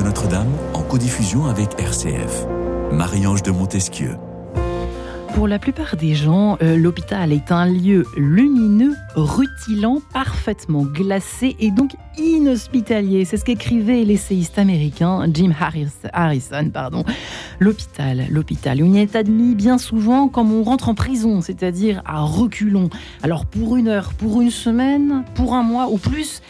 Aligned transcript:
Notre-Dame 0.00 0.48
en 0.72 0.82
codiffusion 0.82 1.46
avec 1.46 1.78
RCF. 1.78 2.46
Marie-Ange 2.90 3.42
de 3.42 3.50
Montesquieu. 3.50 4.16
Pour 5.34 5.48
la 5.48 5.58
plupart 5.58 5.96
des 5.96 6.14
gens, 6.14 6.56
euh, 6.62 6.76
l'hôpital 6.76 7.32
est 7.32 7.52
un 7.52 7.66
lieu 7.66 8.04
lumineux, 8.16 8.94
rutilant, 9.14 10.00
parfaitement 10.12 10.82
glacé 10.82 11.56
et 11.58 11.70
donc 11.70 11.92
inhospitalier. 12.18 13.24
C'est 13.24 13.36
ce 13.36 13.44
qu'écrivait 13.44 14.04
l'essayiste 14.04 14.58
américain 14.58 15.26
Jim 15.32 15.52
Harrison. 16.12 16.70
Pardon. 16.70 17.04
L'hôpital, 17.60 18.26
l'hôpital, 18.30 18.82
on 18.82 18.94
y 18.94 18.98
est 18.98 19.16
admis 19.16 19.54
bien 19.54 19.78
souvent 19.78 20.28
comme 20.28 20.52
on 20.52 20.62
rentre 20.62 20.88
en 20.88 20.94
prison, 20.94 21.40
c'est-à-dire 21.40 22.02
à 22.04 22.20
reculons. 22.20 22.90
Alors 23.22 23.46
pour 23.46 23.76
une 23.76 23.88
heure, 23.88 24.12
pour 24.14 24.40
une 24.40 24.50
semaine, 24.50 25.24
pour 25.34 25.54
un 25.54 25.62
mois 25.62 25.88
ou 25.88 25.98
plus, 25.98 26.42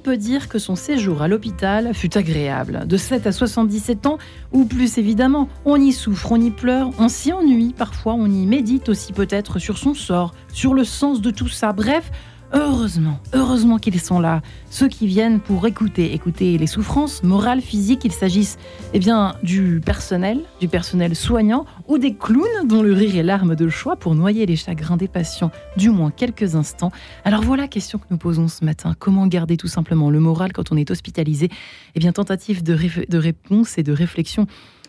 peut 0.00 0.16
dire 0.16 0.48
que 0.48 0.58
son 0.58 0.76
séjour 0.76 1.22
à 1.22 1.28
l'hôpital 1.28 1.94
fut 1.94 2.16
agréable 2.16 2.86
De 2.86 2.96
7 2.96 3.26
à 3.26 3.32
77 3.32 4.06
ans, 4.06 4.18
ou 4.52 4.64
plus 4.64 4.98
évidemment, 4.98 5.48
on 5.64 5.76
y 5.76 5.92
souffre, 5.92 6.32
on 6.32 6.40
y 6.40 6.50
pleure, 6.50 6.90
on 6.98 7.08
s'y 7.08 7.32
ennuie, 7.32 7.74
parfois 7.76 8.14
on 8.14 8.26
y 8.26 8.46
médite 8.46 8.88
aussi 8.88 9.12
peut-être 9.12 9.58
sur 9.58 9.78
son 9.78 9.94
sort, 9.94 10.34
sur 10.52 10.74
le 10.74 10.84
sens 10.84 11.20
de 11.20 11.30
tout 11.30 11.48
ça. 11.48 11.72
Bref, 11.72 12.10
Heureusement, 12.52 13.20
heureusement 13.34 13.78
qu'ils 13.78 14.00
sont 14.00 14.20
là, 14.20 14.40
ceux 14.70 14.88
qui 14.88 15.06
viennent 15.06 15.38
pour 15.38 15.66
écouter, 15.66 16.14
écouter 16.14 16.56
les 16.56 16.66
souffrances 16.66 17.22
morales, 17.22 17.60
physiques, 17.60 18.00
qu'il 18.00 18.12
s'agisse 18.12 18.56
eh 18.94 18.98
bien, 18.98 19.36
du 19.42 19.82
personnel, 19.84 20.40
du 20.58 20.66
personnel 20.66 21.14
soignant 21.14 21.66
ou 21.88 21.98
des 21.98 22.14
clowns 22.14 22.66
dont 22.66 22.82
le 22.82 22.94
rire 22.94 23.16
est 23.16 23.22
l'arme 23.22 23.54
de 23.54 23.68
choix 23.68 23.96
pour 23.96 24.14
noyer 24.14 24.46
les 24.46 24.56
chagrins 24.56 24.96
des 24.96 25.08
patients, 25.08 25.50
du 25.76 25.90
moins 25.90 26.10
quelques 26.10 26.54
instants. 26.54 26.90
Alors 27.24 27.42
voilà 27.42 27.68
question 27.68 27.98
que 27.98 28.06
nous 28.10 28.16
posons 28.16 28.48
ce 28.48 28.64
matin. 28.64 28.94
Comment 28.98 29.26
garder 29.26 29.58
tout 29.58 29.68
simplement 29.68 30.08
le 30.08 30.20
moral 30.20 30.54
quand 30.54 30.72
on 30.72 30.76
est 30.76 30.90
hospitalisé? 30.90 31.50
Eh 31.94 32.00
bien, 32.00 32.12
tentative 32.12 32.62
de 32.62 33.18
réponse 33.18 33.76
et 33.76 33.82
de 33.82 33.92
réflexion 33.92 34.46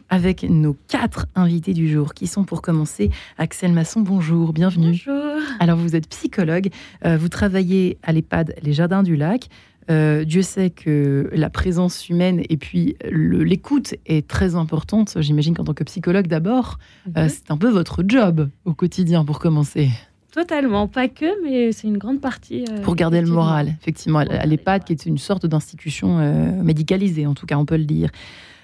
avec 0.10 0.44
nos 0.44 0.76
quatre 0.88 1.28
invités 1.36 1.74
du 1.74 1.90
jour, 1.90 2.14
qui 2.14 2.28
sont 2.28 2.44
pour 2.44 2.62
commencer 2.62 3.10
Axel 3.38 3.72
Masson. 3.72 4.02
Bonjour, 4.02 4.54
bienvenue. 4.54 4.88
Bonjour. 4.88 5.42
Alors 5.60 5.78
vous 5.78 5.96
êtes 5.96 6.08
psychologue, 6.10 6.70
euh, 7.06 7.18
vous 7.18 7.30
travaillez 7.30 7.98
à 8.04 8.12
l'EHPAD 8.12 8.56
Les 8.64 8.74
Jardins 8.74 9.04
du 9.04 9.16
Lac. 9.16 9.48
Euh, 9.90 10.24
Dieu 10.24 10.44
sait 10.44 10.70
que 10.70 11.30
la 11.34 11.50
présence 11.50 12.10
humaine 12.10 12.44
et 12.48 12.58
puis 12.58 12.96
l'écoute 13.12 13.96
est 14.06 14.28
très 14.28 14.56
importante. 14.56 15.16
J'imagine 15.20 15.56
qu'en 15.56 15.64
tant 15.64 15.74
que 15.74 15.84
psychologue 15.84 16.28
d'abord, 16.28 16.78
euh, 17.18 17.24
mhm. 17.24 17.30
c'est 17.30 17.52
un 17.52 17.58
peu 17.58 17.70
votre 17.70 18.04
job 18.06 18.50
au 18.66 18.74
quotidien 18.74 19.26
pour 19.26 19.40
commencer. 19.40 19.90
Totalement, 20.32 20.88
pas 20.88 21.08
que, 21.08 21.44
mais 21.44 21.72
c'est 21.72 21.88
une 21.88 21.98
grande 21.98 22.22
partie. 22.22 22.64
pour 22.84 22.96
garder 22.96 23.20
le 23.20 23.28
moral, 23.28 23.74
effectivement, 23.82 24.20
à 24.20 24.46
l'EHPAD, 24.46 24.84
qui 24.84 24.94
est 24.94 25.08
une 25.08 25.18
sorte 25.18 25.48
d'institution 25.48 26.20
médicalisée, 26.64 27.26
en 27.26 27.34
tout 27.34 27.48
cas, 27.48 27.58
on 27.58 27.66
peut 27.66 27.78
le 27.78 27.86
dire. 27.86 28.12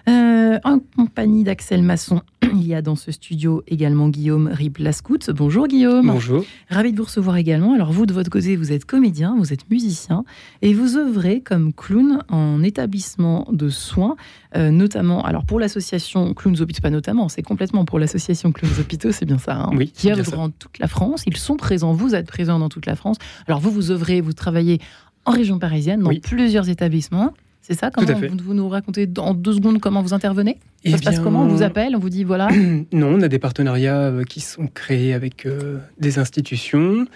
Euh, 0.08 0.60
en 0.64 0.80
compagnie 0.96 1.44
d'Axel 1.44 1.82
Masson, 1.82 2.22
il 2.54 2.68
y 2.68 2.76
a 2.76 2.82
dans 2.82 2.96
ce 2.96 3.12
studio 3.12 3.64
également 3.68 4.10
Guillaume 4.10 4.48
Rip-Lascout. 4.48 5.32
Bonjour 5.32 5.68
Guillaume. 5.68 6.08
Bonjour. 6.08 6.46
Ravi 6.70 6.92
de 6.92 6.98
vous 6.98 7.06
recevoir 7.06 7.38
également. 7.38 7.74
Alors 7.74 7.92
vous, 7.92 8.06
de 8.06 8.14
votre 8.14 8.30
côté, 8.30 8.56
vous 8.56 8.72
êtes 8.72 8.86
comédien, 8.86 9.36
vous 9.38 9.52
êtes 9.52 9.70
musicien 9.70 10.24
et 10.62 10.74
vous 10.74 10.98
œuvrez 10.98 11.42
comme 11.42 11.74
clown 11.74 12.24
en 12.30 12.62
établissement 12.62 13.48
de 13.52 13.70
soins, 13.70 14.16
euh, 14.56 14.70
notamment, 14.70 15.24
alors 15.24 15.44
pour 15.44 15.60
l'association 15.60 16.34
Clowns 16.34 16.62
Hôpitaux, 16.62 16.82
pas 16.82 16.92
notamment, 16.92 17.28
c'est 17.28 17.42
complètement 17.42 17.84
pour 17.84 17.98
l'association 17.98 18.52
Clowns 18.52 18.80
Hôpitaux, 18.80 19.12
c'est 19.12 19.26
bien 19.26 19.40
ça, 19.40 19.56
hein, 19.56 19.72
oui, 19.76 19.90
qui 19.90 20.12
œuvre 20.12 20.32
dans 20.32 20.50
toute 20.50 20.78
la 20.80 20.88
France. 20.88 21.24
Ils 21.26 21.38
sont 21.38 21.58
présents, 21.58 21.94
vous 21.94 22.14
êtes 22.14 22.28
présents 22.28 22.60
dans 22.60 22.70
toute 22.70 22.86
la 22.86 22.96
France. 22.96 23.18
Alors 23.48 23.60
vous, 23.60 23.72
vous 23.72 23.92
œuvrez, 23.92 24.22
vous 24.22 24.34
travaillez 24.34 24.80
en 25.26 25.32
région 25.32 25.58
parisienne, 25.58 26.02
dans 26.02 26.14
plusieurs 26.22 26.70
établissements. 26.70 27.34
C'est 27.68 27.74
ça 27.74 27.90
comment 27.90 28.08
Vous, 28.44 28.54
nous 28.54 28.70
racontez 28.70 29.10
en 29.18 29.34
deux 29.34 29.54
secondes 29.54 29.80
comment 29.80 30.04
vous 30.04 30.14
intervenez? 30.14 30.60
Ça 30.86 30.92
eh 30.94 30.98
se 30.98 31.02
passe 31.02 31.20
comment? 31.20 31.42
On 31.42 31.48
vous 31.48 31.64
appelle 31.64 31.96
On 31.96 32.00
vous 32.00 32.12
dit 32.12 32.24
voilà 32.24 32.48
Non, 32.94 33.08
on 33.08 33.22
a 33.22 33.28
des 33.28 33.40
partenariats 33.40 34.02
euh, 34.02 34.24
qui 34.24 34.40
sont 34.40 34.68
créés 34.68 35.16
avec 35.16 35.48
euh, 35.48 35.80
des 35.98 36.20
institutions 36.20 37.08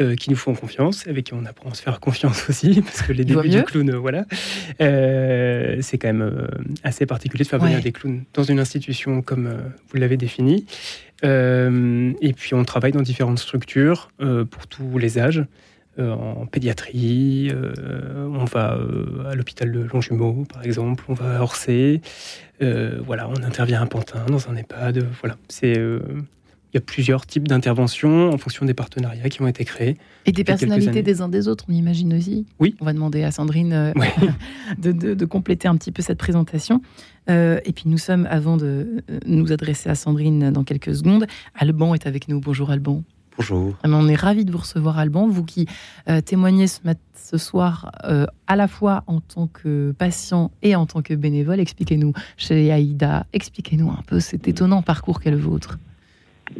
euh, 0.00 0.16
qui 0.16 0.30
nous 0.30 0.36
font 0.36 0.54
confiance, 0.54 1.06
avec 1.06 1.26
qui 1.26 1.34
on 1.34 1.44
apprend 1.44 1.68
à 1.68 1.74
se 1.74 1.82
faire 1.82 2.00
confiance 2.00 2.42
aussi, 2.48 2.80
parce 2.80 3.02
que 3.02 3.12
les 3.12 3.26
débuts 3.26 3.50
du 3.50 3.62
clown, 3.64 3.96
voilà. 3.96 4.24
c'est 4.78 5.98
quand 5.98 6.08
même 6.08 6.48
assez 6.84 7.04
particulier 7.04 7.44
de 7.44 7.48
faire 7.50 7.60
venir 7.60 7.82
des 7.82 7.92
clowns 7.92 8.22
dans 8.32 8.44
une 8.44 8.60
institution 8.60 9.20
comme 9.20 9.50
vous 9.90 9.98
l'avez 9.98 10.16
défini. 10.16 10.64
et 11.22 12.32
puis 12.34 12.54
on 12.54 12.64
travaille 12.64 12.92
dans 12.92 13.02
différentes 13.02 13.40
structures 13.40 14.08
pour 14.50 14.66
tous 14.68 14.96
les 14.96 15.18
âges. 15.18 15.44
Euh, 15.98 16.12
en 16.12 16.46
pédiatrie, 16.46 17.50
euh, 17.52 18.28
on 18.32 18.44
va 18.44 18.74
euh, 18.74 19.30
à 19.30 19.34
l'hôpital 19.34 19.72
de 19.72 19.80
Longjumeau, 19.80 20.44
par 20.52 20.62
exemple, 20.62 21.02
on 21.08 21.14
va 21.14 21.38
à 21.38 21.42
Orsay, 21.42 22.00
voilà, 22.60 23.28
on 23.28 23.42
intervient 23.42 23.82
à 23.82 23.86
Pantin, 23.86 24.24
dans 24.26 24.48
un 24.48 24.54
EHPAD, 24.54 25.04
voilà, 25.20 25.36
c'est 25.48 25.72
il 25.72 26.76
y 26.76 26.76
a 26.76 26.80
plusieurs 26.82 27.26
types 27.26 27.48
d'interventions 27.48 28.30
en 28.30 28.38
fonction 28.38 28.66
des 28.66 28.74
partenariats 28.74 29.28
qui 29.28 29.40
ont 29.40 29.48
été 29.48 29.64
créés. 29.64 29.96
Et 30.26 30.32
des 30.32 30.44
personnalités 30.44 31.02
des 31.02 31.20
uns 31.20 31.28
des 31.28 31.48
autres, 31.48 31.64
on 31.68 31.72
imagine 31.72 32.14
aussi. 32.14 32.46
Oui. 32.60 32.76
On 32.80 32.84
va 32.84 32.92
demander 32.92 33.24
à 33.24 33.30
Sandrine 33.30 33.94
de, 34.78 34.92
de, 34.92 35.24
compléter 35.24 35.66
un 35.66 35.76
petit 35.76 35.92
peu 35.92 36.02
cette 36.02 36.18
présentation. 36.18 36.80
et 37.28 37.72
puis 37.74 37.84
nous 37.86 37.98
sommes, 37.98 38.28
avant 38.30 38.56
de 38.56 39.02
nous 39.26 39.50
adresser 39.50 39.88
à 39.88 39.94
Sandrine 39.96 40.50
dans 40.50 40.62
quelques 40.62 40.94
secondes, 40.94 41.26
Alban 41.54 41.94
est 41.94 42.06
avec 42.06 42.28
nous. 42.28 42.38
Bonjour 42.40 42.70
Alban. 42.70 43.02
Bonjour. 43.38 43.76
On 43.84 44.08
est 44.08 44.16
ravis 44.16 44.44
de 44.44 44.50
vous 44.50 44.58
recevoir, 44.58 44.98
Alban. 44.98 45.28
Vous 45.28 45.44
qui 45.44 45.66
euh, 46.08 46.20
témoignez 46.20 46.66
ce, 46.66 47.38
soir 47.38 47.92
euh, 48.02 48.26
à 48.48 48.56
la 48.56 48.66
fois 48.66 49.04
en 49.06 49.20
tant 49.20 49.46
que 49.46 49.94
patient 49.96 50.50
et 50.62 50.74
en 50.74 50.86
tant 50.86 51.02
que 51.02 51.14
bénévole. 51.14 51.60
Expliquez-nous, 51.60 52.12
chez 52.36 52.72
Aïda, 52.72 53.26
expliquez-nous 53.32 53.90
un 53.90 54.02
peu 54.08 54.18
cet 54.18 54.48
étonnant 54.48 54.82
parcours 54.82 55.20
qu'est 55.20 55.30
le 55.30 55.36
vôtre. 55.36 55.78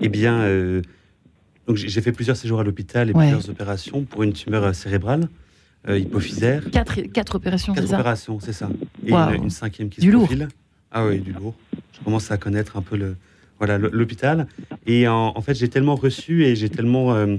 Eh 0.01 0.09
bien, 0.09 0.39
euh, 0.43 0.83
j'ai 1.75 2.01
fait 2.01 2.13
plusieurs 2.13 2.37
séjours 2.37 2.61
à 2.61 2.65
l'hôpital 2.65 3.11
et 3.11 3.13
plusieurs 3.13 3.51
opérations 3.51 4.05
pour 4.05 4.23
une 4.23 4.33
tumeur 4.33 4.73
cérébrale. 4.73 5.29
hypophysaire. 5.89 6.71
Quatre, 6.71 7.01
quatre 7.01 7.35
opérations, 7.35 7.75
Quatre 7.75 7.93
opérations, 7.93 8.39
c'est 8.39 8.53
ça. 8.53 8.69
Et 9.05 9.13
une, 9.13 9.51
cinquième 9.51 9.89
qui 9.89 10.01
du 10.01 10.09
se 10.09 10.13
lourd. 10.13 10.29
Ah 10.93 11.05
oui, 11.07 11.19
du 11.19 11.33
lourd. 11.33 11.57
Je 11.93 12.05
commence 12.05 12.31
à 12.31 12.37
connaître 12.37 12.77
un 12.77 12.83
peu 12.83 12.97
le, 12.97 13.17
voilà, 13.59 13.79
l'hôpital. 13.79 14.47
Et 14.87 15.09
en, 15.09 15.41
fait, 15.43 15.55
j'ai 15.55 15.69
tellement 15.69 15.97
reçu 15.97 16.45
et 16.45 16.55
j'ai 16.57 16.69
tellement 16.69 17.15
euh, 17.15 17.37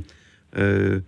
euh, 0.58 1.00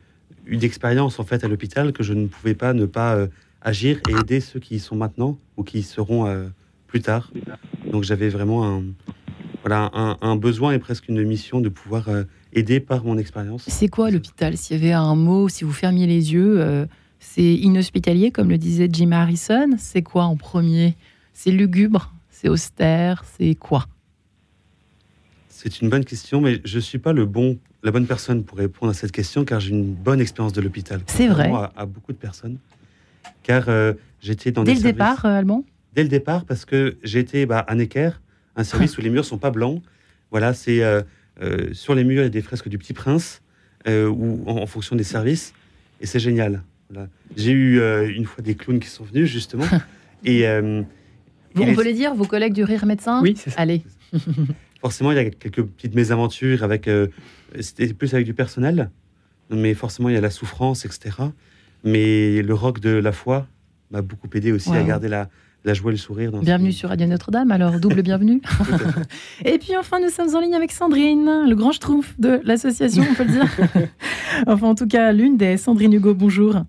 eu 0.46 0.58
d'expérience 0.58 1.20
en 1.20 1.24
fait 1.24 1.44
à 1.44 1.48
l'hôpital 1.48 1.92
que 1.92 2.04
je 2.04 2.14
ne 2.14 2.28
pouvais 2.28 2.56
pas 2.56 2.74
ne 2.74 2.86
pas 2.86 3.16
euh, 3.16 3.28
agir 3.62 4.00
et 4.10 4.14
aider 4.14 4.40
ceux 4.40 4.60
qui 4.60 4.76
y 4.76 4.80
sont 4.80 4.96
maintenant 4.96 5.38
ou 5.58 5.64
qui 5.64 5.80
y 5.80 5.84
seront 5.84 6.50
plus 6.88 7.02
tard. 7.02 7.32
Donc 7.92 8.04
j'avais 8.04 8.30
vraiment 8.30 8.66
un, 8.66 8.84
voilà, 9.62 9.92
un, 10.22 10.36
besoin 10.36 10.72
et 10.72 10.80
presque 10.80 11.10
une 11.10 11.24
mission 11.24 11.62
de 11.62 11.70
pouvoir 11.70 12.10
aider 12.54 12.80
par 12.80 13.04
mon 13.04 13.18
expérience. 13.18 13.66
C'est 13.68 13.88
quoi 13.88 14.10
l'hôpital? 14.10 14.58
S'il 14.58 14.78
y 14.78 14.80
avait 14.80 14.94
un 14.94 15.16
mot, 15.16 15.48
si 15.48 15.64
vous 15.64 15.74
fermiez 15.74 16.08
les 16.08 16.34
yeux, 16.34 16.88
c'est 17.20 17.54
inhospitalier, 17.54 18.32
comme 18.32 18.50
le 18.50 18.58
disait 18.58 18.90
Jim 18.92 19.12
Harrison? 19.12 19.76
C'est 19.78 20.02
quoi 20.02 20.24
en 20.24 20.38
premier? 20.38 20.96
C'est 21.34 21.52
lugubre? 21.52 22.12
C'est 22.32 22.50
austère? 22.50 23.24
C'est 23.38 23.54
quoi? 23.54 23.86
C'est 25.64 25.82
une 25.82 25.90
bonne 25.90 26.06
question, 26.06 26.42
mais 26.42 26.60
je 26.66 26.78
ne 26.78 26.82
suis 26.82 26.98
pas 26.98 27.14
le 27.14 27.26
bon, 27.26 27.60
la 27.84 27.92
bonne 27.92 28.08
personne 28.08 28.44
pour 28.44 28.58
répondre 28.58 28.90
à 28.90 28.96
cette 28.96 29.12
question, 29.12 29.46
car 29.46 29.60
j'ai 29.60 29.70
une 29.70 29.94
bonne 29.94 30.20
expérience 30.20 30.54
de 30.54 30.62
l'hôpital. 30.62 31.02
C'est 31.06 31.28
vrai. 31.28 31.52
À, 31.76 31.86
beaucoup 31.86 32.14
de 32.14 32.18
personnes. 32.18 32.58
Car 33.44 33.70
euh, 33.70 33.94
j'étais 34.22 34.52
dans 34.52 34.64
Dès 34.64 34.74
le 34.74 34.82
départ, 34.82 35.24
euh, 35.26 35.38
Allemand? 35.38 35.64
Dès 35.94 36.02
le 36.02 36.10
départ, 36.10 36.46
parce 36.46 36.66
que 36.66 36.98
été 37.04 37.46
bah, 37.46 37.60
à 37.60 37.76
Necker, 37.76 38.10
un 38.56 38.64
service 38.64 38.98
où 38.98 39.02
les 39.02 39.12
murs 39.12 39.26
sont 39.26 39.38
pas 39.38 39.52
blancs. 39.52 39.84
Voilà, 40.32 40.56
c'est 40.56 40.82
euh, 40.82 41.04
sur 41.74 41.94
les 41.94 42.04
murs, 42.04 42.22
il 42.22 42.26
y 42.26 42.28
a 42.28 42.30
des 42.30 42.42
fresques 42.42 42.70
du 42.70 42.80
Petit 42.80 42.94
Prince, 42.94 43.44
ou 43.88 44.44
en, 44.48 44.66
fonction 44.66 44.96
des 44.96 45.04
services, 45.04 45.54
et 46.00 46.08
c'est 46.08 46.20
génial. 46.20 46.64
J'ai 47.36 47.52
eu 47.52 47.80
une 48.16 48.26
fois 48.26 48.44
des 48.44 48.56
clowns 48.56 48.80
qui 48.80 48.90
sont 48.90 49.04
venus, 49.04 49.30
justement. 49.30 49.66
et, 50.24 50.48
on 50.48 50.86
peut 51.76 51.84
les 51.84 51.94
dire, 51.94 52.16
vos 52.16 52.26
collègues 52.26 52.54
du 52.54 52.64
Rire 52.64 52.88
Médecin? 52.88 53.22
Oui, 53.22 53.36
c'est 53.38 53.52
ça. 53.52 53.62
Allez. 53.62 53.84
forcément, 54.82 55.12
il 55.12 55.16
y 55.16 55.20
a 55.20 55.30
quelques 55.30 55.64
petites 55.64 55.96
mésaventures 55.96 56.64
avec. 56.64 56.88
Euh, 56.88 57.08
c'était 57.60 57.94
plus 57.94 58.14
avec 58.14 58.26
du 58.26 58.34
personnel, 58.34 58.90
mais 59.50 59.74
forcément, 59.74 60.10
il 60.10 60.16
y 60.16 60.18
a 60.18 60.22
la 60.22 60.30
souffrance, 60.30 60.86
etc. 60.86 61.12
Mais 61.84 62.42
le 62.42 62.54
rock 62.54 62.80
de 62.80 62.92
la 62.92 63.12
foi 63.12 63.48
m'a 63.92 64.02
beaucoup 64.02 64.30
aidé 64.34 64.52
aussi 64.52 64.72
à 64.72 64.84
garder 64.84 65.08
la, 65.08 65.30
la 65.64 65.74
joie 65.74 65.92
et 65.92 65.94
le 65.94 66.00
sourire. 66.00 66.32
Dans 66.32 66.40
bienvenue 66.40 66.72
sur 66.72 66.90
Radio 66.90 67.08
Notre-Dame, 67.08 67.52
alors 67.52 67.80
double 67.80 68.02
bienvenue. 68.02 68.42
et 69.46 69.58
puis 69.58 69.76
enfin, 69.78 70.00
nous 70.00 70.10
sommes 70.10 70.36
en 70.36 70.40
ligne 70.40 70.56
avec 70.56 70.72
Sandrine, 70.72 71.46
le 71.48 71.56
grand 71.56 71.72
schtroumpf 71.72 72.20
de 72.20 72.42
l'association, 72.44 73.04
on 73.10 73.14
peut 73.14 73.26
le 73.26 73.32
dire. 73.32 73.48
enfin, 74.48 74.68
en 74.68 74.76
tout 74.76 74.88
cas, 74.88 75.12
l'une 75.12 75.38
des 75.38 75.58
Sandrine 75.58 75.94
Hugo, 75.94 76.14
bonjour. 76.14 76.64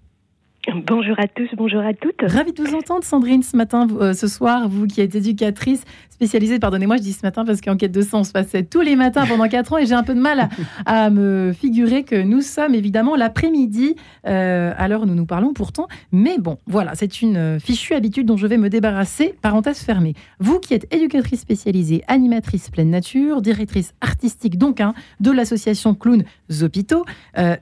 Bonjour 0.86 1.14
à 1.18 1.28
tous, 1.28 1.48
bonjour 1.56 1.80
à 1.80 1.94
toutes. 1.94 2.22
Ravi 2.22 2.52
de 2.52 2.60
vous 2.60 2.74
entendre, 2.74 3.04
Sandrine, 3.04 3.44
ce 3.44 3.56
matin, 3.56 3.86
euh, 4.00 4.14
ce 4.14 4.26
soir, 4.26 4.68
vous 4.68 4.88
qui 4.88 5.00
êtes 5.00 5.14
éducatrice 5.14 5.84
spécialisée, 6.10 6.58
pardonnez-moi, 6.58 6.96
je 6.96 7.02
dis 7.02 7.12
ce 7.12 7.24
matin 7.24 7.44
parce 7.44 7.60
qu'Enquête 7.60 7.92
de 7.92 8.02
sang, 8.02 8.20
on 8.20 8.24
se 8.24 8.32
passait 8.32 8.64
tous 8.64 8.80
les 8.80 8.96
matins 8.96 9.24
pendant 9.26 9.48
4 9.48 9.72
ans 9.72 9.78
et 9.78 9.86
j'ai 9.86 9.94
un 9.94 10.02
peu 10.02 10.14
de 10.14 10.20
mal 10.20 10.48
à, 10.86 11.10
me 11.10 11.52
figurer 11.52 12.02
que 12.02 12.20
nous 12.20 12.40
sommes 12.40 12.74
évidemment 12.74 13.16
l'après-midi, 13.16 13.94
euh, 14.26 14.72
nous 14.88 15.14
nous 15.14 15.26
parlons 15.26 15.52
pourtant. 15.52 15.86
Mais 16.10 16.38
bon, 16.38 16.58
voilà, 16.66 16.92
c'est 16.94 17.22
une 17.22 17.36
euh, 17.36 17.58
fichue 17.58 17.94
habitude 17.94 18.26
dont 18.26 18.36
je 18.36 18.46
vais 18.46 18.58
me 18.58 18.68
débarrasser, 18.68 19.34
parenthèse 19.40 19.78
fermée. 19.78 20.14
Vous 20.40 20.58
qui 20.58 20.74
êtes 20.74 20.92
éducatrice 20.92 21.40
spécialisée, 21.40 22.02
animatrice 22.08 22.70
pleine 22.70 22.90
nature, 22.90 23.40
directrice 23.40 23.94
artistique 24.00 24.58
donc 24.58 24.80
hein, 24.80 24.94
de 25.20 25.30
l'association 25.30 25.94
Clown 25.94 26.24
Zopito, 26.50 27.04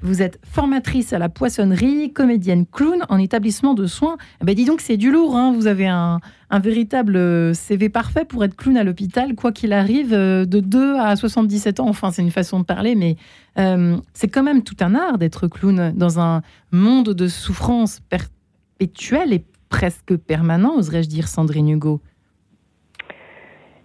vous 0.03 0.23
êtes 0.23 0.39
formatrice 0.43 1.13
à 1.13 1.19
la 1.19 1.29
poissonnerie, 1.29 2.13
comédienne 2.13 2.67
clown 2.67 3.05
en 3.11 3.19
établissement 3.19 3.75
de 3.75 3.87
soins. 3.87 4.17
Eh 4.41 4.45
ben 4.45 4.55
dis 4.55 4.65
donc, 4.65 4.81
c'est 4.81 4.97
du 4.97 5.11
lourd. 5.11 5.37
Hein. 5.37 5.53
Vous 5.53 5.67
avez 5.67 5.87
un, 5.87 6.21
véritable 6.53 7.17
euh, 7.17 7.53
CV 7.53 7.89
parfait 7.89 8.25
pour 8.25 8.43
être 8.45 8.57
clown 8.57 8.77
à 8.77 8.85
l'hôpital, 8.85 9.35
quoi 9.35 9.53
qu'il 9.53 9.73
arrive, 9.73 10.15
euh, 10.15 10.45
de 10.45 10.61
2 10.61 10.97
à 10.97 11.17
77 11.17 11.81
ans. 11.81 11.89
Enfin, 11.89 12.11
c'est 12.11 12.23
une 12.23 12.31
façon 12.31 12.61
de 12.61 12.65
parler, 12.65 12.95
mais 12.95 13.17
euh, 13.59 13.97
c'est 14.15 14.29
quand 14.29 14.43
même 14.43 14.63
tout 14.63 14.77
un 14.81 14.95
art 14.95 15.19
d'être 15.19 15.49
clown 15.49 15.93
dans 15.95 16.19
un 16.19 16.43
monde 16.73 17.11
de 17.11 17.29
souffrance 17.29 18.01
perpétuelle 18.09 19.33
et 19.33 19.45
presque 19.69 20.17
permanent, 20.17 20.77
oserais-je 20.77 21.09
dire, 21.09 21.29
Sandrine 21.29 21.69
Hugo? 21.69 22.01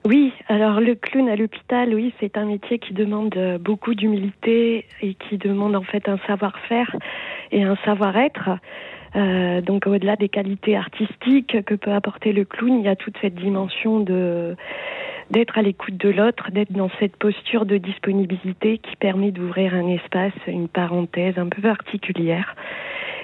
Oui, 0.06 0.34
alors 0.48 0.82
le 0.82 0.94
clown 0.94 1.28
à 1.30 1.36
l'hôpital, 1.36 1.94
oui, 1.96 2.14
c'est 2.20 2.38
un 2.38 2.46
métier 2.46 2.78
qui 2.78 2.94
demande 2.94 3.36
beaucoup 3.60 3.96
d'humilité 3.96 4.86
et 5.02 5.16
qui 5.16 5.40
demande 5.40 5.76
en 5.76 5.82
fait 5.82 6.08
un 6.08 6.20
savoir-faire 6.28 6.96
et 7.52 7.64
un 7.64 7.76
savoir-être. 7.86 8.50
Euh, 9.16 9.62
donc 9.62 9.88
au-delà 9.88 10.16
des 10.16 10.30
qualités 10.30 10.76
artistiques 10.76 11.64
que 11.64 11.76
peut 11.76 11.94
apporter 11.94 12.34
le 12.34 12.44
clown, 12.44 12.80
il 12.80 12.86
y 12.86 12.90
a 12.90 12.96
toute 12.96 13.16
cette 13.22 13.36
dimension 13.36 14.00
de 14.00 14.56
d'être 15.32 15.58
à 15.58 15.64
l'écoute 15.64 15.98
de 15.98 16.10
l'autre, 16.10 16.52
d'être 16.52 16.72
dans 16.72 16.92
cette 17.00 17.16
posture 17.16 17.66
de 17.66 17.78
disponibilité 17.78 18.78
qui 18.78 18.96
permet 18.96 19.32
d'ouvrir 19.32 19.74
un 19.74 19.88
espace, 19.88 20.34
une 20.46 20.68
parenthèse 20.68 21.40
un 21.40 21.48
peu 21.48 21.64
particulière. 21.64 22.56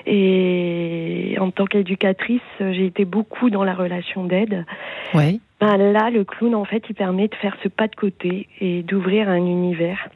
Et 0.07 1.35
en 1.39 1.51
tant 1.51 1.65
qu'éducatrice, 1.65 2.41
j'ai 2.59 2.87
été 2.87 3.05
beaucoup 3.05 3.51
dans 3.51 3.63
la 3.63 3.75
relation 3.75 4.23
d'aide. 4.23 4.65
Oui. 5.13 5.39
Ben 5.59 5.77
là, 5.77 6.09
le 6.09 6.23
clown, 6.23 6.55
en 6.55 6.65
fait, 6.65 6.83
il 6.89 6.95
permet 6.95 7.27
de 7.27 7.35
faire 7.35 7.55
ce 7.61 7.67
pas 7.67 7.87
de 7.87 7.95
côté 7.95 8.47
et 8.59 8.81
d'ouvrir 8.81 9.29
un 9.29 9.37
univers 9.37 10.09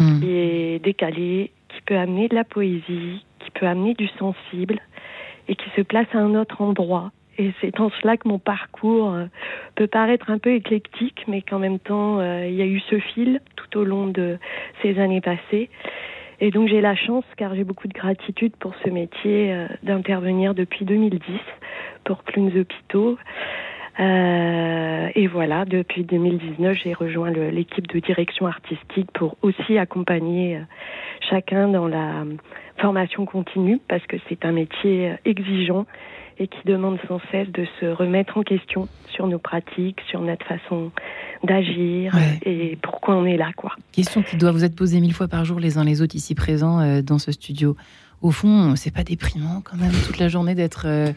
hmm. 0.00 0.18
qui 0.18 0.32
est 0.32 0.82
décalé, 0.82 1.52
qui 1.78 1.84
peut 1.84 1.96
amener 1.96 2.28
de 2.28 2.34
la 2.34 2.44
poésie, 2.44 3.24
qui 3.38 3.50
peut 3.52 3.66
amener 3.66 3.94
du 3.94 4.08
sensible 4.18 4.80
et 5.46 5.54
qui 5.54 5.70
se 5.76 5.82
place 5.82 6.08
à 6.12 6.18
un 6.18 6.34
autre 6.34 6.60
endroit. 6.60 7.12
Et 7.38 7.52
c'est 7.60 7.78
en 7.78 7.88
cela 7.90 8.16
que 8.16 8.26
mon 8.26 8.40
parcours 8.40 9.14
euh, 9.14 9.26
peut 9.76 9.86
paraître 9.86 10.28
un 10.30 10.38
peu 10.38 10.52
éclectique, 10.52 11.24
mais 11.28 11.40
qu'en 11.40 11.60
même 11.60 11.78
temps, 11.78 12.18
euh, 12.18 12.46
il 12.48 12.54
y 12.54 12.62
a 12.62 12.66
eu 12.66 12.80
ce 12.80 12.98
fil 12.98 13.40
tout 13.54 13.78
au 13.78 13.84
long 13.84 14.08
de 14.08 14.38
ces 14.82 14.98
années 14.98 15.20
passées. 15.20 15.70
Et 16.40 16.50
donc 16.50 16.68
j'ai 16.68 16.80
la 16.80 16.96
chance, 16.96 17.24
car 17.36 17.54
j'ai 17.54 17.64
beaucoup 17.64 17.86
de 17.86 17.92
gratitude 17.92 18.54
pour 18.56 18.74
ce 18.84 18.90
métier, 18.90 19.52
euh, 19.52 19.68
d'intervenir 19.84 20.54
depuis 20.54 20.84
2010 20.84 21.20
pour 22.04 22.24
Clunes 22.24 22.58
Hôpitaux. 22.58 23.18
Et 23.98 25.26
voilà, 25.26 25.64
depuis 25.64 26.04
2019, 26.04 26.78
j'ai 26.82 26.92
rejoint 26.92 27.30
l'équipe 27.30 27.86
de 27.88 27.98
direction 27.98 28.46
artistique 28.46 29.10
pour 29.12 29.36
aussi 29.42 29.76
accompagner 29.78 30.60
chacun 31.28 31.68
dans 31.68 31.88
la 31.88 32.24
formation 32.80 33.26
continue 33.26 33.80
parce 33.88 34.06
que 34.06 34.16
c'est 34.28 34.44
un 34.44 34.52
métier 34.52 35.14
exigeant 35.24 35.86
et 36.38 36.46
qui 36.46 36.58
demande 36.64 36.98
sans 37.08 37.20
cesse 37.32 37.48
de 37.48 37.66
se 37.80 37.86
remettre 37.86 38.38
en 38.38 38.42
question 38.42 38.88
sur 39.10 39.26
nos 39.26 39.38
pratiques, 39.38 40.00
sur 40.08 40.20
notre 40.20 40.46
façon 40.46 40.92
d'agir 41.42 42.14
et 42.44 42.78
pourquoi 42.82 43.16
on 43.16 43.24
est 43.24 43.36
là. 43.36 43.50
quoi. 43.56 43.72
Question 43.92 44.22
qui 44.22 44.36
doit 44.36 44.52
vous 44.52 44.64
être 44.64 44.76
posée 44.76 45.00
mille 45.00 45.14
fois 45.14 45.28
par 45.28 45.44
jour 45.44 45.58
les 45.58 45.78
uns 45.78 45.84
les 45.84 46.00
autres 46.02 46.14
ici 46.14 46.34
présents 46.34 46.80
euh, 46.80 47.02
dans 47.02 47.18
ce 47.18 47.32
studio. 47.32 47.76
Au 48.20 48.32
fond, 48.32 48.74
c'est 48.74 48.90
pas 48.90 49.04
déprimant 49.04 49.60
quand 49.62 49.76
même 49.76 49.92
toute 50.04 50.18
la 50.18 50.28
journée 50.28 50.56
d'être 50.56 50.86
euh, 50.86 51.12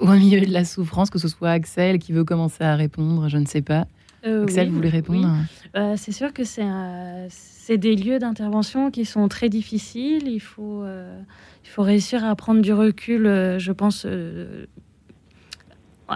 au 0.00 0.08
milieu 0.08 0.40
de 0.40 0.52
la 0.52 0.66
souffrance, 0.66 1.08
que 1.08 1.18
ce 1.18 1.26
soit 1.26 1.50
Axel 1.50 1.98
qui 1.98 2.12
veut 2.12 2.24
commencer 2.24 2.64
à 2.64 2.76
répondre, 2.76 3.28
je 3.28 3.38
ne 3.38 3.46
sais 3.46 3.62
pas. 3.62 3.86
Euh, 4.26 4.42
Axel, 4.42 4.68
vous 4.68 4.74
voulez 4.74 4.90
répondre 4.90 5.26
euh, 5.74 5.94
C'est 5.96 6.12
sûr 6.12 6.34
que 6.34 6.42
c'est 6.44 7.78
des 7.78 7.96
lieux 7.96 8.18
d'intervention 8.18 8.90
qui 8.90 9.06
sont 9.06 9.26
très 9.28 9.48
difficiles. 9.48 10.28
Il 10.28 10.40
faut, 10.40 10.84
il 10.84 11.68
faut 11.68 11.82
réussir 11.82 12.24
à 12.24 12.34
prendre 12.36 12.60
du 12.60 12.74
recul, 12.74 13.24
je 13.58 13.72
pense, 13.72 14.06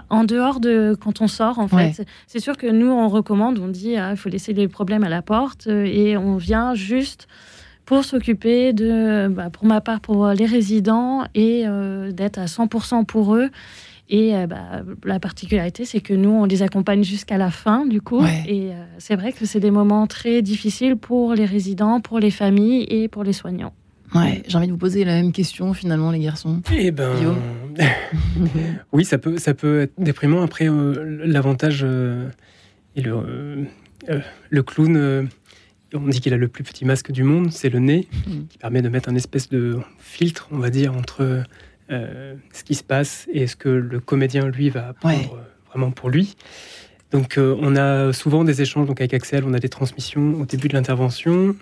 en 0.09 0.23
dehors 0.25 0.59
de 0.59 0.95
quand 0.99 1.21
on 1.21 1.27
sort, 1.27 1.57
en 1.57 1.67
fait. 1.67 2.05
C'est 2.27 2.39
sûr 2.39 2.55
que 2.55 2.67
nous, 2.67 2.91
on 2.91 3.09
recommande, 3.09 3.57
on 3.57 3.67
dit 3.67 3.95
ah, 3.95 4.11
il 4.11 4.17
faut 4.17 4.29
laisser 4.29 4.53
les 4.53 4.67
problèmes 4.67 5.03
à 5.03 5.09
la 5.09 5.23
porte 5.23 5.65
et 5.65 6.17
on 6.17 6.37
vient 6.37 6.75
juste 6.75 7.27
pour 7.93 8.05
s'occuper 8.05 8.73
de, 8.73 9.27
bah, 9.27 9.49
pour 9.49 9.65
ma 9.65 9.81
part, 9.81 10.01
pour 10.01 10.27
les 10.29 10.45
résidents 10.45 11.23
et 11.35 11.65
d'être 12.11 12.39
à 12.39 12.45
100% 12.45 13.05
pour 13.05 13.35
eux 13.35 13.49
et 14.09 14.35
euh, 14.35 14.47
bah, 14.47 14.83
la 15.05 15.19
particularité, 15.19 15.85
c'est 15.85 16.01
que 16.01 16.13
nous, 16.13 16.29
on 16.29 16.45
les 16.45 16.61
accompagne 16.61 17.03
jusqu'à 17.03 17.37
la 17.37 17.51
fin, 17.51 17.85
du 17.85 18.01
coup. 18.01 18.23
Et 18.47 18.71
euh, 18.71 18.73
c'est 18.97 19.15
vrai 19.15 19.31
que 19.31 19.45
c'est 19.45 19.59
des 19.59 19.71
moments 19.71 20.07
très 20.07 20.41
difficiles 20.41 20.97
pour 20.97 21.33
les 21.33 21.45
résidents, 21.45 22.01
pour 22.01 22.19
les 22.19 22.31
familles 22.31 22.85
et 22.89 23.07
pour 23.07 23.23
les 23.23 23.33
soignants. 23.33 23.73
Ouais, 24.13 24.43
j'ai 24.47 24.57
envie 24.57 24.67
de 24.67 24.71
vous 24.71 24.77
poser 24.77 25.05
la 25.05 25.13
même 25.13 25.31
question 25.31 25.73
finalement, 25.73 26.11
les 26.11 26.19
garçons. 26.19 26.61
Eh 26.71 26.91
ben, 26.91 27.13
oui, 28.91 29.05
ça 29.05 29.17
peut, 29.17 29.37
ça 29.37 29.55
peut 29.55 29.81
être 29.81 29.93
déprimant. 29.97 30.43
Après, 30.43 30.69
euh, 30.69 31.23
l'avantage 31.25 31.83
et 32.95 33.01
le, 33.01 33.65
le 34.51 34.63
clown, 34.63 35.27
on 35.93 36.07
dit 36.07 36.21
qu'il 36.21 36.33
a 36.33 36.37
le 36.37 36.47
plus 36.47 36.63
petit 36.63 36.85
masque 36.85 37.11
du 37.11 37.23
monde, 37.23 37.51
c'est 37.51 37.69
le 37.69 37.79
nez, 37.79 38.07
mm. 38.27 38.47
qui 38.49 38.57
permet 38.57 38.81
de 38.81 38.89
mettre 38.89 39.09
un 39.09 39.15
espèce 39.15 39.49
de 39.49 39.79
filtre, 39.99 40.47
on 40.51 40.57
va 40.57 40.69
dire, 40.69 40.93
entre 40.95 41.43
euh, 41.91 42.35
ce 42.53 42.63
qui 42.63 42.75
se 42.75 42.83
passe 42.83 43.27
et 43.33 43.47
ce 43.47 43.55
que 43.55 43.69
le 43.69 43.99
comédien, 43.99 44.47
lui, 44.47 44.69
va 44.69 44.93
prendre 44.93 45.35
euh, 45.35 45.69
vraiment 45.69 45.91
pour 45.91 46.09
lui. 46.09 46.35
Donc, 47.11 47.37
euh, 47.37 47.55
on 47.59 47.75
a 47.75 48.11
souvent 48.13 48.43
des 48.43 48.61
échanges 48.61 48.87
donc, 48.87 48.99
avec 48.99 49.13
Axel, 49.13 49.43
on 49.45 49.53
a 49.53 49.59
des 49.59 49.69
transmissions 49.69 50.39
au 50.39 50.45
début 50.45 50.67
de 50.67 50.73
l'intervention. 50.73 51.55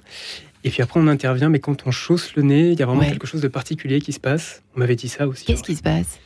Et 0.63 0.69
puis 0.69 0.81
après, 0.81 1.00
on 1.00 1.07
intervient, 1.07 1.50
mais 1.50 1.60
quand 1.60 1.88
on 1.88 1.92
chausse 1.92 2.36
le 2.36 2.44
nez, 2.44 2.72
il 2.72 2.80
y 2.80 2.83
a 2.83 2.86
vraiment 2.86 3.01
quelque 3.01 3.28
chose 3.28 3.42
de 3.42 3.48
particulier 3.48 4.00
qui 4.00 4.13
se 4.13 4.19
passe. 4.19 4.62
On 4.75 4.80
m'avait 4.80 4.95
dit 4.95 5.10
ça 5.10 5.28
aussi. 5.28 5.45
Qu'est-ce 5.45 5.63
qui 5.63 5.75
se 5.75 5.81
passe? 5.81 6.19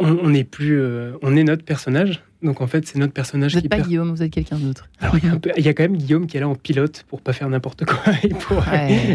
On, 0.00 0.34
est 0.34 0.44
plus, 0.44 0.82
on 1.22 1.36
est 1.36 1.44
notre 1.44 1.64
personnage. 1.64 2.22
Donc 2.42 2.60
en 2.60 2.66
fait, 2.66 2.86
c'est 2.86 2.98
notre 2.98 3.12
personnage 3.12 3.54
vous 3.54 3.60
qui. 3.60 3.68
Vous 3.68 3.74
n'êtes 3.74 3.82
pas 3.82 3.88
Guillaume, 3.88 4.10
vous 4.10 4.22
êtes 4.22 4.30
quelqu'un 4.30 4.58
d'autre. 4.58 4.88
il, 5.56 5.64
y, 5.64 5.68
a 5.68 5.74
quand 5.74 5.84
même 5.84 5.96
Guillaume 5.96 6.26
qui 6.26 6.36
est 6.36 6.40
là 6.40 6.48
en 6.48 6.54
pilote 6.54 7.04
pour 7.08 7.22
pas 7.22 7.32
faire 7.32 7.48
n'importe 7.48 7.84
quoi 7.84 8.12
et 8.22 8.28
pour, 8.28 8.64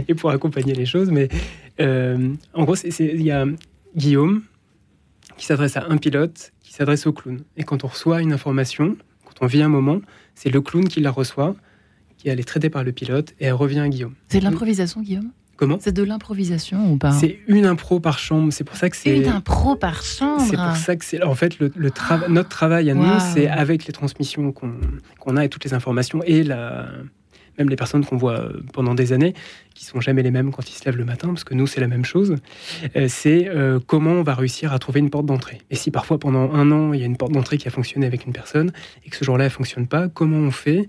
et 0.07 0.13
pour 0.15 0.31
accompagner 0.31 0.73
les 0.73 0.85
choses. 0.85 1.11
Mais 1.11 1.29
en 1.79 2.63
gros, 2.63 2.75
il 2.75 3.21
y 3.21 3.31
a 3.31 3.45
Guillaume, 3.95 4.43
qui 5.39 5.45
s'adresse 5.45 5.77
à 5.77 5.85
un 5.89 5.97
pilote, 5.97 6.51
qui 6.61 6.73
s'adresse 6.73 7.07
au 7.07 7.13
clown. 7.13 7.41
Et 7.57 7.63
quand 7.63 7.83
on 7.83 7.87
reçoit 7.87 8.21
une 8.21 8.33
information, 8.33 8.97
quand 9.25 9.45
on 9.45 9.47
vit 9.47 9.63
un 9.63 9.69
moment, 9.69 10.01
c'est 10.35 10.49
le 10.49 10.61
clown 10.61 10.87
qui 10.87 10.99
la 10.99 11.11
reçoit, 11.11 11.55
qui 12.17 12.29
est 12.29 12.43
traiter 12.43 12.69
par 12.69 12.83
le 12.83 12.91
pilote, 12.91 13.33
et 13.39 13.45
elle 13.45 13.53
revient 13.53 13.79
à 13.79 13.89
Guillaume. 13.89 14.15
C'est 14.27 14.39
de 14.39 14.43
l'improvisation, 14.43 15.01
Guillaume? 15.01 15.31
Comment 15.59 15.77
C'est 15.81 15.91
de 15.91 16.03
l'improvisation 16.03 16.89
ou 16.89 16.95
pas 16.95 17.11
C'est 17.11 17.39
une 17.47 17.65
impro 17.65 17.99
par 17.99 18.17
chambre. 18.17 18.53
C'est 18.53 18.63
pour 18.63 18.77
ça 18.77 18.89
que 18.89 18.95
c'est 18.95 19.17
une 19.17 19.27
impro 19.27 19.75
par 19.75 20.03
chambre. 20.03 20.41
C'est 20.49 20.55
pour 20.55 20.75
ça 20.77 20.95
que 20.95 21.03
c'est 21.03 21.21
en 21.21 21.35
fait 21.35 21.59
le, 21.59 21.69
notre 22.29 22.47
travail 22.47 22.89
à 22.89 22.93
nous, 22.93 23.19
c'est 23.33 23.49
avec 23.49 23.85
les 23.85 23.91
transmissions 23.91 24.53
qu'on 24.53 25.35
a 25.35 25.43
et 25.43 25.49
toutes 25.49 25.65
les 25.65 25.73
informations 25.73 26.21
et 26.23 26.43
la 26.43 26.87
même 27.57 27.67
les 27.67 27.75
personnes 27.75 28.05
qu'on 28.05 28.15
voit 28.15 28.39
euh, 28.39 28.61
pendant 28.71 28.95
des 28.95 29.11
années, 29.11 29.33
qui 29.75 29.83
sont 29.83 29.99
jamais 29.99 30.23
les 30.23 30.31
mêmes 30.31 30.53
quand 30.53 30.69
ils 30.69 30.73
se 30.73 30.85
lèvent 30.85 30.95
le 30.95 31.03
matin, 31.03 31.27
parce 31.27 31.43
que 31.43 31.53
nous, 31.53 31.67
c'est 31.67 31.81
la 31.81 31.89
même 31.89 32.05
chose, 32.05 32.37
euh, 32.95 33.07
c'est 33.09 33.49
euh, 33.49 33.81
comment 33.85 34.11
on 34.11 34.23
va 34.23 34.33
réussir 34.33 34.71
à 34.71 34.79
trouver 34.79 35.01
une 35.01 35.09
porte 35.09 35.25
d'entrée. 35.25 35.57
Et 35.69 35.75
si 35.75 35.91
parfois, 35.91 36.19
pendant 36.19 36.53
un 36.53 36.71
an, 36.71 36.93
il 36.93 37.01
y 37.01 37.03
a 37.03 37.05
une 37.05 37.17
porte 37.17 37.33
d'entrée 37.33 37.57
qui 37.57 37.67
a 37.67 37.71
fonctionné 37.71 38.05
avec 38.05 38.25
une 38.25 38.31
personne, 38.31 38.71
et 39.05 39.09
que 39.09 39.17
ce 39.17 39.25
jour-là, 39.25 39.43
elle 39.43 39.51
fonctionne 39.51 39.87
pas, 39.87 40.07
comment 40.07 40.37
on 40.37 40.51
fait 40.51 40.87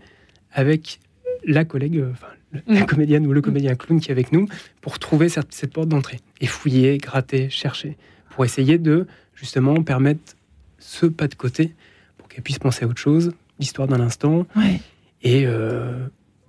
avec 0.53 1.01
la 1.45 1.65
collègue, 1.65 2.05
enfin, 2.13 2.29
la 2.67 2.81
mm. 2.83 2.87
comédienne 2.87 3.27
ou 3.27 3.33
le 3.33 3.41
comédien 3.41 3.75
clown 3.75 4.01
qui 4.01 4.09
est 4.09 4.13
avec 4.13 4.33
nous, 4.33 4.47
pour 4.81 4.99
trouver 4.99 5.29
cette, 5.29 5.53
cette 5.53 5.73
porte 5.73 5.89
d'entrée. 5.89 6.21
Et 6.41 6.47
fouiller, 6.47 6.99
gratter, 6.99 7.51
chercher, 7.51 7.97
pour 8.31 8.45
essayer 8.45 8.79
de, 8.79 9.07
justement, 9.35 9.83
permettre 9.83 10.37
ce 10.79 11.07
pas 11.07 11.29
de 11.29 11.35
côté, 11.35 11.75
pour 12.19 12.29
qu'elle 12.29 12.43
puisse 12.43 12.59
penser 12.59 12.85
à 12.85 12.89
autre 12.89 13.01
chose, 13.01 13.33
l'histoire 13.59 13.89
d'un 13.89 14.01
instant, 14.01 14.47
et 15.23 15.47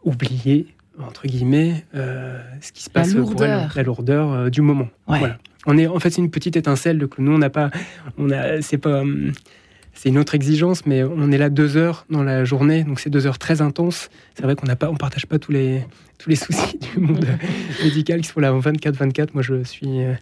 oublier 0.04 0.68
entre 1.00 1.28
guillemets 1.28 1.86
euh, 1.96 2.42
ce 2.62 2.72
qui 2.72 2.84
se 2.84 2.90
passe 2.90 3.14
la 3.14 3.20
lourdeur, 3.20 3.74
la 3.76 3.84
lourdeur 3.84 4.32
euh, 4.32 4.50
du 4.50 4.62
moment. 4.62 4.88
Voilà. 5.08 5.38
On 5.66 5.78
est 5.78 5.88
en 5.88 6.00
fait 6.00 6.10
c'est 6.10 6.22
une 6.22 6.32
petite 6.32 6.56
étincelle 6.56 6.98
de 6.98 7.10
nous 7.20 7.32
on 7.32 7.38
n'a 7.38 7.50
pas 7.50 7.70
on 8.18 8.30
a 8.32 8.62
c'est 8.62 8.78
pas 8.78 9.04
c'est 9.94 10.10
une 10.10 10.18
autre 10.18 10.36
exigence, 10.36 10.86
mais 10.86 11.04
on 11.04 11.32
est 11.32 11.38
là 11.38 11.50
deux 11.50 11.78
heures 11.78 12.06
dans 12.10 12.24
la 12.24 12.44
journée, 12.46 12.84
donc 12.84 13.00
c'est 13.00 13.10
deux 13.10 13.28
heures 13.28 13.38
très 13.38 13.62
intenses. 13.62 14.10
C'est 14.36 14.44
vrai 14.44 14.56
qu'on 14.56 14.68
n'a 14.68 14.76
pas, 14.76 14.90
on 14.90 14.96
partage 14.96 15.26
pas 15.26 15.38
tous 15.38 15.52
les 15.52 15.84
tous 16.22 16.30
les 16.30 16.36
soucis 16.36 16.78
du 16.94 17.00
monde 17.00 17.26
médical 17.84 18.22
qui 18.22 18.28
sont 18.28 18.40
là 18.40 18.54
en 18.54 18.60
24-24. 18.60 19.30
Moi, 19.34 19.44
je 19.44 19.64
suis 19.64 20.04
euh, 20.04 20.14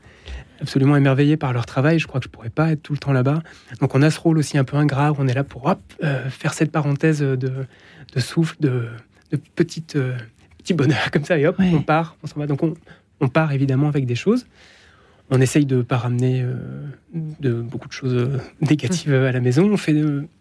absolument 0.61 0.95
émerveillé 0.95 1.38
par 1.38 1.53
leur 1.53 1.65
travail. 1.65 1.99
Je 1.99 2.07
crois 2.07 2.19
que 2.19 2.25
je 2.25 2.29
pourrais 2.29 2.49
pas 2.49 2.71
être 2.71 2.81
tout 2.81 2.93
le 2.93 2.99
temps 2.99 3.11
là-bas. 3.11 3.41
Donc, 3.81 3.95
on 3.95 4.01
a 4.01 4.09
ce 4.09 4.19
rôle 4.19 4.38
aussi 4.38 4.57
un 4.57 4.63
peu 4.63 4.77
ingrat 4.77 5.11
où 5.11 5.15
on 5.19 5.27
est 5.27 5.33
là 5.33 5.43
pour 5.43 5.69
euh, 5.69 6.29
faire 6.29 6.53
cette 6.53 6.71
parenthèse 6.71 7.19
de, 7.19 7.35
de 7.38 8.19
souffle, 8.19 8.55
de, 8.59 8.88
de 9.31 9.38
petite, 9.55 9.97
euh, 9.97 10.15
petit 10.57 10.73
bonheur 10.73 11.09
comme 11.11 11.25
ça, 11.25 11.38
et 11.38 11.45
hop, 11.45 11.57
on 11.59 11.81
part, 11.81 12.15
on 12.23 12.27
s'en 12.27 12.39
va. 12.39 12.47
Donc, 12.47 12.63
on, 12.63 12.73
on 13.19 13.27
part 13.27 13.51
évidemment 13.51 13.89
avec 13.89 14.05
des 14.05 14.15
choses 14.15 14.45
on 15.31 15.41
essaye 15.41 15.65
de 15.65 15.77
ne 15.77 15.81
pas 15.83 15.98
ramener 15.98 16.41
euh, 16.41 16.55
de 17.13 17.53
beaucoup 17.53 17.88
de 17.88 17.93
choses 17.93 18.15
euh, 18.15 18.38
négatives 18.62 19.13
à 19.13 19.31
la 19.31 19.39
maison. 19.39 19.69
On 19.71 19.77
fait, 19.77 19.95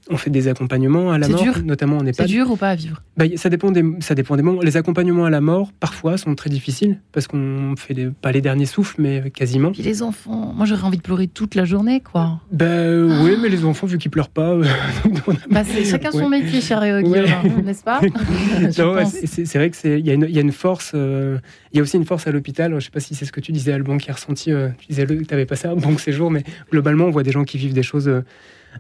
on 0.09 0.17
fait 0.17 0.31
des 0.31 0.49
accompagnements 0.49 1.13
à 1.13 1.19
la 1.19 1.29
mort, 1.29 1.43
dur. 1.43 1.63
notamment. 1.63 1.99
C'est 2.13 2.25
dur 2.25 2.51
ou 2.51 2.57
pas 2.57 2.71
à 2.71 2.75
vivre? 2.75 3.03
Bah, 3.17 3.25
ça, 3.37 3.51
dépend 3.51 3.71
des, 3.71 3.85
ça 4.01 4.15
dépend 4.15 4.37
des 4.37 4.43
moments. 4.43 4.63
Les 4.63 4.79
accompagnements 4.79 5.27
à 5.27 5.31
la 5.31 5.43
mort, 5.43 5.73
parfois, 5.79 6.17
sont 6.17 6.35
très 6.35 6.49
difficiles 6.49 7.01
parce 7.13 7.27
qu'on 7.27 7.75
fait 7.77 8.11
pas 8.21 8.33
les 8.33 8.41
derniers 8.41 8.67
souffles, 8.67 8.97
mais 8.99 9.31
quasiment. 9.31 9.73
Puis 9.73 9.83
les 9.83 10.03
enfants, 10.03 10.55
moi 10.57 10.65
j'aurais 10.65 10.85
envie 10.85 10.97
de 10.97 11.03
pleurer 11.03 11.29
toute 11.29 11.55
la 11.55 11.67
journée, 11.67 12.01
quoi. 12.01 12.41
Ben 12.51 13.23
oui, 13.23 13.37
mais 13.41 13.51
les 13.51 13.65
enfants, 13.67 13.87
vu 13.87 13.99
qu'ils 13.99 14.11
pleurent 14.11 14.31
pas. 14.31 14.53
Euh, 14.53 14.65
bah, 15.51 15.65
c'est 15.65 15.85
chacun 15.85 16.13
son 16.13 16.31
métier, 16.31 16.63
cher 16.63 16.81
Guillaume, 17.03 17.63
n'est-ce 17.65 17.85
pas? 17.85 18.01
C'est 18.71 19.55
vrai 19.55 19.71
qu'il 19.71 19.99
y, 19.99 20.11
y, 20.11 20.39
a 20.39 20.41
une 20.41 20.53
force. 20.53 20.93
il 20.95 21.77
y 21.77 21.79
a 21.79 21.83
aussi 21.83 21.97
une 21.97 22.07
force 22.07 22.27
à 22.27 22.33
l'hôpital. 22.33 22.71
Je 22.71 22.77
ne 22.77 22.81
sais 22.81 22.91
pas 22.91 23.01
si 23.01 23.15
c'est 23.15 23.25
ce 23.25 23.33
que 23.33 23.41
tu 23.41 23.53
disais, 23.53 23.73
Alban, 23.73 23.99
qui 23.99 24.11
a 24.11 24.15
ressenti. 24.15 24.51
Tu 24.79 24.87
disais 24.89 25.07
que 25.07 25.25
tu 25.25 25.35
avais 25.35 25.47
passé 25.47 25.69
un 25.69 25.77
bon 25.77 25.97
séjour, 25.99 26.31
mais 26.31 26.45
globalement, 26.71 27.07
on 27.07 27.11
voit 27.11 27.23
des 27.23 27.33
gens 27.33 27.45
qui 27.45 27.59
vivent 27.59 27.75
des 27.75 27.83
choses 27.83 28.09
euh, 28.09 28.23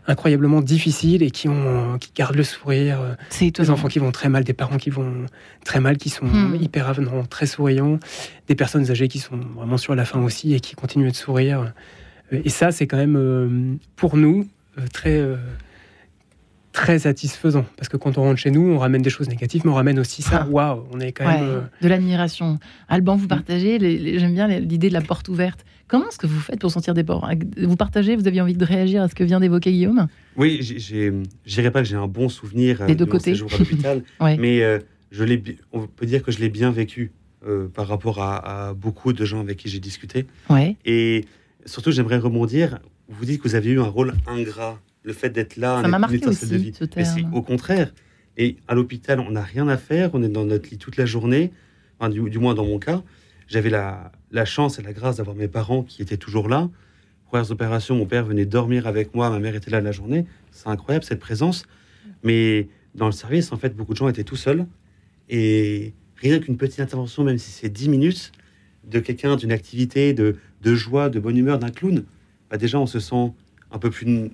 incroyablement 0.06 0.60
difficiles 0.60 1.22
et 1.22 1.30
qui, 1.30 1.48
ont, 1.48 1.94
euh, 1.94 1.98
qui 1.98 2.10
gardent 2.14 2.36
le 2.36 2.44
sourire. 2.44 3.00
Euh, 3.00 3.14
des 3.40 3.70
enfants 3.70 3.88
qui 3.88 3.98
vont 3.98 4.12
très 4.12 4.28
mal, 4.28 4.44
des 4.44 4.52
parents 4.52 4.76
qui 4.76 4.90
vont 4.90 5.26
très 5.64 5.80
mal, 5.80 5.96
qui 5.96 6.08
sont 6.08 6.26
hmm. 6.26 6.56
hyper 6.60 6.88
avenants, 6.88 7.24
très 7.24 7.46
souriants, 7.46 7.98
des 8.46 8.54
personnes 8.54 8.90
âgées 8.90 9.08
qui 9.08 9.18
sont 9.18 9.38
vraiment 9.56 9.78
sur 9.78 9.94
la 9.94 10.04
fin 10.04 10.22
aussi 10.22 10.54
et 10.54 10.60
qui 10.60 10.74
continuent 10.74 11.10
de 11.10 11.16
sourire. 11.16 11.72
Et 12.30 12.50
ça, 12.50 12.72
c'est 12.72 12.86
quand 12.86 12.98
même, 12.98 13.78
pour 13.96 14.16
nous, 14.16 14.46
très 14.92 15.22
très 16.72 17.00
satisfaisant 17.00 17.64
parce 17.76 17.88
que 17.88 17.96
quand 17.96 18.18
on 18.18 18.22
rentre 18.22 18.38
chez 18.38 18.50
nous, 18.52 18.60
on 18.60 18.78
ramène 18.78 19.02
des 19.02 19.10
choses 19.10 19.28
négatives, 19.28 19.62
mais 19.64 19.70
on 19.70 19.74
ramène 19.74 19.98
aussi 19.98 20.22
ça. 20.22 20.44
Ah. 20.44 20.48
Waouh, 20.48 20.84
on 20.92 21.00
est 21.00 21.12
quand 21.12 21.26
même 21.26 21.68
de 21.80 21.88
l'admiration. 21.88 22.58
Alban, 22.88 23.16
vous 23.16 23.26
partagez, 23.26 23.78
j'aime 24.18 24.34
bien 24.34 24.46
l'idée 24.46 24.88
de 24.88 24.94
la 24.94 25.00
porte 25.00 25.28
ouverte. 25.28 25.64
Comment 25.88 26.08
est-ce 26.08 26.18
que 26.18 26.26
vous 26.26 26.38
faites 26.38 26.60
pour 26.60 26.70
sentir 26.70 26.92
des 26.92 27.02
bords? 27.02 27.28
Vous 27.56 27.76
partagez 27.76 28.14
Vous 28.14 28.28
aviez 28.28 28.42
envie 28.42 28.54
de 28.54 28.64
réagir 28.64 29.02
à 29.02 29.08
ce 29.08 29.14
que 29.14 29.24
vient 29.24 29.40
d'évoquer 29.40 29.72
Guillaume? 29.72 30.06
Oui, 30.36 30.60
je 30.62 31.22
dirais 31.46 31.70
pas 31.70 31.82
que 31.82 31.88
j'ai 31.88 31.96
un 31.96 32.06
bon 32.06 32.28
souvenir 32.28 32.82
euh, 32.82 32.94
de 32.94 33.04
mon 33.04 33.18
séjour 33.18 33.52
à 33.52 33.58
l'hôpital, 33.58 34.02
mais 34.20 34.62
euh, 34.62 34.78
je 35.10 35.24
on 35.72 35.86
peut 35.86 36.06
dire 36.06 36.22
que 36.22 36.30
je 36.30 36.40
l'ai 36.40 36.50
bien 36.50 36.70
vécu 36.70 37.12
euh, 37.46 37.68
par 37.68 37.88
rapport 37.88 38.20
à, 38.20 38.74
beaucoup 38.74 39.14
de 39.14 39.24
gens 39.24 39.40
avec 39.40 39.56
qui 39.56 39.68
j'ai 39.70 39.80
discuté. 39.80 40.26
Ouais. 40.50 40.76
Et 40.84 41.24
surtout, 41.64 41.90
j'aimerais 41.90 42.18
rebondir. 42.18 42.78
Vous 43.08 43.24
dites 43.24 43.40
que 43.40 43.48
vous 43.48 43.54
avez 43.54 43.70
eu 43.70 43.80
un 43.80 43.88
rôle 43.88 44.12
ingrat, 44.26 44.78
le 45.02 45.14
fait 45.14 45.30
d'être 45.30 45.56
là, 45.56 45.80
ça 45.80 45.88
m'a 45.88 45.98
marqué 45.98 46.26
aussi, 46.26 46.46
de 46.46 46.56
vie. 46.56 46.72
Mais 46.96 47.04
c'est 47.06 47.24
au 47.32 47.40
contraire. 47.40 47.94
Et 48.36 48.56
à 48.68 48.74
l'hôpital, 48.74 49.20
on 49.20 49.30
n'a 49.30 49.42
rien 49.42 49.66
à 49.68 49.78
faire, 49.78 50.10
on 50.12 50.22
est 50.22 50.28
dans 50.28 50.44
notre 50.44 50.68
lit 50.68 50.78
toute 50.78 50.98
la 50.98 51.06
journée, 51.06 51.50
du 52.10 52.38
moins 52.38 52.54
dans 52.54 52.66
mon 52.66 52.78
cas. 52.78 53.02
J'avais 53.48 53.70
la, 53.70 54.12
la 54.30 54.44
chance 54.44 54.78
et 54.78 54.82
la 54.82 54.92
grâce 54.92 55.16
d'avoir 55.16 55.34
mes 55.34 55.48
parents 55.48 55.82
qui 55.82 56.02
étaient 56.02 56.16
toujours 56.16 56.48
là. 56.48 56.68
Premières 57.26 57.50
opérations, 57.50 57.96
mon 57.96 58.06
père 58.06 58.24
venait 58.24 58.46
dormir 58.46 58.86
avec 58.86 59.14
moi, 59.14 59.28
ma 59.30 59.38
mère 59.38 59.54
était 59.54 59.70
là 59.70 59.80
la 59.80 59.92
journée. 59.92 60.26
C'est 60.50 60.68
incroyable 60.68 61.04
cette 61.04 61.20
présence. 61.20 61.64
Mais 62.22 62.68
dans 62.94 63.06
le 63.06 63.12
service, 63.12 63.52
en 63.52 63.56
fait, 63.56 63.76
beaucoup 63.76 63.92
de 63.92 63.98
gens 63.98 64.08
étaient 64.08 64.24
tout 64.24 64.36
seuls. 64.36 64.66
Et 65.28 65.92
rien 66.16 66.38
qu'une 66.38 66.56
petite 66.56 66.80
intervention, 66.80 67.24
même 67.24 67.38
si 67.38 67.50
c'est 67.50 67.68
10 67.68 67.88
minutes, 67.88 68.32
de 68.84 68.98
quelqu'un, 69.00 69.36
d'une 69.36 69.52
activité, 69.52 70.14
de, 70.14 70.36
de, 70.62 70.74
joie, 70.74 71.10
de 71.10 71.20
bonne 71.20 71.36
humeur, 71.36 71.58
d'un 71.58 71.70
clown, 71.70 72.04
bah 72.50 72.56
déjà 72.56 72.78
on 72.78 72.86
se 72.86 73.00
sent 73.00 73.32
un 73.70 73.78
peu 73.78 73.90
plus 73.90 74.30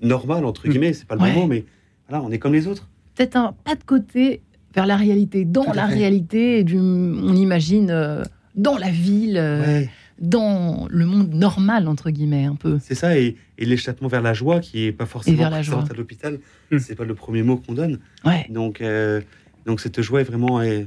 normal, 0.00 0.46
entre 0.46 0.66
mm. 0.66 0.70
guillemets. 0.70 0.92
C'est 0.94 1.06
pas 1.06 1.16
le 1.16 1.20
bon 1.20 1.32
mot, 1.32 1.46
mais 1.46 1.64
voilà, 2.08 2.24
on 2.24 2.30
est 2.30 2.38
comme 2.38 2.54
les 2.54 2.66
autres. 2.66 2.88
Peut-être 3.14 3.36
un 3.36 3.54
pas 3.64 3.74
de 3.74 3.84
côté 3.84 4.40
vers 4.74 4.86
la 4.86 4.96
réalité, 4.96 5.44
dans 5.44 5.72
la 5.72 5.86
réalité, 5.86 6.64
du, 6.64 6.78
on 6.78 7.34
imagine. 7.34 7.90
Euh, 7.90 8.22
dans 8.58 8.76
la 8.76 8.90
ville, 8.90 9.38
euh, 9.38 9.82
dans 10.18 10.86
le 10.90 11.06
monde 11.06 11.32
normal, 11.32 11.88
entre 11.88 12.10
guillemets, 12.10 12.44
un 12.44 12.56
peu. 12.56 12.78
C'est 12.82 12.94
ça, 12.94 13.16
et, 13.16 13.36
l'échappement 13.56 14.08
vers 14.08 14.20
la 14.20 14.34
joie, 14.34 14.60
qui 14.60 14.84
est 14.84 14.92
pas 14.92 15.06
forcément 15.06 15.38
vers 15.38 15.50
la 15.50 15.62
joie. 15.62 15.84
à 15.88 15.94
l'hôpital, 15.94 16.38
hmm. 16.70 16.78
c'est 16.78 16.94
pas 16.94 17.04
le 17.04 17.14
premier 17.14 17.42
mot 17.42 17.56
qu'on 17.56 17.72
donne. 17.72 18.00
Ouais. 18.24 18.46
Donc, 18.50 18.80
euh, 18.80 19.22
donc 19.64 19.80
cette 19.80 20.02
joie 20.02 20.20
est 20.20 20.24
vraiment, 20.24 20.60
est 20.60 20.86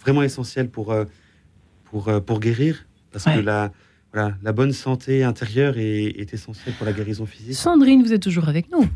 vraiment 0.00 0.22
essentielle 0.22 0.68
pour, 0.68 0.90
euh, 0.90 1.04
pour, 1.84 2.10
pour 2.24 2.40
guérir, 2.40 2.86
parce 3.12 3.24
que 3.24 3.40
la, 3.40 3.72
voilà, 4.12 4.34
la 4.42 4.52
bonne 4.52 4.72
santé 4.72 5.22
intérieure 5.22 5.78
est, 5.78 6.04
est 6.04 6.34
essentielle 6.34 6.74
pour 6.74 6.86
la 6.86 6.92
guérison 6.92 7.26
physique. 7.26 7.54
Sandrine, 7.54 8.02
vous 8.02 8.12
êtes 8.12 8.22
toujours 8.22 8.48
avec 8.48 8.70
nous. 8.72 8.88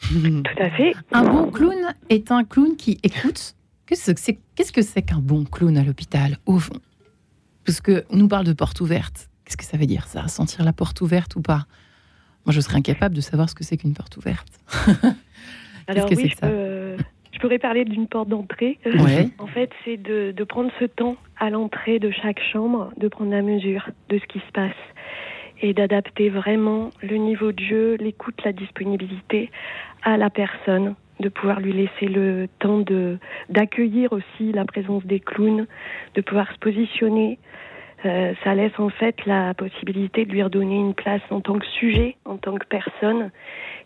Tout 0.00 0.62
à 0.62 0.70
fait. 0.70 0.94
Un 1.12 1.24
bon 1.24 1.50
clown 1.50 1.94
est 2.08 2.30
un 2.30 2.44
clown 2.44 2.76
qui 2.76 2.98
écoute. 3.02 3.54
Qu'est-ce 3.86 4.72
que 4.72 4.82
c'est 4.82 5.02
qu'un 5.02 5.18
bon 5.18 5.44
clown 5.44 5.76
à 5.76 5.82
l'hôpital, 5.82 6.38
au 6.46 6.60
fond? 6.60 6.80
Parce 7.70 7.80
qu'on 7.80 8.16
nous 8.16 8.28
parle 8.28 8.46
de 8.46 8.52
porte 8.52 8.80
ouverte. 8.80 9.28
Qu'est-ce 9.44 9.56
que 9.56 9.64
ça 9.64 9.76
veut 9.76 9.86
dire, 9.86 10.06
ça? 10.06 10.26
Sentir 10.28 10.64
la 10.64 10.72
porte 10.72 11.00
ouverte 11.00 11.36
ou 11.36 11.42
pas? 11.42 11.66
Moi, 12.46 12.52
je 12.52 12.60
serais 12.60 12.76
incapable 12.76 13.14
de 13.14 13.20
savoir 13.20 13.48
ce 13.48 13.54
que 13.54 13.64
c'est 13.64 13.76
qu'une 13.76 13.94
porte 13.94 14.16
ouverte. 14.16 14.48
Alors, 15.86 16.08
que 16.08 16.14
oui, 16.14 16.28
je, 16.30 16.96
je, 17.32 17.38
pourrais 17.38 17.58
parler 17.58 17.84
d'une 17.84 18.06
porte 18.06 18.28
d'entrée. 18.28 18.78
en 19.38 19.46
fait, 19.46 19.70
c'est 19.84 19.96
de, 19.96 20.32
de, 20.32 20.44
prendre 20.44 20.70
ce 20.80 20.84
temps 20.84 21.16
à 21.38 21.50
l'entrée 21.50 21.98
de 21.98 22.10
chaque 22.10 22.40
chambre, 22.52 22.92
de 22.96 23.08
prendre 23.08 23.30
la 23.30 23.42
mesure 23.42 23.88
de 24.08 24.18
ce 24.18 24.26
qui 24.26 24.38
se 24.40 24.52
passe 24.52 24.74
et 25.62 25.74
d'adapter 25.74 26.28
vraiment 26.28 26.90
le 27.02 27.16
niveau 27.16 27.52
de 27.52 27.60
jeu, 27.60 27.96
l'écoute, 28.00 28.40
la 28.44 28.52
disponibilité 28.52 29.50
à 30.02 30.16
la 30.16 30.30
personne, 30.30 30.94
de 31.20 31.28
pouvoir 31.28 31.60
lui 31.60 31.72
laisser 31.72 32.06
le 32.06 32.48
temps 32.58 32.78
de 32.78 33.18
d'accueillir 33.48 34.12
aussi 34.12 34.52
la 34.52 34.64
présence 34.64 35.04
des 35.04 35.20
clowns, 35.20 35.66
de 36.14 36.20
pouvoir 36.20 36.50
se 36.52 36.58
positionner. 36.58 37.38
Euh, 38.06 38.32
ça 38.42 38.54
laisse 38.54 38.78
en 38.78 38.88
fait 38.88 39.26
la 39.26 39.52
possibilité 39.52 40.24
de 40.24 40.32
lui 40.32 40.42
redonner 40.42 40.76
une 40.76 40.94
place 40.94 41.20
en 41.28 41.42
tant 41.42 41.58
que 41.58 41.66
sujet, 41.66 42.16
en 42.24 42.38
tant 42.38 42.56
que 42.56 42.66
personne, 42.66 43.30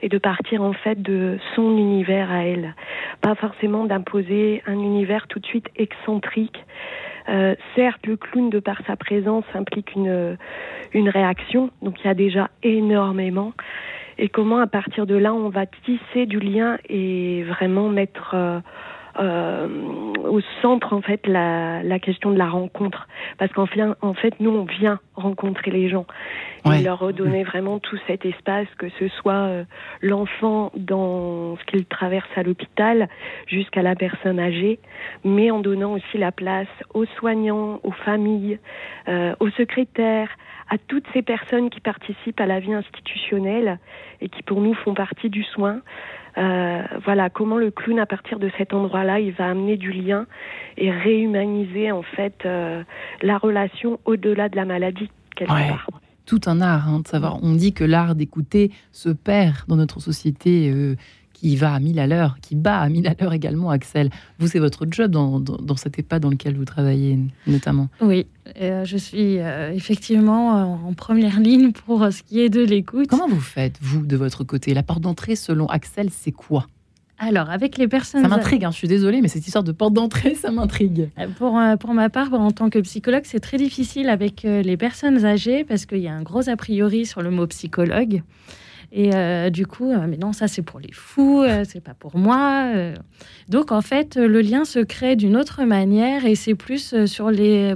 et 0.03 0.09
de 0.09 0.19
partir 0.19 0.63
en 0.63 0.73
fait 0.73 1.03
de 1.03 1.37
son 1.57 1.77
univers 1.77 2.31
à 2.31 2.45
elle. 2.45 2.77
Pas 3.21 3.35
forcément 3.35 3.85
d'imposer 3.87 4.63
un 4.67 4.79
univers 4.79 5.27
tout 5.27 5.41
de 5.41 5.47
suite 5.47 5.69
excentrique. 5.75 6.65
Euh, 7.29 7.57
certes, 7.75 8.07
le 8.07 8.17
clown, 8.17 8.51
de 8.51 8.61
par 8.61 8.81
sa 8.87 8.95
présence, 8.95 9.45
implique 9.53 9.93
une, 9.97 10.37
une 10.93 11.09
réaction, 11.09 11.71
donc 11.83 11.97
il 12.05 12.07
y 12.07 12.11
a 12.11 12.15
déjà 12.15 12.51
énormément 12.63 13.53
et 14.19 14.29
comment 14.29 14.59
à 14.59 14.67
partir 14.67 15.07
de 15.07 15.15
là 15.15 15.35
on 15.35 15.49
va 15.49 15.67
tisser 15.67 16.27
du 16.27 16.39
lien 16.39 16.79
et 16.89 17.45
vraiment 17.45 17.89
mettre 17.89 18.35
euh, 19.21 19.69
au 20.29 20.41
centre 20.63 20.93
en 20.93 21.01
fait 21.01 21.27
la, 21.27 21.83
la, 21.83 21.99
question 21.99 22.31
de 22.31 22.39
la 22.39 22.49
rencontre. 22.49 23.07
Parce 23.39 23.53
qu'en 23.53 23.67
fait, 23.67 23.83
en 24.01 24.15
fait 24.15 24.35
nous 24.41 24.51
on 24.51 24.65
vient 24.65 24.99
rencontrer 25.15 25.71
les 25.71 25.89
gens. 25.89 26.07
Et 26.73 26.83
leur 26.83 26.99
redonner 26.99 27.45
vraiment 27.45 27.79
tout 27.79 27.99
cet 28.07 28.25
espace 28.25 28.67
que 28.79 28.89
ce 28.99 29.09
soit 29.09 29.35
euh, 29.35 29.65
l'enfant 30.01 30.73
dans 30.75 31.57
ce 31.57 31.65
qu'il 31.67 31.85
traverse 31.85 32.29
à 32.37 32.43
l'hôpital 32.43 33.11
jusqu'à 33.47 33.83
la 33.83 33.95
personne 33.95 34.41
âgée 34.41 34.79
mais 35.25 35.51
en 35.51 35.61
donnant 35.61 35.93
aussi 35.93 36.17
la 36.17 36.33
place 36.33 36.69
aux 36.95 37.05
soignants 37.19 37.81
aux 37.83 37.93
familles 37.93 38.59
euh, 39.09 39.35
aux 39.41 39.51
secrétaires 39.51 40.31
à 40.71 40.79
toutes 40.79 41.07
ces 41.13 41.23
personnes 41.23 41.71
qui 41.71 41.81
participent 41.81 42.41
à 42.41 42.47
la 42.47 42.61
vie 42.61 42.73
institutionnelle 42.73 43.79
et 44.21 44.29
qui 44.29 44.43
pour 44.43 44.61
nous 44.61 44.75
font 44.75 44.95
partie 44.95 45.31
du 45.31 45.45
soin. 45.45 45.81
Euh, 46.37 46.83
voilà 47.05 47.31
comment 47.31 47.59
le 47.59 47.71
clown 47.71 47.99
à 47.99 48.07
partir 48.07 48.39
de 48.39 48.51
cet 48.59 48.75
endroit-là, 48.75 49.21
il 49.21 49.33
va 49.33 49.49
amener 49.49 49.77
du 49.77 49.93
lien 49.93 50.27
et 50.77 50.91
réhumaniser 50.91 51.93
en 51.93 52.03
fait 52.03 52.43
euh, 52.45 52.83
la 53.23 53.39
relation 53.39 54.01
au-delà 54.05 54.49
de 54.49 54.57
la 54.57 54.65
maladie 54.65 55.11
quelque 55.37 55.51
part. 55.51 55.89
Tout 56.27 56.41
un 56.47 56.61
art, 56.61 56.89
hein, 56.89 57.01
de 57.01 57.09
savoir. 57.09 57.39
On 57.43 57.53
dit 57.53 57.75
que 57.75 57.85
l'art 57.85 58.15
d'écouter 58.15 58.73
se 58.93 59.11
perd 59.11 59.67
dans 59.69 59.77
notre 59.77 60.01
société 60.01 60.71
euh, 60.73 60.97
qui 61.45 61.57
va 61.57 61.75
à 61.75 61.79
mille 61.79 61.99
à 61.99 62.07
l'heure, 62.07 62.39
qui 62.41 62.55
bat 62.55 62.81
à 62.81 62.89
mille 62.89 63.07
à 63.07 63.13
l'heure 63.21 63.35
également, 63.35 63.69
Axel. 63.69 64.09
Vous, 64.39 64.47
c'est 64.47 64.59
votre 64.59 64.87
job 64.91 65.11
dans, 65.11 65.41
dans, 65.41 65.77
cet 65.77 65.99
EHPAD 65.99 66.23
dans 66.23 66.31
lequel 66.31 66.57
vous 66.57 66.65
travaillez 66.65 67.19
notamment. 67.47 67.91
Oui, 68.01 68.27
euh, 68.63 68.87
je 68.87 68.97
suis 68.97 69.41
euh, 69.41 69.71
effectivement 69.75 70.57
euh, 70.57 70.89
en 70.89 70.95
première 70.95 71.39
ligne 71.41 71.73
pour 71.73 72.11
ce 72.11 72.23
qui 72.23 72.41
est 72.41 72.49
de 72.49 72.65
l'écoute. 72.65 73.09
Comment 73.09 73.29
vous 73.29 73.43
faites, 73.43 73.77
vous, 73.83 74.07
de 74.07 74.17
votre 74.17 74.43
côté? 74.43 74.73
La 74.73 74.83
porte 74.83 75.03
d'entrée, 75.03 75.37
selon 75.37 75.67
Axel, 75.67 76.09
c'est 76.11 76.33
quoi? 76.33 76.67
Alors, 77.19 77.51
avec 77.51 77.77
les 77.77 77.89
personnes... 77.89 78.23
Ça 78.23 78.29
m'intrigue, 78.29 78.65
hein, 78.65 78.71
je 78.71 78.79
suis 78.79 78.89
désolée, 78.89 79.21
mais 79.21 79.29
cette 79.29 79.47
histoire 79.47 79.65
de 79.65 79.73
porte 79.73 79.93
d'entrée, 79.93 80.35
ça 80.35 80.51
m'intrigue. 80.51 81.11
Pour, 81.37 81.61
pour 81.79 81.93
ma 81.93 82.09
part, 82.09 82.33
en 82.33 82.53
tant 82.53 82.71
que 82.71 82.79
psychologue, 82.79 83.25
c'est 83.25 83.41
très 83.41 83.59
difficile 83.59 84.09
avec 84.09 84.45
les 84.45 84.77
personnes 84.79 85.27
âgées 85.27 85.63
parce 85.65 85.85
qu'il 85.85 85.99
y 85.99 86.09
a 86.09 86.15
un 86.15 86.23
gros 86.23 86.49
a 86.49 86.57
priori 86.57 87.05
sur 87.05 87.21
le 87.21 87.31
mot 87.31 87.47
psychologue. 87.49 88.23
Et 88.97 89.13
euh, 89.13 89.51
du 89.51 89.67
coup, 89.67 89.91
euh, 89.91 90.07
mais 90.09 90.17
non, 90.17 90.33
ça 90.33 90.47
c'est 90.47 90.63
pour 90.63 90.79
les 90.79 90.93
fous, 90.93 91.43
euh, 91.43 91.65
c'est 91.69 91.81
pas 91.81 91.95
pour 91.95 92.17
moi. 92.17 92.71
Donc 93.49 93.73
en 93.73 93.81
fait, 93.81 94.15
le 94.15 94.41
lien 94.41 94.65
se 94.65 94.79
crée 94.79 95.17
d'une 95.17 95.37
autre 95.37 95.65
manière 95.65 96.25
et 96.25 96.37
c'est 96.37 96.55
plus 96.55 97.05
sur 97.07 97.33
les, 97.33 97.75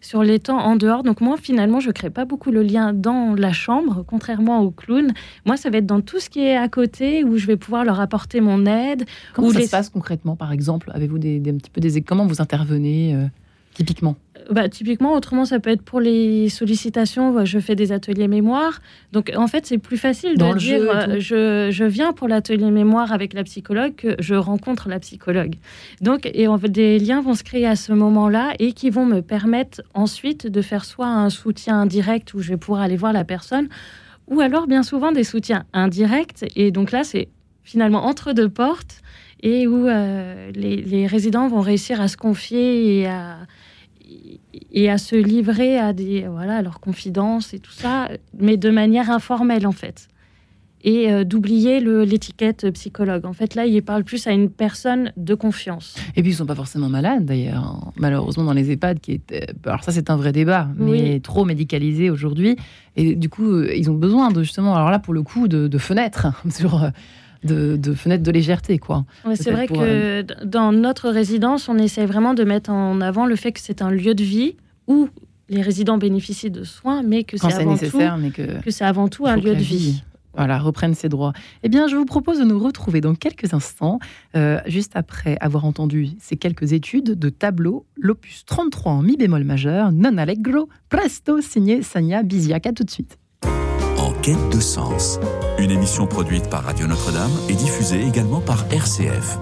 sur 0.00 0.22
les 0.22 0.38
temps 0.38 0.60
en 0.60 0.76
dehors. 0.76 1.02
Donc 1.02 1.20
moi, 1.20 1.36
finalement, 1.36 1.80
je 1.80 1.90
crée 1.90 2.08
pas 2.08 2.24
beaucoup 2.24 2.52
le 2.52 2.62
lien 2.62 2.92
dans 2.92 3.34
la 3.34 3.52
chambre, 3.52 4.04
contrairement 4.06 4.60
au 4.60 4.70
clown. 4.70 5.12
Moi, 5.44 5.56
ça 5.56 5.70
va 5.70 5.78
être 5.78 5.86
dans 5.86 6.02
tout 6.02 6.20
ce 6.20 6.30
qui 6.30 6.40
est 6.40 6.56
à 6.56 6.68
côté 6.68 7.24
où 7.24 7.36
je 7.36 7.46
vais 7.46 7.56
pouvoir 7.56 7.84
leur 7.84 7.98
apporter 7.98 8.40
mon 8.40 8.64
aide. 8.64 9.06
Comment 9.34 9.50
ça 9.50 9.62
se 9.62 9.70
passe 9.70 9.88
concrètement, 9.88 10.36
par 10.36 10.52
exemple? 10.52 10.92
Avez-vous 10.94 11.18
des, 11.18 11.42
un 11.48 11.56
petit 11.56 11.70
peu 11.70 11.80
des 11.80 12.00
comment 12.00 12.26
vous 12.26 12.40
intervenez 12.40 13.28
typiquement 13.80 14.16
bah, 14.50 14.68
typiquement, 14.68 15.14
autrement, 15.14 15.44
ça 15.44 15.60
peut 15.60 15.70
être 15.70 15.82
pour 15.82 16.00
les 16.00 16.48
sollicitations. 16.48 17.44
Je 17.44 17.58
fais 17.60 17.76
des 17.76 17.92
ateliers 17.92 18.26
mémoire. 18.26 18.80
Donc, 19.12 19.30
en 19.36 19.46
fait, 19.46 19.64
c'est 19.64 19.78
plus 19.78 19.96
facile 19.96 20.36
de 20.36 20.58
dire 20.58 20.80
euh, 20.90 21.20
je, 21.20 21.68
je, 21.70 21.84
viens 21.84 22.12
pour 22.12 22.26
l'atelier 22.26 22.70
mémoire 22.70 23.12
avec 23.12 23.32
la 23.32 23.44
psychologue 23.44 23.94
que 23.94 24.16
je 24.18 24.34
rencontre 24.34 24.88
la 24.88 24.98
psychologue. 24.98 25.54
Donc, 26.00 26.28
et 26.34 26.48
en 26.48 26.58
fait, 26.58 26.68
des 26.68 26.98
liens 26.98 27.20
vont 27.20 27.34
se 27.34 27.44
créer 27.44 27.66
à 27.66 27.76
ce 27.76 27.92
moment-là 27.92 28.54
et 28.58 28.72
qui 28.72 28.90
vont 28.90 29.06
me 29.06 29.20
permettre 29.20 29.82
ensuite 29.94 30.48
de 30.48 30.62
faire 30.62 30.84
soit 30.84 31.06
un 31.06 31.30
soutien 31.30 31.86
direct 31.86 32.34
où 32.34 32.40
je 32.40 32.48
vais 32.48 32.56
pouvoir 32.56 32.82
aller 32.82 32.96
voir 32.96 33.12
la 33.12 33.24
personne, 33.24 33.68
ou 34.26 34.40
alors 34.40 34.66
bien 34.66 34.82
souvent 34.82 35.12
des 35.12 35.24
soutiens 35.24 35.64
indirects. 35.72 36.44
Et 36.56 36.72
donc 36.72 36.90
là, 36.90 37.04
c'est 37.04 37.28
finalement 37.62 38.04
entre 38.04 38.32
deux 38.32 38.48
portes 38.48 39.00
et 39.42 39.68
où 39.68 39.86
euh, 39.86 40.50
les, 40.54 40.76
les 40.76 41.06
résidents 41.06 41.46
vont 41.46 41.60
réussir 41.60 42.00
à 42.00 42.08
se 42.08 42.16
confier 42.16 42.98
et 42.98 43.06
à 43.06 43.38
et 44.72 44.90
à 44.90 44.98
se 44.98 45.16
livrer 45.16 45.78
à 45.78 45.92
des 45.92 46.26
voilà 46.28 46.62
leurs 46.62 46.80
confidences 46.80 47.54
et 47.54 47.58
tout 47.58 47.72
ça, 47.72 48.08
mais 48.38 48.56
de 48.56 48.70
manière 48.70 49.10
informelle 49.10 49.66
en 49.66 49.72
fait. 49.72 50.08
Et 50.82 51.12
euh, 51.12 51.24
d'oublier 51.24 51.80
l'étiquette 51.80 52.70
psychologue. 52.70 53.26
En 53.26 53.34
fait, 53.34 53.54
là, 53.54 53.66
il 53.66 53.82
parle 53.82 54.02
plus 54.02 54.26
à 54.26 54.30
une 54.30 54.48
personne 54.48 55.12
de 55.18 55.34
confiance. 55.34 55.94
Et 56.16 56.22
puis, 56.22 56.32
ils 56.32 56.34
sont 56.34 56.46
pas 56.46 56.54
forcément 56.54 56.88
malades, 56.88 57.26
d'ailleurs. 57.26 57.64
Hein. 57.64 57.92
Malheureusement, 57.96 58.44
dans 58.44 58.54
les 58.54 58.70
EHPAD, 58.70 58.98
qui 58.98 59.12
est... 59.12 59.54
alors 59.66 59.84
ça, 59.84 59.92
c'est 59.92 60.08
un 60.08 60.16
vrai 60.16 60.32
débat, 60.32 60.70
mais 60.78 61.20
trop 61.20 61.44
médicalisé 61.44 62.08
aujourd'hui. 62.08 62.56
Et 62.96 63.14
du 63.14 63.28
coup, 63.28 63.52
euh, 63.52 63.74
ils 63.76 63.90
ont 63.90 63.94
besoin 63.94 64.30
de 64.30 64.42
justement, 64.42 64.74
alors 64.74 64.90
là, 64.90 64.98
pour 64.98 65.12
le 65.12 65.22
coup, 65.22 65.48
de, 65.48 65.68
de 65.68 65.78
fenêtres 65.78 66.28
sur 66.50 66.90
euh, 67.48 67.76
de, 67.76 67.94
fenêtre 67.94 68.22
de 68.22 68.30
légèreté. 68.30 68.78
quoi. 68.78 69.04
c'est 69.34 69.50
vrai 69.50 69.66
que 69.66 69.74
euh, 69.76 70.22
dans 70.44 70.72
notre 70.72 71.08
résidence, 71.08 71.68
on 71.68 71.78
essaie 71.78 72.04
vraiment 72.04 72.34
de 72.34 72.44
mettre 72.44 72.70
en 72.70 73.00
avant 73.00 73.24
le 73.24 73.36
fait 73.36 73.52
que 73.52 73.60
c'est 73.60 73.80
un 73.80 73.90
lieu 73.90 74.14
de 74.14 74.22
vie 74.22 74.56
où 74.86 75.08
les 75.48 75.62
résidents 75.62 75.98
bénéficient 75.98 76.50
de 76.50 76.64
soins, 76.64 77.02
mais 77.02 77.24
que 77.24 77.36
c'est 77.36 77.52
avant, 77.52 77.76
tout, 77.76 77.98
que, 78.34 78.70
c'est 78.70 78.84
avant 78.84 79.08
tout 79.08 79.26
un 79.26 79.36
lieu 79.36 79.54
de 79.54 79.60
vie. 79.60 80.02
Voilà, 80.34 80.58
reprennent 80.58 80.94
ses 80.94 81.08
droits. 81.08 81.32
Eh 81.62 81.68
bien, 81.68 81.88
je 81.88 81.96
vous 81.96 82.04
propose 82.04 82.38
de 82.38 82.44
nous 82.44 82.58
retrouver 82.58 83.00
dans 83.00 83.14
quelques 83.14 83.52
instants, 83.52 83.98
euh, 84.36 84.60
juste 84.66 84.92
après 84.94 85.36
avoir 85.40 85.64
entendu 85.64 86.10
ces 86.20 86.36
quelques 86.36 86.72
études 86.72 87.18
de 87.18 87.28
tableau, 87.30 87.84
l'opus 87.96 88.44
33 88.44 88.92
en 88.92 89.02
mi 89.02 89.16
bémol 89.16 89.44
majeur, 89.44 89.90
non 89.92 90.18
allegro, 90.18 90.68
presto, 90.88 91.40
signé 91.40 91.82
Sanya 91.82 92.22
Biziak. 92.22 92.66
À 92.66 92.72
tout 92.72 92.84
de 92.84 92.90
suite. 92.90 93.19
Quête 94.22 94.50
de 94.50 94.60
sens, 94.60 95.18
une 95.58 95.70
émission 95.70 96.06
produite 96.06 96.50
par 96.50 96.64
Radio 96.64 96.86
Notre-Dame 96.86 97.32
et 97.48 97.54
diffusée 97.54 98.02
également 98.02 98.42
par 98.42 98.66
RCF. 98.70 99.38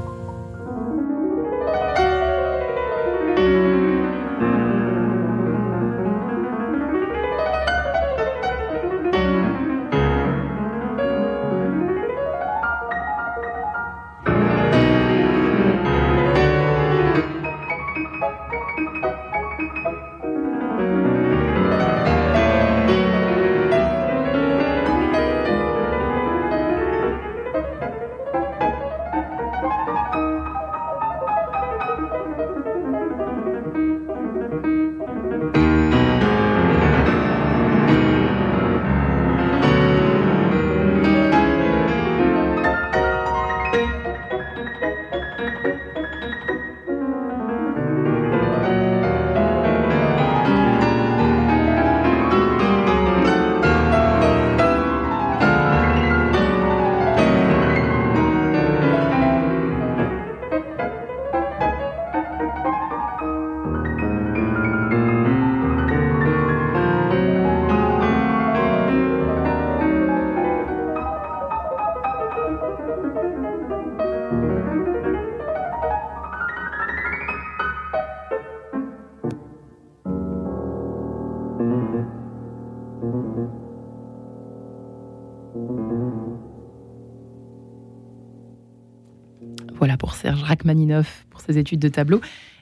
Rachmaninoff 90.69 91.27
pour 91.31 91.41
ses 91.41 91.59
études 91.59 91.81
de 91.81 91.89
tableau. 91.89 92.21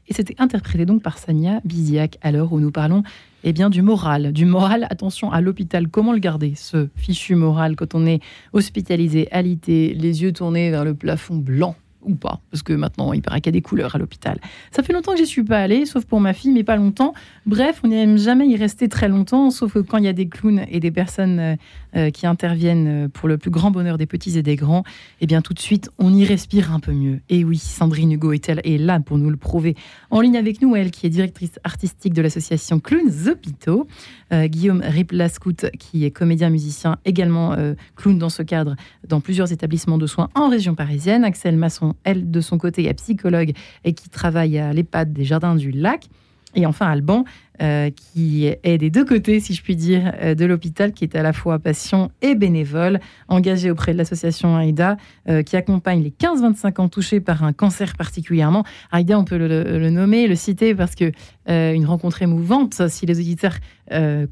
Et 0.09 0.15
c'était 0.15 0.37
interprété 0.39 0.87
donc 0.87 1.03
par 1.03 1.19
Sania 1.19 1.61
Biziak 1.65 2.19
à 2.23 2.31
l'heure 2.31 2.53
où 2.53 2.61
nous 2.61 2.71
parlons 2.71 3.03
eh 3.43 3.53
bien, 3.53 3.71
du 3.71 3.83
moral. 3.83 4.33
Du 4.33 4.45
moral, 4.45 4.87
attention 4.91 5.33
à 5.33 5.41
l'hôpital, 5.41 5.89
comment 5.89 6.13
le 6.13 6.19
garder, 6.19 6.55
ce 6.57 6.89
fichu 6.97 7.35
moral, 7.35 7.77
quand 7.77 7.95
on 7.95 8.07
est 8.07 8.21
hospitalisé, 8.53 9.31
alité, 9.33 9.95
les 9.95 10.23
yeux 10.23 10.33
tournés 10.33 10.71
vers 10.71 10.85
le 10.85 10.95
plafond 10.95 11.37
blanc 11.37 11.77
ou 12.07 12.15
pas, 12.15 12.41
parce 12.51 12.63
que 12.63 12.73
maintenant 12.73 13.13
il 13.13 13.21
paraît 13.21 13.41
qu'il 13.41 13.53
y 13.53 13.57
a 13.57 13.59
des 13.59 13.63
couleurs 13.63 13.95
à 13.95 13.99
l'hôpital. 13.99 14.39
Ça 14.71 14.83
fait 14.83 14.93
longtemps 14.93 15.13
que 15.13 15.19
j'y 15.19 15.27
suis 15.27 15.43
pas 15.43 15.59
allée, 15.59 15.85
sauf 15.85 16.05
pour 16.05 16.21
ma 16.21 16.33
fille, 16.33 16.53
mais 16.53 16.65
pas 16.65 16.77
longtemps. 16.77 17.13
Bref, 17.45 17.81
on 17.85 17.89
n'aime 17.89 18.17
jamais 18.17 18.47
y 18.47 18.57
rester 18.57 18.89
très 18.89 19.09
longtemps, 19.09 19.51
sauf 19.51 19.75
que 19.75 19.79
quand 19.81 19.99
il 19.99 20.05
y 20.05 20.09
a 20.09 20.13
des 20.13 20.29
clowns 20.29 20.65
et 20.71 20.81
des 20.81 20.91
personnes 20.91 21.39
euh, 21.39 21.57
euh, 21.97 22.11
qui 22.11 22.27
interviennent 22.27 23.07
euh, 23.07 23.09
pour 23.09 23.29
le 23.29 23.39
plus 23.39 23.51
grand 23.51 23.71
bonheur 23.71 23.99
des 23.99 24.07
petits 24.07 24.39
et 24.39 24.43
des 24.43 24.57
grands, 24.57 24.85
eh 25.21 25.27
bien 25.27 25.43
tout 25.43 25.55
de 25.55 25.59
suite 25.59 25.91
on 25.99 26.15
y 26.15 26.25
respire 26.25 26.73
un 26.73 26.81
peu 26.81 26.93
mieux. 26.93 27.21
Et 27.29 27.45
oui, 27.45 27.59
Sandrine 27.59 28.13
Hugo 28.13 28.33
est, 28.33 28.49
est 28.49 28.79
là 28.79 29.01
pour 29.01 29.19
nous 29.19 29.31
le 29.31 29.37
prouver. 29.37 29.75
En 30.11 30.21
ligne 30.21 30.37
avec 30.37 30.63
nous, 30.63 30.77
elle 30.77 30.91
qui 30.91 31.07
est 31.07 31.11
directrice 31.11 31.59
artistique 31.65 32.15
de 32.15 32.23
l'association 32.23 32.81
Clowns 32.81 33.29
Hôpitaux, 33.29 33.87
Guillaume 34.33 34.83
Riplascout 34.85 35.67
qui 35.79 36.05
est 36.05 36.11
comédien 36.11 36.51
musicien, 36.51 36.97
également 37.05 37.57
clown 37.95 38.19
dans 38.19 38.29
ce 38.29 38.43
cadre 38.43 38.77
dans 39.07 39.21
plusieurs 39.21 39.53
établissements 39.53 39.99
de 39.99 40.07
soins 40.07 40.29
en 40.35 40.49
région 40.49 40.75
parisienne, 40.75 41.25
Axel 41.25 41.57
Masson 41.57 41.95
elle, 42.05 42.31
de 42.31 42.41
son 42.41 42.59
côté, 42.59 42.89
est 42.89 42.95
psychologue 42.95 43.53
et 43.85 43.93
qui 43.93 44.09
travaille 44.09 44.59
à 44.59 44.73
l'EHPAD 44.73 45.13
des 45.13 45.25
Jardins 45.25 45.55
du 45.55 45.71
Lac. 45.71 46.09
Et 46.57 46.65
enfin, 46.65 46.87
Alban, 46.87 47.25
euh, 47.63 47.91
qui 47.91 48.47
est 48.47 48.79
des 48.79 48.91
deux 48.91 49.05
côtés, 49.05 49.41
si 49.41 49.55
je 49.55 49.63
puis 49.63 49.77
dire, 49.77 50.13
euh, 50.21 50.35
de 50.35 50.47
l'hôpital, 50.47 50.93
qui 50.93 51.05
est 51.05 51.15
à 51.15 51.23
la 51.23 51.35
fois 51.35 51.59
patient 51.59 52.11
et 52.23 52.35
bénévole, 52.35 52.99
engagé 53.29 53.71
auprès 53.71 53.93
de 53.93 53.99
l'association 53.99 54.59
AIDA, 54.59 54.97
euh, 55.29 55.43
qui 55.43 55.57
accompagne 55.57 56.03
les 56.03 56.11
15-25 56.11 56.81
ans 56.81 56.89
touchés 56.89 57.21
par 57.21 57.45
un 57.45 57.53
cancer 57.53 57.95
particulièrement. 57.97 58.65
AIDA, 58.91 59.19
on 59.19 59.25
peut 59.25 59.37
le, 59.37 59.91
nommer, 59.91 60.27
le 60.27 60.35
citer, 60.35 60.75
parce 60.75 60.95
que 60.95 61.13
une 61.47 61.87
rencontre 61.87 62.23
émouvante, 62.23 62.89
si 62.89 63.07
les 63.07 63.21
auditeurs 63.21 63.59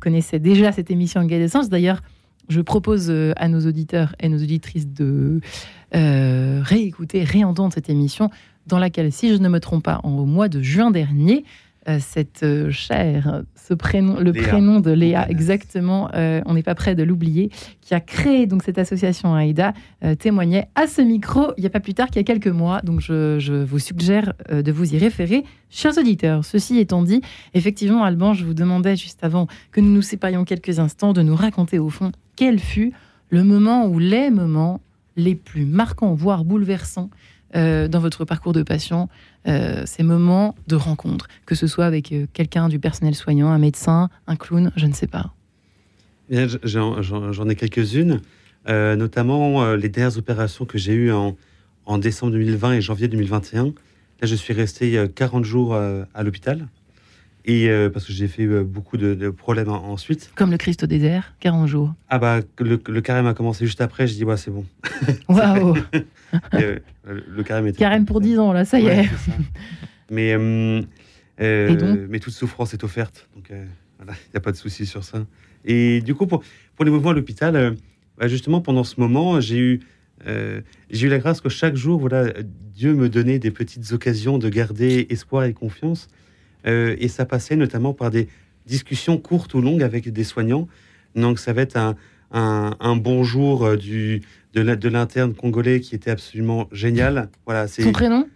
connaissaient 0.01 0.41
déjà 0.41 0.73
cette 0.73 0.91
émission 0.91 1.21
en 1.21 1.27
de 1.27 1.47
Sens. 1.47 1.69
D'ailleurs, 1.69 2.01
je 2.49 2.61
propose 2.61 3.13
à 3.37 3.49
nos 3.49 3.61
auditeurs 3.61 4.17
et 4.19 4.29
nos 4.29 4.39
auditrices 4.39 4.89
de 4.89 5.41
euh, 5.95 6.61
réécouter, 6.63 7.23
réentendre 7.25 7.73
cette 7.73 7.89
émission 7.89 8.31
dans 8.67 8.79
laquelle, 8.79 9.13
si 9.13 9.29
je 9.29 9.35
ne 9.35 9.49
me 9.49 9.61
trompe 9.61 9.85
pas, 9.85 10.01
au 10.03 10.25
mois 10.25 10.49
de 10.49 10.61
juin 10.63 10.91
dernier, 10.91 11.45
euh, 11.89 11.99
cette 12.01 12.43
euh, 12.43 12.71
chère, 12.71 13.43
ce 13.55 13.75
prénom, 13.75 14.19
le 14.19 14.33
prénom 14.33 14.81
de 14.81 14.91
Léa, 14.91 15.29
exactement, 15.31 16.11
on 16.15 16.55
n'est 16.55 16.63
pas 16.63 16.75
prêt 16.75 16.95
de 16.95 17.03
l'oublier, 17.03 17.51
qui 17.81 17.95
a 17.95 18.01
créé 18.01 18.47
donc 18.47 18.63
cette 18.63 18.79
association 18.79 19.37
AIDA, 19.39 19.73
témoignait 20.19 20.69
à 20.75 20.87
ce 20.87 21.01
micro 21.01 21.53
il 21.57 21.61
n'y 21.61 21.67
a 21.67 21.71
pas 21.71 21.81
plus 21.81 21.95
tard 21.95 22.09
qu'il 22.09 22.17
y 22.17 22.21
a 22.21 22.25
quelques 22.25 22.47
mois. 22.47 22.83
Donc 22.83 23.01
je, 23.01 23.39
je 23.39 23.55
vous 23.55 23.79
suggère 23.79 24.35
de 24.51 24.71
vous 24.71 24.95
y 24.95 24.99
référer, 24.99 25.45
chers 25.71 25.97
auditeurs. 25.97 26.45
Ceci 26.45 26.79
étant 26.79 27.03
dit, 27.03 27.23
effectivement, 27.55 28.05
Alban, 28.05 28.35
je 28.35 28.45
vous 28.45 28.55
demandais 28.55 28.97
juste 28.97 29.25
avant 29.25 29.47
que 29.73 29.81
nous 29.81 29.91
nous 29.91 30.03
séparions 30.03 30.45
quelques 30.45 30.79
instants 30.79 31.15
de 31.15 31.23
nous 31.23 31.37
raconter 31.37 31.79
au 31.79 31.89
fond 31.89 32.13
quel 32.37 32.59
fut 32.59 32.93
le 33.31 33.45
moment 33.45 33.87
ou 33.87 33.99
les 33.99 34.31
moments 34.31 34.81
les 35.17 35.35
plus 35.35 35.65
marquants, 35.65 36.15
voire 36.15 36.45
bouleversants 36.45 37.11
euh, 37.57 37.87
dans 37.87 38.01
votre 38.01 38.25
parcours 38.25 38.53
de 38.53 38.65
patient, 38.65 39.09
euh, 39.47 39.85
ces 39.87 40.03
moments 40.03 40.57
de 40.67 40.75
rencontre, 40.75 41.29
que 41.47 41.55
ce 41.55 41.69
soit 41.69 41.87
avec 41.87 42.11
euh, 42.11 42.27
quelqu'un 42.33 42.69
du 42.69 42.81
personnel 42.81 43.15
soignant, 43.15 43.51
un 43.51 43.59
médecin, 43.59 44.11
un 44.27 44.35
clown, 44.35 44.73
je 44.75 44.87
ne 44.87 44.93
sais 44.93 45.07
pas. 45.07 45.33
J'en 46.31 47.49
ai 47.49 47.55
quelques-unes, 47.55 48.21
notamment 48.67 49.75
les 49.75 49.89
dernières 49.89 50.17
opérations 50.19 50.65
que 50.65 50.79
j'ai 50.79 50.95
eues 50.95 51.13
en, 51.13 51.99
décembre 51.99 52.33
2020 52.33 52.73
et 52.73 52.81
janvier 52.81 53.09
2021. 53.09 53.65
Là, 53.67 53.73
je 54.23 54.35
suis 54.35 54.55
resté 54.55 55.07
40 55.15 55.45
jours 55.45 55.75
à 55.77 56.23
l'hôpital. 56.23 56.67
Et 57.47 57.69
euh, 57.69 57.91
parce 57.91 58.07
que 58.07 58.13
j'ai 58.13 58.27
fait 58.27 58.47
euh, 58.47 58.65
beaucoup 58.65 58.97
de, 58.97 59.29
problèmes 59.29 59.69
ensuite. 59.69 60.31
Comme 60.35 60.51
le 60.51 60.57
Christ 60.57 60.85
au 60.85 60.87
désert, 60.87 61.35
40 61.41 61.69
jours. 61.69 61.95
Ah 62.09 62.19
bah, 62.19 62.41
le, 62.59 63.01
carême 63.01 63.27
a 63.27 63.35
commencé 63.35 63.67
juste 63.67 63.83
après, 63.83 64.07
je 64.07 64.15
dis, 64.15 64.25
ouais, 64.25 64.39
c'est 64.39 64.51
bon. 64.51 64.65
Waouh 65.29 65.77
euh, 66.55 66.79
Le 67.05 67.43
carême 67.43 67.67
était... 67.67 67.79
Carême 67.79 68.07
pour 68.07 68.23
10 68.23 68.39
ans, 68.39 68.53
là, 68.53 68.65
ça 68.65 68.81
y 68.81 68.87
est. 68.87 69.09
Mais, 70.11 70.37
mais 71.39 72.19
toute 72.21 72.33
souffrance 72.33 72.73
est 72.73 72.83
offerte, 72.83 73.29
donc 73.35 73.51
il 73.51 73.57
n'y 73.57 74.37
a 74.37 74.41
pas 74.41 74.53
de 74.53 74.57
souci 74.57 74.87
sur 74.87 75.05
ça. 75.05 75.27
Et 75.67 76.01
du 76.01 76.15
coup, 76.15 76.27
pour, 76.27 76.43
pour 76.77 76.85
les 76.85 76.91
mouvements 76.91 77.11
à 77.11 77.15
l'hôpital, 77.15 77.77
bah, 78.17 78.27
justement, 78.27 78.63
pendant 78.63 78.85
ce 78.85 78.99
moment, 78.99 79.39
j'ai 79.41 79.59
eu, 79.59 79.81
j'ai 80.27 81.07
eu 81.07 81.11
la 81.11 81.19
grâce 81.19 81.43
que 81.43 81.51
chaque 81.51 81.77
jour, 81.77 82.01
voilà, 82.01 82.33
Dieu 82.75 82.95
me 82.95 83.11
donnait 83.11 83.39
des 83.39 83.51
petites 83.51 83.93
occasions 83.93 84.39
de 84.39 84.49
garder 84.49 85.07
espoir 85.11 85.45
et 85.45 85.53
confiance. 85.53 86.09
Euh, 86.67 86.97
et 86.99 87.09
ça 87.09 87.25
passait 87.25 87.57
notamment 87.57 87.93
par 87.93 88.11
des 88.11 88.29
discussions 88.67 89.19
courtes 89.19 89.55
ou 89.55 89.61
longues 89.61 89.83
avec 89.83 90.09
des 90.09 90.25
soignants. 90.25 90.69
Donc 91.15 91.39
ça 91.39 91.53
va 91.53 91.63
être 91.63 91.77
un, 91.77 91.97
un, 92.33 92.97
bonjour 92.97 93.65
euh, 93.65 93.77
du, 93.77 94.23
de 94.55 94.89
l'interne 94.89 95.35
congolais 95.35 95.81
qui 95.81 95.95
était 95.95 96.11
absolument 96.11 96.69
génial. 96.73 97.29
Voilà, 97.47 97.69
Son 97.69 97.93
prénom? 97.93 98.29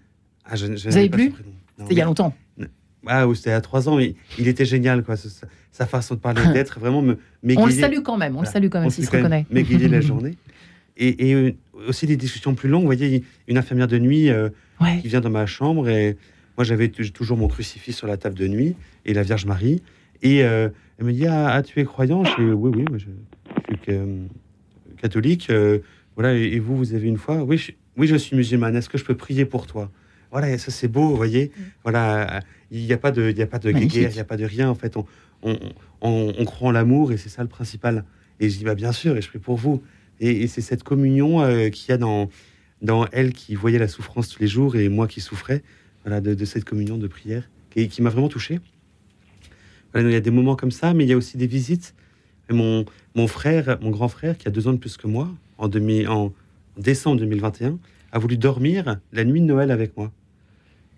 Ah, 0.45 0.57
je, 0.57 0.67
Vous 0.67 0.97
avez 0.97 1.09
plus 1.09 1.33
C'était 1.79 1.95
il 1.95 1.99
y 1.99 2.01
a 2.01 2.05
longtemps. 2.05 2.35
Ah 3.07 3.27
oui, 3.27 3.37
c'était 3.37 3.53
à 3.53 3.61
trois 3.61 3.89
ans, 3.89 3.97
mais 3.97 4.15
il 4.39 4.49
était 4.49 4.65
génial, 4.65 5.03
quoi. 5.03 5.15
Sa, 5.71 5.87
façon 5.87 6.15
de 6.15 6.21
parler, 6.21 6.43
d'être, 6.53 6.79
vraiment 6.81 7.01
me 7.01 7.19
On 7.57 7.67
le 7.67 7.73
salue 7.73 8.01
quand 8.03 8.17
même, 8.17 8.37
on 8.37 8.41
le 8.43 8.47
salue 8.47 8.69
quand 8.69 8.81
même, 8.81 8.91
s'il 8.91 9.07
se 9.07 9.11
reconnaît. 9.11 9.47
M'égayer 9.51 9.89
la 9.89 10.01
journée. 10.03 10.37
Et, 10.97 11.31
et, 11.31 11.35
euh, 11.35 11.53
aussi 11.87 12.07
des 12.07 12.17
discussions 12.17 12.55
plus 12.55 12.69
longues. 12.69 12.83
Vous 12.83 12.89
voyez, 12.89 13.25
une 13.47 13.57
infirmière 13.57 13.87
de 13.87 13.99
nuit 13.99 14.31
qui 15.01 15.09
vient 15.09 15.21
dans 15.21 15.31
ma 15.31 15.47
chambre 15.47 15.89
et 15.89 16.17
moi, 16.59 16.65
j'avais 16.65 16.89
toujours 16.89 17.39
mon 17.39 17.47
crucifix 17.47 17.93
sur 17.93 18.09
la 18.09 18.17
table 18.17 18.35
de 18.35 18.49
nuit 18.49 18.75
et 19.07 19.15
la 19.15 19.23
Vierge 19.23 19.47
Marie. 19.47 19.81
Et 20.23 20.43
euh, 20.43 20.69
elle 20.99 21.07
me 21.07 21.13
dit 21.13 21.25
ah, 21.25 21.53
ah, 21.53 21.63
tu 21.63 21.79
es 21.79 21.85
croyant? 21.85 22.25
Je 22.25 22.35
dis 22.35 22.51
Oui, 22.51 22.73
oui, 22.75 22.85
moi, 22.89 22.99
je, 22.99 23.05
suis 23.05 23.95
euh, 23.95 24.27
catholique. 25.01 25.51
Euh, 25.51 25.79
voilà, 26.17 26.35
et, 26.35 26.59
vous, 26.59 26.77
vous 26.77 26.95
avez 26.95 27.07
une 27.07 27.17
foi? 27.17 27.45
Oui, 27.45 27.59
je, 27.59 27.71
oui, 27.97 28.09
je 28.09 28.17
suis 28.17 28.37
musulmane. 28.37 28.75
Est-ce 28.75 28.89
que 28.89 28.99
je 28.99 29.05
peux 29.05 29.17
prier 29.17 29.45
pour 29.45 29.69
toi? 29.69 29.93
Voilà, 30.33 30.59
ça 30.59 30.73
c'est 30.73 30.89
beau, 30.89 31.09
vous 31.11 31.17
voyez. 31.17 31.53
Mm. 31.57 31.63
Voilà, 31.85 32.41
il 32.73 32.85
n'y 32.85 32.93
a 32.93 32.99
pas 32.99 33.13
de, 33.13 33.31
il 33.31 33.39
y 33.39 33.43
a 33.43 33.47
pas 33.47 33.61
de 33.61 33.71
guerre, 33.71 34.11
il 34.11 34.15
n'y 34.15 34.19
a 34.19 34.25
pas 34.25 34.37
de 34.37 34.45
rien. 34.45 34.69
En 34.69 34.75
fait, 34.75 34.97
on, 34.97 35.07
on, 35.45 35.57
on, 36.01 36.45
croit 36.45 36.71
en 36.71 36.73
l'amour 36.73 37.13
et 37.13 37.19
c'est 37.19 37.29
ça 37.29 37.43
le 37.43 37.49
principal. 37.49 38.05
Et 38.41 38.51
je 38.51 38.59
dis 38.59 38.65
bah 38.65 38.75
bien 38.75 38.91
sûr, 38.91 39.17
et 39.17 39.23
je 39.23 39.29
prie 39.29 39.39
pour 39.39 39.57
vous. 39.57 39.81
Et, 40.19 40.49
c'est 40.49 40.61
cette 40.61 40.83
communion 40.83 41.39
qu'il 41.71 41.91
y 41.91 41.93
a 41.93 41.99
dans 41.99 42.29
dans 42.83 43.07
elle 43.13 43.33
qui 43.33 43.55
voyait 43.55 43.79
la 43.79 43.89
souffrance 43.89 44.29
tous 44.29 44.41
les 44.41 44.49
jours 44.49 44.75
et 44.75 44.89
moi 44.89 45.07
qui 45.07 45.21
souffrais 45.21 45.63
de, 46.09 46.45
cette 46.45 46.65
communion 46.65 46.97
de 46.99 47.07
prière 47.07 47.49
qui, 47.71 47.89
qui 47.89 48.03
m'a 48.03 48.11
vraiment 48.11 48.29
touché. 48.29 48.61
il 49.95 50.11
y 50.11 50.15
a 50.15 50.21
des 50.21 50.31
moments 50.31 50.57
comme 50.57 50.71
ça, 50.71 50.95
mais 50.95 51.05
il 51.05 51.11
y 51.11 51.13
a 51.13 51.17
aussi 51.17 51.37
des 51.37 51.47
visites. 51.47 51.95
mon, 52.51 52.85
mon 53.15 53.27
frère, 53.27 53.79
mon 53.81 53.91
grand 53.91 54.09
frère, 54.09 54.37
qui 54.39 54.49
a 54.49 54.51
deux 54.51 54.69
ans 54.69 54.73
de 54.73 54.79
plus 54.79 54.97
que 54.97 55.07
moi, 55.07 55.29
en, 55.59 55.69
demi, 55.69 56.07
en 56.07 56.33
décembre 56.77 57.19
2021, 57.19 57.79
a 58.13 58.19
voulu 58.19 58.37
dormir 58.37 58.99
la 59.13 59.25
nuit 59.25 59.41
de 59.41 59.47
Noël 59.47 59.71
avec 59.71 59.97
moi. 59.97 60.13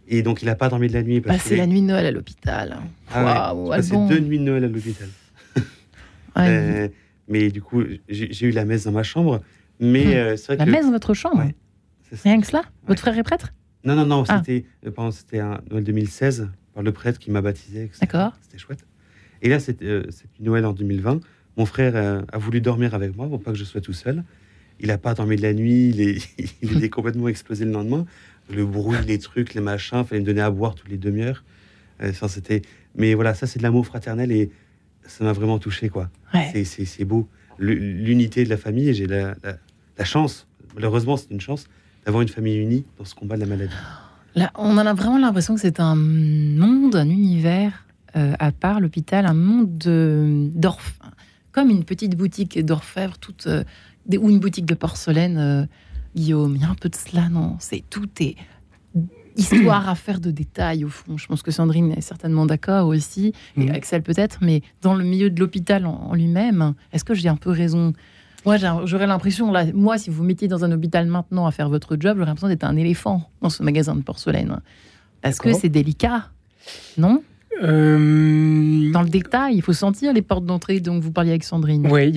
Et 0.08 0.22
donc, 0.22 0.42
il 0.42 0.46
n'a 0.46 0.56
pas 0.56 0.68
dormi 0.68 0.88
de 0.88 0.92
la 0.92 1.02
nuit. 1.02 1.20
Parce 1.20 1.42
c'est 1.42 1.56
la 1.56 1.66
nuit 1.66 1.80
de 1.80 1.86
Noël 1.86 2.04
à 2.06 2.10
l'hôpital. 2.10 2.78
Ah 3.12 3.54
c'est 3.80 4.06
deux 4.08 4.18
nuits 4.18 4.38
de 4.38 4.44
Noël 4.44 4.64
à 4.64 4.68
l'hôpital. 4.68 5.08
Euh, 6.36 6.88
mais 7.26 7.50
du 7.50 7.60
coup, 7.60 7.82
j'ai 8.08 8.46
eu 8.46 8.52
la 8.52 8.64
messe 8.64 8.84
dans 8.84 8.92
ma 8.92 9.02
chambre. 9.02 9.42
Mais 9.80 10.06
hum. 10.06 10.12
euh, 10.12 10.36
vrai 10.46 10.56
la 10.56 10.64
messe 10.64 10.86
dans 10.86 10.92
votre 10.92 11.12
chambre 11.12 11.42
Rien 12.24 12.40
que 12.40 12.46
cela 12.46 12.62
Votre 12.86 13.00
frère 13.00 13.18
est 13.18 13.22
prêtre? 13.24 13.52
Non, 13.84 13.94
non, 13.96 14.06
non, 14.06 14.24
ah. 14.28 14.38
c'était 14.38 14.64
euh, 14.86 15.10
c'était 15.10 15.38
un 15.38 15.60
Noël 15.70 15.84
2016 15.84 16.48
par 16.74 16.82
le 16.82 16.92
prêtre 16.92 17.18
qui 17.18 17.30
m'a 17.30 17.40
baptisé. 17.40 17.90
D'accord. 18.00 18.32
C'était 18.42 18.58
chouette. 18.58 18.84
Et 19.42 19.48
là, 19.48 19.58
c'est 19.58 19.82
euh, 19.82 20.04
Noël 20.38 20.66
en 20.66 20.72
2020. 20.72 21.20
Mon 21.56 21.66
frère 21.66 21.96
euh, 21.96 22.22
a 22.30 22.38
voulu 22.38 22.60
dormir 22.60 22.94
avec 22.94 23.16
moi 23.16 23.26
pour 23.28 23.42
pas 23.42 23.52
que 23.52 23.58
je 23.58 23.64
sois 23.64 23.80
tout 23.80 23.92
seul. 23.92 24.22
Il 24.80 24.88
n'a 24.88 24.98
pas 24.98 25.14
dormi 25.14 25.36
de 25.36 25.42
la 25.42 25.54
nuit. 25.54 25.88
Il, 25.88 26.00
est, 26.00 26.28
il 26.62 26.76
était 26.76 26.90
complètement 26.90 27.28
explosé 27.28 27.64
le 27.64 27.72
lendemain. 27.72 28.04
Le 28.50 28.66
bruit, 28.66 28.98
les 29.06 29.18
trucs, 29.18 29.54
les 29.54 29.60
machins. 29.60 30.04
Fallait 30.04 30.20
me 30.20 30.26
donner 30.26 30.42
à 30.42 30.50
boire 30.50 30.74
toutes 30.74 30.90
les 30.90 30.98
demi-heures. 30.98 31.44
Enfin, 32.02 32.28
c'était. 32.28 32.62
Mais 32.96 33.14
voilà, 33.14 33.34
ça, 33.34 33.46
c'est 33.46 33.58
de 33.58 33.62
l'amour 33.62 33.86
fraternel 33.86 34.32
et 34.32 34.50
ça 35.06 35.24
m'a 35.24 35.32
vraiment 35.32 35.58
touché, 35.58 35.88
quoi. 35.88 36.10
C'est 36.64 37.04
beau. 37.04 37.28
L'unité 37.58 38.44
de 38.44 38.50
la 38.50 38.56
famille. 38.56 38.88
Et 38.88 38.94
j'ai 38.94 39.06
la, 39.06 39.34
la, 39.42 39.56
la 39.96 40.04
chance. 40.04 40.48
Malheureusement, 40.74 41.16
c'est 41.16 41.30
une 41.30 41.40
chance 41.40 41.66
d'avoir 42.04 42.22
une 42.22 42.28
famille 42.28 42.56
unie 42.56 42.84
dans 42.98 43.04
ce 43.04 43.14
combat 43.14 43.36
de 43.36 43.40
la 43.40 43.46
maladie. 43.46 43.74
Là, 44.34 44.50
on 44.56 44.76
a 44.78 44.94
vraiment 44.94 45.18
l'impression 45.18 45.54
que 45.54 45.60
c'est 45.60 45.80
un 45.80 45.96
monde, 45.96 46.94
un 46.96 47.08
univers 47.08 47.84
euh, 48.16 48.34
à 48.38 48.52
part 48.52 48.80
l'hôpital, 48.80 49.26
un 49.26 49.34
monde 49.34 49.78
d'orphelins, 50.54 51.12
comme 51.52 51.70
une 51.70 51.84
petite 51.84 52.16
boutique 52.16 52.64
d'orfèvre, 52.64 53.18
toute, 53.18 53.46
euh, 53.46 53.64
ou 54.18 54.30
une 54.30 54.40
boutique 54.40 54.66
de 54.66 54.74
porcelaine. 54.74 55.38
Euh, 55.38 55.66
Guillaume, 56.16 56.56
il 56.56 56.62
y 56.62 56.64
a 56.64 56.68
un 56.68 56.74
peu 56.74 56.88
de 56.88 56.96
cela, 56.96 57.28
non? 57.28 57.56
C'est 57.60 57.84
tout 57.88 58.08
est 58.20 58.34
histoire 59.36 59.88
à 59.88 59.94
faire 59.94 60.20
de 60.20 60.32
détails 60.32 60.84
au 60.84 60.88
fond. 60.88 61.16
Je 61.16 61.26
pense 61.26 61.42
que 61.42 61.52
Sandrine 61.52 61.92
est 61.92 62.00
certainement 62.00 62.46
d'accord 62.46 62.88
aussi, 62.88 63.32
et 63.56 63.66
mm. 63.66 63.70
Axel 63.70 64.02
peut-être, 64.02 64.38
mais 64.42 64.62
dans 64.82 64.94
le 64.94 65.04
milieu 65.04 65.30
de 65.30 65.38
l'hôpital 65.38 65.86
en 65.86 66.14
lui-même, 66.14 66.74
est-ce 66.92 67.04
que 67.04 67.14
j'ai 67.14 67.28
un 67.28 67.36
peu 67.36 67.50
raison? 67.50 67.92
Moi, 68.44 68.56
j'aurais 68.84 69.06
l'impression, 69.06 69.52
là, 69.52 69.66
moi, 69.72 69.98
si 69.98 70.10
vous 70.10 70.22
mettiez 70.22 70.48
dans 70.48 70.64
un 70.64 70.72
hôpital 70.72 71.06
maintenant 71.06 71.46
à 71.46 71.50
faire 71.50 71.68
votre 71.68 71.96
job, 71.98 72.16
j'aurais 72.16 72.26
l'impression 72.26 72.48
d'être 72.48 72.64
un 72.64 72.76
éléphant 72.76 73.30
dans 73.42 73.50
ce 73.50 73.62
magasin 73.62 73.94
de 73.94 74.02
porcelaine. 74.02 74.60
Parce 75.20 75.38
que 75.38 75.52
c'est 75.52 75.68
délicat, 75.68 76.30
non? 76.96 77.22
Euh, 77.62 78.90
Dans 78.92 79.02
le 79.02 79.08
détail, 79.08 79.56
il 79.56 79.62
faut 79.62 79.72
sentir 79.72 80.12
les 80.12 80.22
portes 80.22 80.46
d'entrée 80.46 80.80
dont 80.80 80.98
vous 80.98 81.12
parliez 81.12 81.30
avec 81.30 81.44
Sandrine. 81.44 81.86
Oui, 81.90 82.12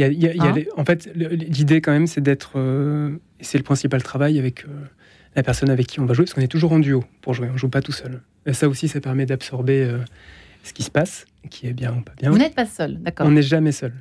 en 0.77 0.85
fait, 0.85 1.09
l'idée 1.15 1.81
quand 1.81 1.91
même, 1.91 2.07
c'est 2.07 2.21
d'être. 2.21 2.51
Euh, 2.55 3.17
c'est 3.41 3.57
le 3.57 3.63
principal 3.63 4.01
travail 4.03 4.39
avec 4.39 4.63
euh, 4.63 4.69
la 5.35 5.43
personne 5.43 5.69
avec 5.69 5.87
qui 5.87 5.99
on 5.99 6.05
va 6.05 6.13
jouer, 6.13 6.23
parce 6.23 6.33
qu'on 6.33 6.41
est 6.41 6.47
toujours 6.47 6.71
en 6.71 6.79
duo 6.79 7.03
pour 7.21 7.33
jouer, 7.33 7.49
on 7.49 7.53
ne 7.53 7.57
joue 7.57 7.67
pas 7.67 7.81
tout 7.81 7.91
seul. 7.91 8.21
Et 8.45 8.53
ça 8.53 8.69
aussi, 8.69 8.87
ça 8.87 9.01
permet 9.01 9.25
d'absorber 9.25 9.89
ce 10.63 10.71
qui 10.71 10.83
se 10.83 10.91
passe, 10.91 11.25
qui 11.49 11.67
est 11.67 11.73
bien 11.73 11.93
ou 11.97 12.01
pas 12.01 12.13
bien. 12.17 12.29
Vous 12.29 12.37
n'êtes 12.37 12.55
pas 12.55 12.65
seul, 12.65 12.99
d'accord 13.01 13.27
On 13.27 13.31
n'est 13.31 13.41
jamais 13.41 13.71
seul. 13.73 13.93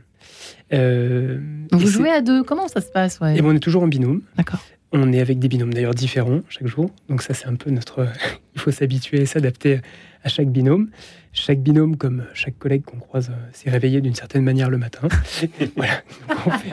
Euh, 0.73 1.39
vous 1.73 1.87
jouez 1.87 2.11
à 2.11 2.21
deux 2.21 2.43
Comment 2.43 2.69
ça 2.69 2.81
se 2.81 2.91
passe 2.91 3.21
ouais? 3.21 3.37
Et 3.37 3.43
on 3.43 3.53
est 3.53 3.61
toujours 3.61 3.83
en 3.83 3.89
binôme. 3.89 4.23
D'accord. 4.37 4.61
On 4.93 5.13
est 5.13 5.21
avec 5.21 5.39
des 5.39 5.49
binômes 5.49 5.73
d'ailleurs 5.73 5.95
différents 5.95 6.41
chaque 6.49 6.67
jour. 6.67 6.91
Donc 7.09 7.23
ça, 7.23 7.35
c'est 7.35 7.47
un 7.47 7.55
peu 7.55 7.71
notre... 7.71 8.07
Il 8.55 8.61
faut 8.61 8.71
s'habituer, 8.71 9.25
s'adapter 9.27 9.81
à 10.23 10.29
chaque 10.29 10.49
binôme. 10.49 10.91
Chaque 11.33 11.61
binôme, 11.61 11.97
comme 11.97 12.25
chaque 12.35 12.59
collègue 12.59 12.85
qu'on 12.85 12.99
croise, 12.99 13.31
euh, 13.31 13.49
s'est 13.53 13.71
réveillé 13.71 14.03
d'une 14.03 14.15
certaine 14.15 14.45
manière 14.45 14.69
le 14.69 14.77
matin. 14.77 15.09
voilà. 15.77 16.03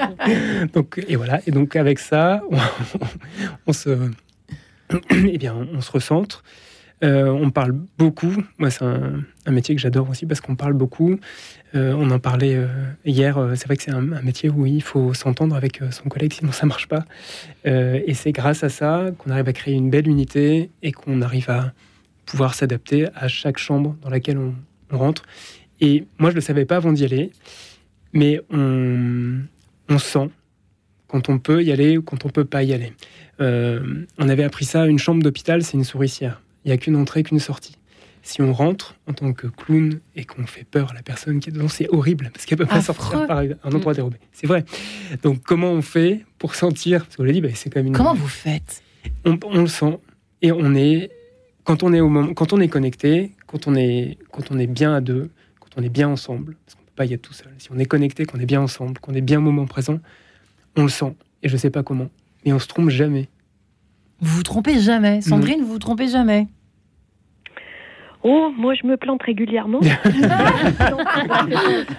Donc, 0.73 1.03
et 1.07 1.15
voilà. 1.15 1.39
Et 1.47 1.51
donc 1.51 1.77
avec 1.77 1.99
ça, 1.99 2.41
on, 3.65 3.71
se... 3.73 4.11
eh 5.11 5.37
bien, 5.37 5.55
on 5.73 5.79
se 5.79 5.91
recentre. 5.91 6.43
Euh, 7.03 7.29
on 7.29 7.49
parle 7.49 7.71
beaucoup. 7.97 8.43
Moi, 8.57 8.69
c'est 8.69 8.83
un, 8.83 9.23
métier 9.51 9.73
que 9.73 9.81
j'adore 9.81 10.09
aussi 10.09 10.25
parce 10.25 10.41
qu'on 10.41 10.55
parle 10.55 10.73
beaucoup. 10.73 11.17
Euh, 11.75 11.93
on 11.93 12.09
en 12.11 12.19
parlait 12.19 12.55
euh, 12.55 12.67
hier. 13.05 13.37
c'est 13.55 13.65
vrai 13.65 13.77
que 13.77 13.83
c'est 13.83 13.91
un, 13.91 14.01
métier 14.01 14.49
où 14.49 14.65
il 14.65 14.81
faut 14.81 15.13
s'entendre 15.13 15.55
avec 15.55 15.81
son 15.91 16.09
collègue, 16.09 16.33
sinon 16.33 16.51
ça 16.51 16.65
marche 16.65 16.87
pas. 16.87 17.05
et 17.65 18.13
c'est 18.13 18.31
grâce 18.31 18.63
à 18.63 18.69
ça 18.69 19.11
qu'on 19.17 19.31
arrive 19.31 19.47
à 19.47 19.53
créer 19.53 19.75
une 19.75 19.89
belle 19.89 20.07
unité 20.07 20.69
et 20.81 20.91
qu'on 20.91 21.21
arrive 21.21 21.49
à 21.49 21.73
pouvoir 22.25 22.53
s'adapter 22.53 23.07
à 23.15 23.27
chaque 23.27 23.57
chambre 23.57 23.95
dans 24.01 24.09
laquelle 24.09 24.37
on, 24.37 24.53
rentre. 24.91 25.23
Et 25.81 26.05
moi, 26.17 26.31
je 26.31 26.35
le 26.35 26.41
savais 26.41 26.65
pas 26.65 26.77
avant 26.77 26.91
d'y 26.91 27.05
aller, 27.05 27.29
mais 28.11 28.41
on, 28.49 29.39
sent 29.99 30.29
quand 31.07 31.29
on 31.29 31.37
peut 31.37 31.63
y 31.63 31.71
aller 31.71 31.97
ou 31.97 32.01
quand 32.01 32.25
on 32.25 32.29
peut 32.29 32.45
pas 32.45 32.63
y 32.63 32.73
aller. 32.73 32.93
on 33.39 34.29
avait 34.29 34.43
appris 34.43 34.65
ça, 34.65 34.87
une 34.87 34.99
chambre 34.99 35.21
d'hôpital, 35.21 35.63
c'est 35.63 35.77
une 35.77 35.83
souricière 35.83 36.41
il 36.65 36.69
n'y 36.69 36.73
a 36.73 36.77
qu'une 36.77 36.95
entrée, 36.95 37.23
qu'une 37.23 37.39
sortie. 37.39 37.78
Si 38.21 38.41
on 38.41 38.53
rentre 38.53 38.95
en 39.07 39.13
tant 39.13 39.33
que 39.33 39.47
clown 39.47 39.99
et 40.15 40.25
qu'on 40.25 40.45
fait 40.45 40.63
peur 40.63 40.91
à 40.91 40.93
la 40.93 41.01
personne 41.01 41.39
qui 41.39 41.49
est 41.49 41.53
dedans, 41.53 41.67
c'est 41.67 41.87
horrible 41.89 42.29
parce 42.33 42.45
qu'elle 42.45 42.57
peut 42.57 42.65
pas 42.65 42.81
sortir 42.81 43.27
par 43.27 43.39
un 43.39 43.71
endroit 43.73 43.93
mm. 43.93 43.95
dérobé. 43.95 44.17
C'est 44.31 44.47
vrai. 44.47 44.65
Donc 45.23 45.41
comment 45.43 45.71
on 45.71 45.81
fait 45.81 46.25
pour 46.37 46.55
sentir 46.55 47.05
Parce 47.05 47.15
qu'on 47.15 47.23
l'a 47.23 47.31
dit, 47.31 47.41
bah, 47.41 47.49
c'est 47.53 47.71
comme 47.71 47.87
une. 47.87 47.93
Comment 47.93 48.13
vous 48.13 48.27
faites? 48.27 48.83
On, 49.25 49.61
le 49.61 49.67
sent 49.67 49.97
et 50.41 50.51
on 50.51 50.75
est 50.75 51.09
quand 51.63 51.83
on 51.83 51.93
est 51.93 52.01
au 52.01 52.09
moment, 52.09 52.33
quand 52.33 52.53
on 52.53 52.59
est 52.59 52.67
connecté, 52.67 53.31
quand 53.47 53.67
on 53.67 53.75
est 53.75 54.17
quand 54.31 54.51
on 54.51 54.59
est 54.59 54.67
bien 54.67 54.93
à 54.93 55.01
deux, 55.01 55.29
quand 55.59 55.69
on 55.77 55.83
est 55.83 55.89
bien 55.89 56.09
ensemble, 56.09 56.57
parce 56.65 56.75
qu'on 56.75 56.83
peut 56.83 56.91
pas 56.95 57.05
y 57.05 57.13
être 57.13 57.21
tout 57.21 57.33
seul. 57.33 57.53
Si 57.57 57.69
on 57.71 57.79
est 57.79 57.85
connecté, 57.85 58.25
qu'on 58.25 58.39
est 58.39 58.45
bien 58.45 58.61
ensemble, 58.61 58.99
qu'on 58.99 59.13
est 59.13 59.21
bien 59.21 59.39
au 59.39 59.43
moment 59.43 59.65
présent, 59.65 59.99
On 60.75 60.83
le 60.83 60.89
sent, 60.89 61.15
et 61.43 61.49
je 61.49 61.57
sais 61.57 61.69
pas 61.69 61.83
comment, 61.83 62.09
mais 62.45 62.53
on 62.53 62.59
se 62.59 62.67
trompe 62.67 62.89
jamais. 62.89 63.29
Vous 64.21 64.37
vous 64.37 64.43
trompez 64.43 64.79
jamais, 64.81 65.21
Sandrine, 65.21 65.61
vous 65.61 65.71
vous 65.71 65.79
trompez 65.79 66.09
jamais. 66.09 66.47
Oh, 68.23 68.51
moi 68.57 68.73
je 68.73 68.85
me 68.85 68.97
plante 68.97 69.23
régulièrement. 69.23 69.79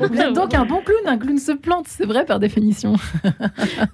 vous 0.01 0.21
êtes 0.21 0.33
donc 0.35 0.53
un 0.55 0.67
bon 0.67 0.81
clown, 0.83 1.07
un 1.07 1.17
clown 1.17 1.39
se 1.39 1.53
plante, 1.53 1.87
c'est 1.89 2.05
vrai 2.07 2.27
par 2.27 2.39
définition. 2.39 2.95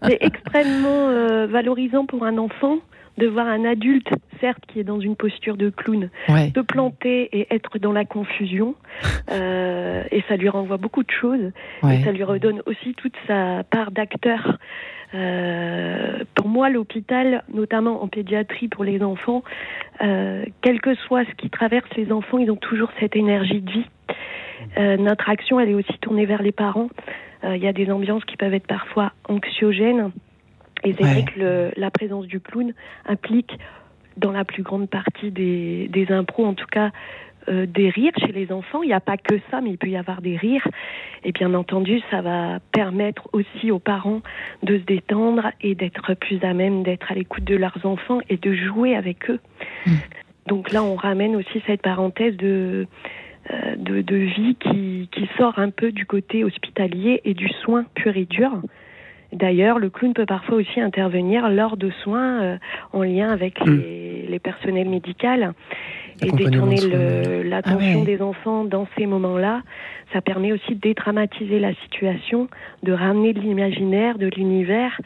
c'est 0.02 0.18
extrêmement 0.20 1.08
euh, 1.08 1.46
valorisant 1.46 2.04
pour 2.04 2.24
un 2.24 2.36
enfant 2.38 2.78
de 3.18 3.26
voir 3.26 3.46
un 3.46 3.64
adulte, 3.64 4.10
certes, 4.40 4.62
qui 4.68 4.80
est 4.80 4.84
dans 4.84 5.00
une 5.00 5.16
posture 5.16 5.56
de 5.56 5.70
clown, 5.70 6.10
se 6.28 6.60
planter 6.60 7.28
et 7.32 7.46
être 7.54 7.78
dans 7.78 7.92
la 7.92 8.04
confusion. 8.04 8.74
Euh, 9.30 10.02
et 10.10 10.22
ça 10.28 10.36
lui 10.36 10.48
renvoie 10.48 10.76
beaucoup 10.76 11.02
de 11.02 11.10
choses. 11.10 11.52
Et 11.90 12.04
ça 12.04 12.12
lui 12.12 12.24
redonne 12.24 12.60
aussi 12.66 12.94
toute 12.94 13.14
sa 13.26 13.62
part 13.64 13.90
d'acteur. 13.90 14.58
Euh, 15.14 16.24
pour 16.34 16.48
moi, 16.48 16.68
l'hôpital, 16.68 17.44
notamment 17.52 18.02
en 18.02 18.08
pédiatrie 18.08 18.68
pour 18.68 18.84
les 18.84 19.02
enfants, 19.02 19.42
euh, 20.02 20.44
quel 20.62 20.80
que 20.80 20.94
soit 20.94 21.24
ce 21.24 21.34
qui 21.34 21.50
traverse 21.50 21.88
les 21.96 22.12
enfants, 22.12 22.38
ils 22.38 22.50
ont 22.50 22.56
toujours 22.56 22.90
cette 23.00 23.16
énergie 23.16 23.60
de 23.60 23.70
vie. 23.70 23.86
Euh, 24.78 24.96
notre 24.96 25.28
action, 25.28 25.60
elle 25.60 25.70
est 25.70 25.74
aussi 25.74 25.98
tournée 26.00 26.26
vers 26.26 26.42
les 26.42 26.52
parents. 26.52 26.88
Il 27.44 27.62
y 27.62 27.68
a 27.68 27.72
des 27.72 27.92
ambiances 27.92 28.24
qui 28.24 28.36
peuvent 28.36 28.54
être 28.54 28.66
parfois 28.66 29.12
anxiogènes. 29.28 30.10
Et 30.82 30.94
c'est 30.94 31.04
vrai 31.04 31.24
que 31.24 31.70
la 31.76 31.90
présence 31.92 32.26
du 32.26 32.40
clown 32.40 32.72
implique, 33.04 33.56
dans 34.16 34.32
la 34.32 34.44
plus 34.44 34.62
grande 34.62 34.88
partie 34.88 35.30
des, 35.30 35.88
des 35.88 36.10
impros, 36.10 36.44
en 36.44 36.54
tout 36.54 36.66
cas, 36.66 36.90
euh, 37.48 37.66
des 37.66 37.90
rires 37.90 38.12
chez 38.18 38.32
les 38.32 38.50
enfants. 38.52 38.82
Il 38.82 38.88
n'y 38.88 38.92
a 38.92 39.00
pas 39.00 39.16
que 39.16 39.38
ça, 39.50 39.60
mais 39.60 39.70
il 39.70 39.78
peut 39.78 39.88
y 39.88 39.96
avoir 39.96 40.20
des 40.20 40.36
rires. 40.36 40.66
Et 41.24 41.32
bien 41.32 41.54
entendu, 41.54 42.00
ça 42.10 42.20
va 42.20 42.58
permettre 42.72 43.28
aussi 43.32 43.70
aux 43.70 43.78
parents 43.78 44.20
de 44.62 44.78
se 44.78 44.84
détendre 44.84 45.50
et 45.60 45.74
d'être 45.74 46.14
plus 46.14 46.42
à 46.42 46.54
même 46.54 46.82
d'être 46.82 47.10
à 47.10 47.14
l'écoute 47.14 47.44
de 47.44 47.56
leurs 47.56 47.84
enfants 47.84 48.20
et 48.28 48.36
de 48.36 48.54
jouer 48.54 48.96
avec 48.96 49.30
eux. 49.30 49.40
Mm. 49.86 49.92
Donc 50.46 50.72
là, 50.72 50.82
on 50.82 50.94
ramène 50.94 51.36
aussi 51.36 51.62
cette 51.66 51.82
parenthèse 51.82 52.36
de, 52.36 52.86
euh, 53.50 53.76
de, 53.76 54.02
de, 54.02 54.16
vie 54.16 54.56
qui, 54.60 55.08
qui 55.12 55.28
sort 55.36 55.58
un 55.58 55.70
peu 55.70 55.92
du 55.92 56.06
côté 56.06 56.44
hospitalier 56.44 57.20
et 57.24 57.34
du 57.34 57.48
soin 57.62 57.84
pur 57.94 58.16
et 58.16 58.24
dur. 58.24 58.60
D'ailleurs, 59.32 59.78
le 59.78 59.90
clown 59.90 60.14
peut 60.14 60.26
parfois 60.26 60.56
aussi 60.56 60.80
intervenir 60.80 61.48
lors 61.50 61.76
de 61.76 61.90
soins 62.02 62.42
euh, 62.42 62.58
en 62.92 63.02
lien 63.02 63.30
avec 63.30 63.64
mm. 63.64 63.70
les, 63.70 64.26
les 64.28 64.38
personnels 64.38 64.88
médicaux 64.88 65.26
et 66.22 66.30
détourner 66.32 67.44
l'attention 67.44 68.02
ah 68.02 68.04
des 68.04 68.20
enfants 68.22 68.64
dans 68.64 68.86
ces 68.96 69.06
moments-là, 69.06 69.62
ça 70.12 70.20
permet 70.20 70.52
aussi 70.52 70.74
de 70.74 70.80
dédramatiser 70.80 71.58
la 71.58 71.74
situation, 71.74 72.48
de 72.82 72.92
ramener 72.92 73.32
de 73.32 73.40
l'imaginaire, 73.40 74.18
de 74.18 74.28
l'univers. 74.28 75.00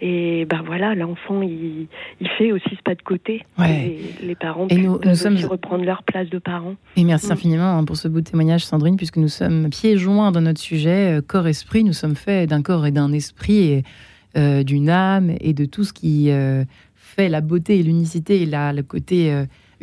Et 0.00 0.44
ben 0.44 0.62
voilà, 0.66 0.94
l'enfant, 0.94 1.40
il, 1.40 1.86
il, 2.20 2.28
fait 2.36 2.52
aussi 2.52 2.70
ce 2.70 2.82
pas 2.82 2.94
de 2.94 3.02
côté. 3.02 3.42
Ouais. 3.58 3.96
les 4.22 4.34
parents 4.34 4.66
et 4.68 4.76
nous, 4.76 4.98
peuvent 4.98 5.14
sommes... 5.14 5.34
aussi 5.34 5.46
reprendre 5.46 5.84
leur 5.84 6.02
place 6.02 6.28
de 6.28 6.38
parents. 6.38 6.74
Et 6.96 7.04
merci 7.04 7.28
mm. 7.28 7.32
infiniment 7.32 7.78
hein, 7.78 7.84
pour 7.84 7.96
ce 7.96 8.08
beau 8.08 8.20
témoignage, 8.20 8.64
Sandrine, 8.64 8.96
puisque 8.96 9.16
nous 9.16 9.28
sommes 9.28 9.70
pieds 9.70 9.96
joints 9.96 10.32
dans 10.32 10.40
notre 10.40 10.60
sujet, 10.60 11.18
euh, 11.18 11.22
corps-esprit. 11.26 11.84
Nous 11.84 11.92
sommes 11.92 12.16
faits 12.16 12.50
d'un 12.50 12.60
corps 12.60 12.84
et 12.86 12.90
d'un 12.90 13.12
esprit, 13.12 13.70
et 13.70 13.82
euh, 14.36 14.62
d'une 14.62 14.90
âme, 14.90 15.32
et 15.40 15.52
de 15.54 15.64
tout 15.64 15.84
ce 15.84 15.92
qui 15.92 16.30
euh, 16.30 16.64
fait 16.96 17.28
la 17.28 17.40
beauté 17.40 17.78
et 17.78 17.82
l'unicité, 17.82 18.42
et 18.42 18.46
la, 18.46 18.72
le 18.72 18.82
côté 18.82 19.32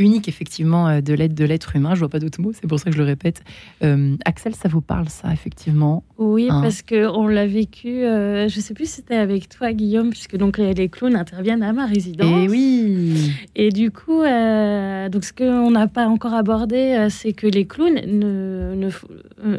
unique 0.01 0.27
effectivement 0.27 0.87
euh, 0.87 1.01
de 1.01 1.13
l'aide 1.13 1.33
de 1.33 1.45
l'être 1.45 1.75
humain. 1.75 1.95
Je 1.95 1.99
vois 1.99 2.09
pas 2.09 2.19
d'autres 2.19 2.41
mots, 2.41 2.51
c'est 2.53 2.67
pour 2.67 2.79
ça 2.79 2.85
que 2.85 2.91
je 2.91 2.97
le 2.97 3.05
répète. 3.05 3.43
Euh, 3.83 4.15
Axel, 4.25 4.55
ça 4.55 4.67
vous 4.67 4.81
parle 4.81 5.09
ça 5.09 5.31
effectivement? 5.31 6.03
Oui, 6.17 6.47
hein? 6.49 6.61
parce 6.61 6.81
que 6.81 7.07
on 7.07 7.27
l'a 7.27 7.47
vécu. 7.47 8.03
Euh, 8.03 8.47
je 8.47 8.59
sais 8.59 8.73
plus 8.73 8.85
si 8.85 8.95
c'était 8.97 9.15
avec 9.15 9.49
toi, 9.49 9.73
Guillaume, 9.73 10.09
puisque 10.09 10.35
donc 10.35 10.57
les, 10.57 10.89
clowns 10.89 11.15
interviennent 11.15 11.63
à 11.63 11.73
ma 11.73 11.85
résidence. 11.85 12.27
Et 12.27 12.43
eh 12.45 12.49
oui. 12.49 13.31
Et 13.55 13.69
du 13.69 13.91
coup, 13.91 14.21
donc 14.21 15.23
ce 15.23 15.33
qu'on 15.33 15.71
n'a 15.71 15.87
pas 15.87 16.07
encore 16.07 16.33
abordé, 16.33 17.07
c'est 17.09 17.33
que 17.33 17.47
les 17.47 17.65
clowns 17.65 18.01
ne, 18.05 18.89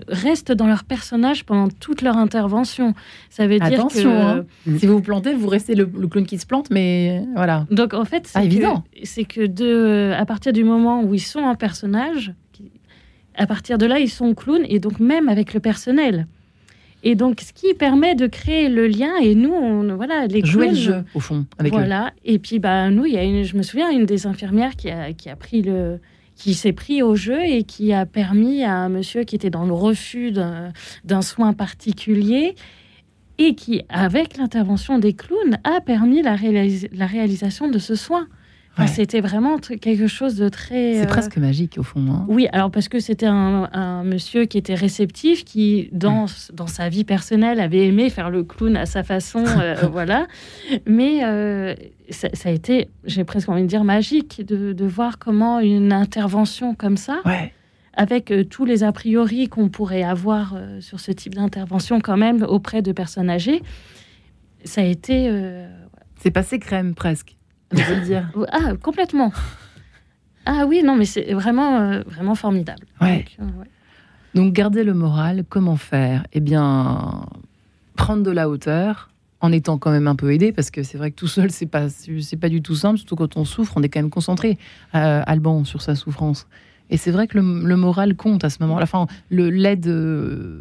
restent 0.09 0.53
dans 0.53 0.67
leur 0.67 0.85
personnage 0.85 1.45
pendant 1.45 1.69
toute 1.69 2.03
leur 2.03 2.17
intervention. 2.17 2.95
Ça 3.31 3.47
veut 3.47 3.59
dire 3.59 3.87
que 3.87 4.07
hein. 4.07 4.45
si 4.79 4.87
vous 4.87 4.95
vous 4.95 5.03
plantez, 5.03 5.35
vous 5.35 5.49
restez 5.49 5.75
le, 5.75 5.87
clown 5.87 6.27
qui 6.27 6.39
se 6.39 6.47
plante, 6.47 6.71
mais 6.71 7.23
voilà. 7.35 7.67
Donc 7.71 7.95
en 7.95 8.05
fait, 8.05 8.27
c'est 8.27 8.45
évident. 8.45 8.85
C'est 9.05 9.25
que 9.25 9.47
de 9.47 10.13
à 10.17 10.27
partir 10.33 10.55
du 10.55 10.65
moment 10.65 11.03
où 11.03 11.13
ils 11.13 11.21
sont 11.21 11.47
un 11.47 11.55
personnage, 11.55 12.33
à 13.37 13.47
partir 13.47 13.77
de 13.77 13.85
là, 13.85 13.99
ils 13.99 14.09
sont 14.09 14.33
clowns, 14.33 14.65
et 14.67 14.79
donc 14.79 14.99
même 14.99 15.29
avec 15.29 15.53
le 15.53 15.61
personnel. 15.61 16.27
Et 17.03 17.17
donc, 17.17 17.43
ce 17.43 17.53
qui 17.53 17.75
permet 17.75 18.15
de 18.15 18.27
créer 18.27 18.71
le 18.71 18.87
lien, 18.87 19.15
et 19.21 19.35
nous, 19.35 19.53
on, 19.53 19.95
voilà, 19.95 20.27
les 20.29 20.43
Jouer 20.43 20.69
le 20.69 20.75
jeu, 20.75 21.05
au 21.15 21.21
fond, 21.21 21.45
avec 21.59 21.71
Voilà, 21.75 22.13
et 22.25 22.39
puis, 22.39 22.61
bah, 22.61 22.89
nous, 22.89 23.05
il 23.05 23.13
y 23.13 23.19
a 23.19 23.25
une, 23.25 23.43
je 23.43 23.59
me 23.59 23.63
souviens, 23.63 23.91
une 23.91 24.07
des 24.07 24.27
infirmières 24.27 24.75
qui 24.75 24.91
a, 24.91 25.13
qui 25.13 25.29
a 25.29 25.37
pris 25.37 25.61
le, 25.61 26.01
qui 26.35 26.55
s'est 26.55 26.73
pris 26.73 27.03
au 27.03 27.15
jeu 27.15 27.45
et 27.45 27.65
qui 27.65 27.93
a 27.93 28.07
permis 28.07 28.65
à 28.65 28.75
un 28.75 28.89
monsieur 28.89 29.25
qui 29.25 29.37
était 29.37 29.51
dans 29.51 29.67
le 29.67 29.75
refus 29.75 30.33
d'un 30.33 31.23
soin 31.23 31.53
particulier 31.53 32.55
et 33.37 33.55
qui, 33.55 33.83
avec 33.91 34.39
l'intervention 34.39 34.99
des 34.99 35.13
clowns, 35.13 35.59
a 35.65 35.83
permis 35.83 36.23
la, 36.23 36.37
la 36.91 37.07
réalisation 37.07 37.69
de 37.69 37.79
ce 37.79 37.97
soin. 37.97 38.29
C'était 38.87 39.21
vraiment 39.21 39.59
quelque 39.59 40.07
chose 40.07 40.37
de 40.37 40.49
très. 40.49 40.95
C'est 40.95 41.03
euh, 41.03 41.07
presque 41.07 41.37
magique 41.37 41.77
au 41.79 41.83
fond. 41.83 42.05
Hein. 42.11 42.25
Oui, 42.29 42.49
alors 42.53 42.71
parce 42.71 42.89
que 42.89 43.01
c'était 43.01 43.27
un, 43.27 44.03
monsieur 44.05 44.47
qui 44.47 44.59
était 44.59 44.75
réceptif, 44.75 45.45
qui 45.45 45.89
dans, 45.93 46.27
dans 46.53 46.67
sa 46.67 46.89
vie 46.89 47.05
personnelle 47.05 47.61
avait 47.61 47.87
aimé 47.87 48.11
faire 48.11 48.31
le 48.31 48.45
clown 48.45 48.77
à 48.77 48.87
sa 48.87 49.03
façon, 49.03 49.45
euh, 49.47 49.75
voilà. 49.93 50.27
Mais 50.87 51.25
euh, 51.25 51.75
ça, 52.11 52.29
a 52.45 52.51
été, 52.51 52.89
j'ai 53.05 53.25
presque 53.25 53.49
envie 53.49 53.63
de 53.63 53.67
dire 53.67 53.85
magique, 53.85 54.45
de, 54.45 54.73
de, 54.73 54.87
voir 54.87 55.19
comment 55.19 55.61
une 55.61 55.93
intervention 55.93 56.75
comme 56.75 56.97
ça. 56.97 57.21
Avec 57.95 58.33
tous 58.49 58.65
les 58.65 58.85
a 58.85 58.93
priori 58.93 59.49
qu'on 59.49 59.69
pourrait 59.69 60.03
avoir 60.03 60.57
sur 60.81 60.99
ce 60.99 61.13
type 61.13 61.35
d'intervention 61.35 62.01
quand 62.01 62.17
même 62.17 62.43
auprès 62.43 62.81
de 62.81 62.91
personnes 62.91 63.29
âgées, 63.29 63.63
ça 64.65 64.81
a 64.81 64.85
été... 64.85 65.31
C'est 66.23 66.31
passé 66.31 66.59
crème 66.59 66.95
presque 66.95 67.37
le 67.73 68.01
dire. 68.05 68.29
Ah, 68.53 68.75
complètement. 68.81 69.33
Ah 70.45 70.65
oui, 70.67 70.83
non, 70.85 70.97
mais 70.97 71.05
c'est 71.05 71.33
vraiment, 71.35 71.79
euh, 71.81 72.03
vraiment 72.07 72.35
formidable. 72.35 72.87
Ouais. 73.01 73.25
Donc, 73.39 73.49
euh, 73.49 73.65
Donc, 74.35 74.53
garder 74.53 74.83
le 74.85 74.95
moral, 74.95 75.45
comment 75.49 75.77
faire? 75.77 76.27
Eh 76.33 76.41
bien, 76.41 77.27
prendre 77.97 78.23
de 78.23 78.31
la 78.31 78.49
hauteur 78.49 79.11
en 79.41 79.53
étant 79.53 79.77
quand 79.79 79.91
même 79.91 80.07
un 80.07 80.15
peu 80.17 80.33
aidé, 80.33 80.53
parce 80.53 80.71
que 80.71 80.83
c'est 80.83 80.99
vrai 80.99 81.11
que 81.11 81.17
tout 81.17 81.27
seul, 81.29 81.51
c'est 81.51 81.67
pas, 81.67 81.89
c'est 81.89 82.37
pas 82.37 82.49
du 82.49 82.63
tout 82.63 82.75
simple, 82.77 82.99
surtout 82.99 83.17
quand 83.17 83.37
on 83.37 83.45
souffre, 83.45 83.73
on 83.77 83.83
est 83.83 83.89
quand 83.89 84.01
même 84.01 84.11
concentré, 84.11 84.57
euh, 84.95 85.23
Alban, 85.27 85.65
sur 85.65 85.83
sa 85.83 85.95
souffrance. 85.95 86.47
Et 86.93 86.99
c'est 86.99 87.11
vrai 87.11 87.27
que 87.27 87.39
le, 87.39 87.77
moral 87.77 88.15
compte 88.15 88.45
à 88.45 88.51
ce 88.51 88.59
moment-là. 88.61 88.83
Enfin, 88.83 89.07
le 89.31 89.49
l'aide, 89.49 89.87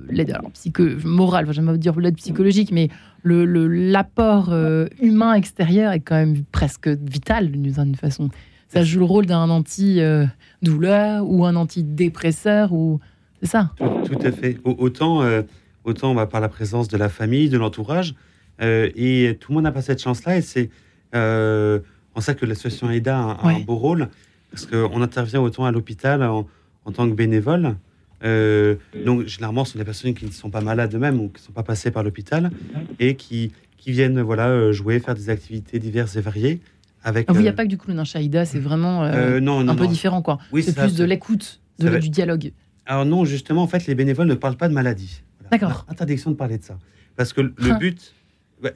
l'aide 0.10 0.32
alors 0.32 0.50
psycho, 0.52 0.84
morale, 1.04 1.44
enfin, 1.44 1.52
j'aime 1.52 1.78
dire 1.78 2.00
l'aide 2.00 2.15
psychologique, 2.15 2.72
mais 2.72 2.88
le, 3.22 3.67
l'apport 3.67 4.48
euh, 4.52 4.88
humain 5.02 5.34
extérieur 5.34 5.91
est 5.91 6.00
quand 6.00 6.15
même 6.15 6.44
presque 6.54 6.88
vital 6.88 7.52
d'une 7.52 7.74
certaine 7.74 7.96
façon. 7.96 8.30
Ça 8.70 8.82
joue 8.82 9.00
le 9.00 9.06
rôle 9.06 9.26
d'un 9.26 9.50
anti-douleur 9.50 11.30
ou 11.30 11.46
un 11.46 11.58
antidépresseur 11.58 12.72
ou 12.72 13.02
c'est 13.41 13.50
ça. 13.50 13.72
Tout, 13.78 14.20
à 14.24 14.32
fait. 14.32 14.58
Autant, 14.63 15.24
euh, 15.24 15.41
autant 15.84 16.15
bah, 16.15 16.28
par 16.28 16.39
la 16.39 16.48
présence 16.48 16.88
de 16.88 16.96
la 16.96 17.10
famille, 17.10 17.50
de 17.50 17.58
l'entourage, 17.58 18.15
euh, 18.62 18.89
et 18.96 19.38
tout 19.41 19.52
le 19.52 19.56
monde 19.56 19.65
n'a 19.65 19.74
pas 19.74 19.82
cette 19.82 20.02
chance-là. 20.02 20.38
Et 20.38 20.41
c'est 20.41 20.70
en 21.13 22.22
ça 22.22 22.36
que 22.36 22.46
l'association 22.46 22.89
AIDA 22.89 23.20
a, 23.20 23.48
un 23.50 23.60
beau 23.60 23.76
rôle 23.76 24.08
parce 24.52 24.66
qu'on 24.66 25.02
intervient 25.02 25.42
autant 25.42 25.66
à 25.66 25.72
l'hôpital 25.72 26.22
en, 26.24 26.48
en, 26.86 26.92
tant 26.92 27.10
que 27.10 27.16
bénévole 27.16 27.76
euh, 28.24 28.76
donc, 29.06 29.26
généralement, 29.26 29.66
ce 29.66 29.74
sont 29.74 29.80
des 29.80 29.86
personnes 29.86 30.14
qui 30.14 30.26
ne 30.26 30.32
sont 30.32 30.50
pas 30.50 30.62
malades 30.62 30.94
eux-mêmes 30.94 31.20
ou 31.20 31.30
qui 31.30 31.42
ne 31.42 31.46
sont 31.46 31.52
pas 31.52 31.64
passées 31.64 31.92
par 31.92 32.04
l'hôpital 32.04 32.52
et 33.00 33.16
qui, 33.16 33.52
qui 33.78 33.92
viennent 33.92 34.22
voilà, 34.22 34.50
euh, 34.50 34.72
jouer, 34.72 35.00
faire 35.00 35.16
des 35.16 35.30
activités 35.30 35.80
diverses 35.80 36.16
et 36.16 36.22
variées. 36.22 36.62
Avec, 37.04 37.26
ah 37.30 37.34
il 37.36 37.42
n'y 37.42 37.48
a 37.48 37.54
pas 37.54 37.64
que 37.64 37.70
du 37.70 37.80
clown, 37.80 37.98
un 37.98 38.04
Shaïda, 38.04 38.46
c'est 38.46 38.60
vraiment 38.60 39.04
euh, 39.04 39.40
non, 39.40 39.68
un 39.68 39.76
peu 39.76 39.88
différent. 39.88 40.22
quoi. 40.22 40.38
Oui, 40.52 40.62
c'est 40.62 40.76
plus 40.76 40.96
de 40.96 41.04
l'écoute, 41.04 41.60
de, 41.80 41.98
du 41.98 42.10
dialogue. 42.10 42.52
Alors 42.86 43.06
non, 43.06 43.26
justement, 43.26 43.64
en 43.64 43.68
fait, 43.68 43.88
les 43.88 43.96
bénévoles 43.96 44.28
ne 44.28 44.36
parlent 44.36 44.58
pas 44.58 44.70
de 44.70 44.74
maladie. 44.76 45.24
D'accord. 45.50 45.88
Interdiction 45.90 46.30
de 46.30 46.36
parler 46.36 46.60
de 46.60 46.64
ça. 46.64 46.78
Parce 47.16 47.34
que 47.34 47.42
le 47.42 47.54
hein. 47.60 47.78
but, 47.80 48.14
bah, 48.62 48.70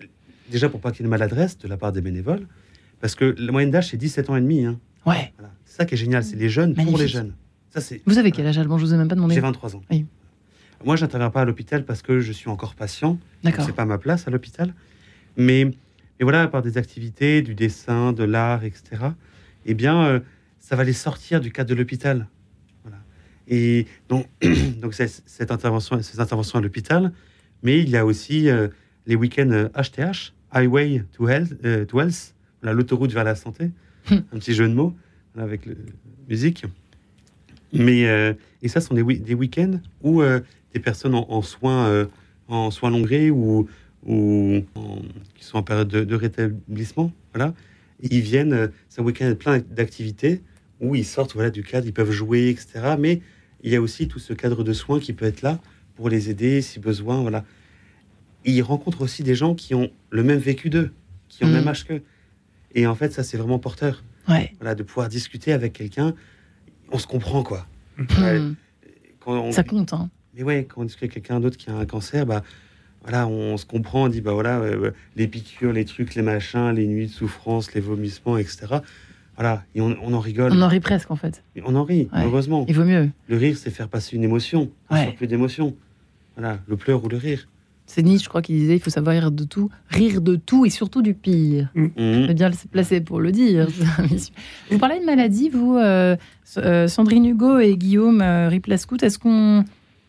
déjà 0.51 0.69
pour 0.69 0.79
pas 0.79 0.91
qu'il 0.91 1.01
y 1.01 1.03
ait 1.03 1.05
de 1.05 1.09
maladresse 1.11 1.59
de 1.59 1.67
la 1.67 1.77
part 1.77 1.91
des 1.91 2.01
bénévoles, 2.01 2.47
parce 2.99 3.13
que 3.13 3.35
la 3.37 3.51
moyenne 3.51 3.69
d'âge, 3.69 3.89
c'est 3.89 3.97
17 3.97 4.31
ans 4.31 4.35
et 4.35 4.41
demi. 4.41 4.65
Hein. 4.65 4.79
Ouais. 5.05 5.31
Ça 5.75 5.85
qui 5.85 5.95
est 5.95 5.97
génial, 5.97 6.23
c'est 6.23 6.37
les 6.37 6.49
jeunes 6.49 6.73
pour 6.73 6.97
les 6.97 7.07
jeunes. 7.07 7.33
Vous 8.05 8.17
avez 8.17 8.31
quel 8.31 8.47
âge, 8.47 8.57
Alban 8.57 8.77
Je 8.77 8.85
vous 8.85 8.93
ai 8.93 8.97
même 8.97 9.09
pas 9.09 9.15
demandé. 9.15 9.35
J'ai 9.35 9.41
23 9.41 9.75
ans. 9.75 9.81
Oui. 9.91 10.05
Moi, 10.85 10.95
j'interviens 10.95 11.29
pas 11.29 11.41
à 11.41 11.45
l'hôpital 11.45 11.83
parce 11.83 12.01
que 12.01 12.19
je 12.19 12.31
suis 12.31 12.49
encore 12.49 12.75
patient. 12.75 13.19
D'accord. 13.43 13.65
C'est 13.65 13.75
pas 13.75 13.85
ma 13.85 13.97
place 13.97 14.27
à 14.27 14.31
l'hôpital. 14.31 14.73
Mais, 15.35 15.65
mais 15.65 16.23
voilà, 16.23 16.47
par 16.47 16.61
des 16.61 16.77
activités, 16.77 17.41
du 17.41 17.55
dessin, 17.55 18.13
de 18.13 18.23
l'art, 18.23 18.63
etc. 18.63 19.07
Eh 19.65 19.73
bien, 19.73 20.05
euh, 20.05 20.19
ça 20.59 20.77
va 20.77 20.85
les 20.85 20.93
sortir 20.93 21.41
du 21.41 21.51
cadre 21.51 21.69
de 21.69 21.75
l'hôpital. 21.75 22.27
Voilà. 22.83 22.99
Et 23.47 23.87
donc, 24.07 24.27
donc 24.81 24.93
cette 24.93 25.51
intervention, 25.51 26.01
ces 26.01 26.21
interventions 26.21 26.59
à 26.59 26.61
l'hôpital, 26.61 27.11
mais 27.63 27.81
il 27.81 27.89
y 27.89 27.97
a 27.97 28.05
aussi 28.05 28.47
euh, 28.47 28.69
les 29.07 29.15
week-ends 29.15 29.67
HTH, 29.75 30.33
Highway 30.53 31.03
to 31.11 31.27
Health, 31.27 31.53
to 31.87 31.99
health 31.99 32.33
l'autoroute 32.61 33.11
vers 33.11 33.25
la 33.25 33.35
santé, 33.35 33.71
hmm. 34.09 34.15
un 34.15 34.39
petit 34.39 34.53
jeu 34.53 34.67
de 34.67 34.73
mots 34.73 34.95
avec 35.37 35.65
la 35.65 35.73
musique. 36.29 36.65
Mais 37.73 38.01
et 38.61 38.67
ça, 38.67 38.79
ce 38.79 38.87
sont 38.87 38.93
des, 38.93 39.03
des 39.03 39.33
week-ends 39.33 39.79
où 40.01 40.21
des 40.21 40.79
personnes 40.79 41.15
en, 41.15 41.41
soins 41.41 42.07
en 42.47 42.71
soins 42.71 42.89
longrés 42.89 43.31
ou, 43.31 43.67
ou 44.05 44.61
qui 45.35 45.43
sont 45.43 45.57
en 45.57 45.63
période 45.63 45.87
de, 45.87 46.15
rétablissement, 46.15 47.11
voilà, 47.33 47.53
ils 48.01 48.21
viennent, 48.21 48.71
c'est 48.89 49.01
un 49.01 49.03
week-end 49.03 49.33
plein 49.37 49.59
d'activités 49.59 50.41
où 50.79 50.95
ils 50.95 51.05
sortent 51.05 51.33
voilà, 51.33 51.49
du 51.49 51.63
cadre, 51.63 51.87
ils 51.87 51.93
peuvent 51.93 52.11
jouer, 52.11 52.49
etc. 52.49 52.95
Mais 52.99 53.21
il 53.63 53.71
y 53.71 53.75
a 53.75 53.81
aussi 53.81 54.07
tout 54.07 54.19
ce 54.19 54.33
cadre 54.33 54.63
de 54.63 54.73
soins 54.73 54.99
qui 54.99 55.13
peut 55.13 55.25
être 55.25 55.41
là 55.41 55.59
pour 55.95 56.09
les 56.09 56.29
aider 56.29 56.61
si 56.61 56.79
besoin. 56.79 57.21
Voilà. 57.21 57.45
ils 58.43 58.61
rencontrent 58.61 59.01
aussi 59.01 59.23
des 59.23 59.35
gens 59.35 59.55
qui 59.55 59.73
ont 59.73 59.89
le 60.09 60.23
même 60.23 60.39
vécu 60.39 60.69
d'eux, 60.69 60.91
qui 61.29 61.43
ont 61.43 61.47
le 61.47 61.53
même 61.53 61.65
mm. 61.65 61.69
âge 61.69 61.85
qu'eux. 61.85 62.01
Et 62.73 62.87
en 62.87 62.95
fait, 62.95 63.13
ça, 63.13 63.23
c'est 63.23 63.37
vraiment 63.37 63.59
porteur. 63.59 64.03
Ouais. 64.27 64.53
Voilà, 64.59 64.75
de 64.75 64.83
pouvoir 64.83 65.09
discuter 65.09 65.53
avec 65.53 65.73
quelqu'un, 65.73 66.13
on 66.91 66.97
se 66.97 67.07
comprend, 67.07 67.43
quoi. 67.43 67.65
Mm. 67.97 68.53
Ça 69.51 69.63
compte, 69.63 69.93
hein. 69.93 70.09
Mais 70.35 70.43
ouais, 70.43 70.65
quand 70.65 70.81
on 70.81 70.83
discute 70.83 71.03
avec 71.03 71.13
quelqu'un 71.13 71.39
d'autre 71.39 71.57
qui 71.57 71.69
a 71.69 71.75
un 71.75 71.85
cancer, 71.85 72.25
bah, 72.25 72.43
voilà, 73.01 73.27
on 73.27 73.57
se 73.57 73.65
comprend, 73.65 74.03
on 74.03 74.07
dit, 74.09 74.21
bah 74.21 74.33
voilà, 74.33 74.59
euh, 74.59 74.91
les 75.15 75.27
piqûres, 75.27 75.71
les 75.71 75.85
trucs, 75.85 76.15
les 76.15 76.21
machins, 76.21 76.71
les 76.71 76.87
nuits 76.87 77.07
de 77.07 77.11
souffrance, 77.11 77.73
les 77.73 77.81
vomissements, 77.81 78.37
etc. 78.37 78.79
Voilà, 79.35 79.63
et 79.75 79.81
on, 79.81 80.13
en 80.13 80.19
rigole. 80.19 80.51
On 80.53 80.61
en 80.61 80.67
rit 80.67 80.79
presque, 80.79 81.11
en 81.11 81.15
fait. 81.15 81.43
on 81.63 81.75
en 81.75 81.83
rit, 81.83 82.09
heureusement. 82.13 82.65
Il 82.67 82.75
vaut 82.75 82.85
mieux. 82.85 83.09
Le 83.27 83.37
rire, 83.37 83.57
c'est 83.57 83.69
faire 83.69 83.89
passer 83.89 84.15
une 84.15 84.23
émotion, 84.23 84.71
ouais. 84.91 85.13
plus 85.13 85.27
d'émotion. 85.27 85.75
Voilà, 86.35 86.59
le 86.67 86.77
pleur 86.77 87.03
ou 87.03 87.09
le 87.09 87.17
rire. 87.17 87.47
C'est 87.87 88.01
Nietzsche, 88.01 88.23
je 88.23 88.29
crois, 88.29 88.41
qui 88.41 88.53
disait 88.53 88.75
il 88.75 88.79
faut 88.79 88.89
savoir 88.89 89.15
rire 89.15 89.31
de 89.31 89.43
tout, 89.43 89.69
rire 89.89 90.21
de 90.21 90.35
tout 90.35 90.65
et 90.65 90.69
surtout 90.69 91.01
du 91.01 91.13
pire. 91.13 91.69
Mm. 91.75 91.85
Mm. 91.97 92.33
bien 92.33 92.51
placé 92.71 92.99
pour 93.01 93.19
le 93.19 93.31
dire. 93.31 93.67
vous 94.71 94.79
parlez 94.79 94.99
de 94.99 95.05
maladie, 95.05 95.49
vous, 95.49 95.77
euh, 95.77 96.15
euh, 96.57 96.87
Sandrine 96.87 97.25
Hugo 97.25 97.59
et 97.59 97.77
Guillaume 97.77 98.21
euh, 98.21 98.49
Riplascout. 98.49 99.01
Est-ce 99.03 99.19
qu'on, 99.19 99.63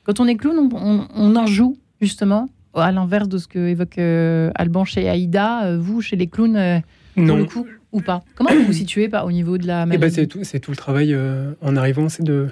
quand 0.04 0.20
on 0.20 0.26
est 0.26 0.36
clown, 0.36 0.70
on, 0.72 1.36
en 1.36 1.46
joue 1.46 1.76
justement 2.00 2.48
à 2.74 2.92
l'inverse 2.92 3.28
de 3.28 3.38
ce 3.38 3.46
que 3.46 3.58
évoque 3.58 3.98
Alban 3.98 4.84
chez 4.84 5.08
Aïda, 5.08 5.76
vous, 5.76 6.00
chez 6.00 6.16
les 6.16 6.26
clowns, 6.26 6.82
pour 7.14 7.36
le 7.36 7.44
coup 7.44 7.66
ou 7.92 8.00
pas? 8.00 8.22
Comment 8.36 8.50
vous 8.54 8.64
vous 8.64 8.72
situez 8.72 9.08
pas 9.08 9.24
au 9.24 9.32
niveau 9.32 9.58
de 9.58 9.66
la 9.66 9.82
eh 9.82 9.86
ben, 9.86 9.98
maladie? 9.98 10.14
C'est 10.14 10.26
tout, 10.26 10.44
c'est 10.44 10.60
tout 10.60 10.70
le 10.70 10.76
travail 10.76 11.16
en 11.60 11.76
arrivant, 11.76 12.08
c'est 12.08 12.24
de 12.24 12.48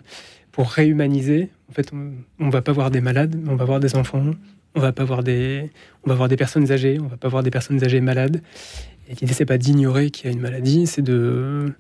pour 0.53 0.71
réhumaniser. 0.71 1.51
En 1.69 1.73
fait, 1.73 1.91
on, 1.93 2.45
ne 2.45 2.51
va 2.51 2.63
pas 2.63 2.73
voir 2.73 2.91
des 2.91 3.01
malades, 3.01 3.37
on 3.49 3.57
va 3.57 3.65
voir 3.65 3.81
des 3.81 3.97
enfants. 3.97 4.23
On 4.75 4.81
va 4.81 4.93
pas 4.93 5.05
voir 5.05 5.23
des, 5.23 5.71
on 6.05 6.09
va 6.09 6.15
voir 6.15 6.29
des 6.29 6.37
personnes 6.37 6.71
âgées, 6.73 6.99
on 7.01 7.07
va 7.07 7.17
pas 7.17 7.29
voir 7.29 7.43
des 7.43 7.51
personnes 7.51 7.83
âgées 7.85 8.01
malades. 8.01 8.43
Et 9.09 9.15
l'idée 9.15 9.35
c'est 9.35 9.47
pas 9.47 9.59
d'ignorer 9.59 10.11
qu'il 10.11 10.27
y 10.27 10.29
a 10.29 10.33
une 10.33 10.41
maladie, 10.41 10.87
c'est 10.87 11.03
de 11.03 11.73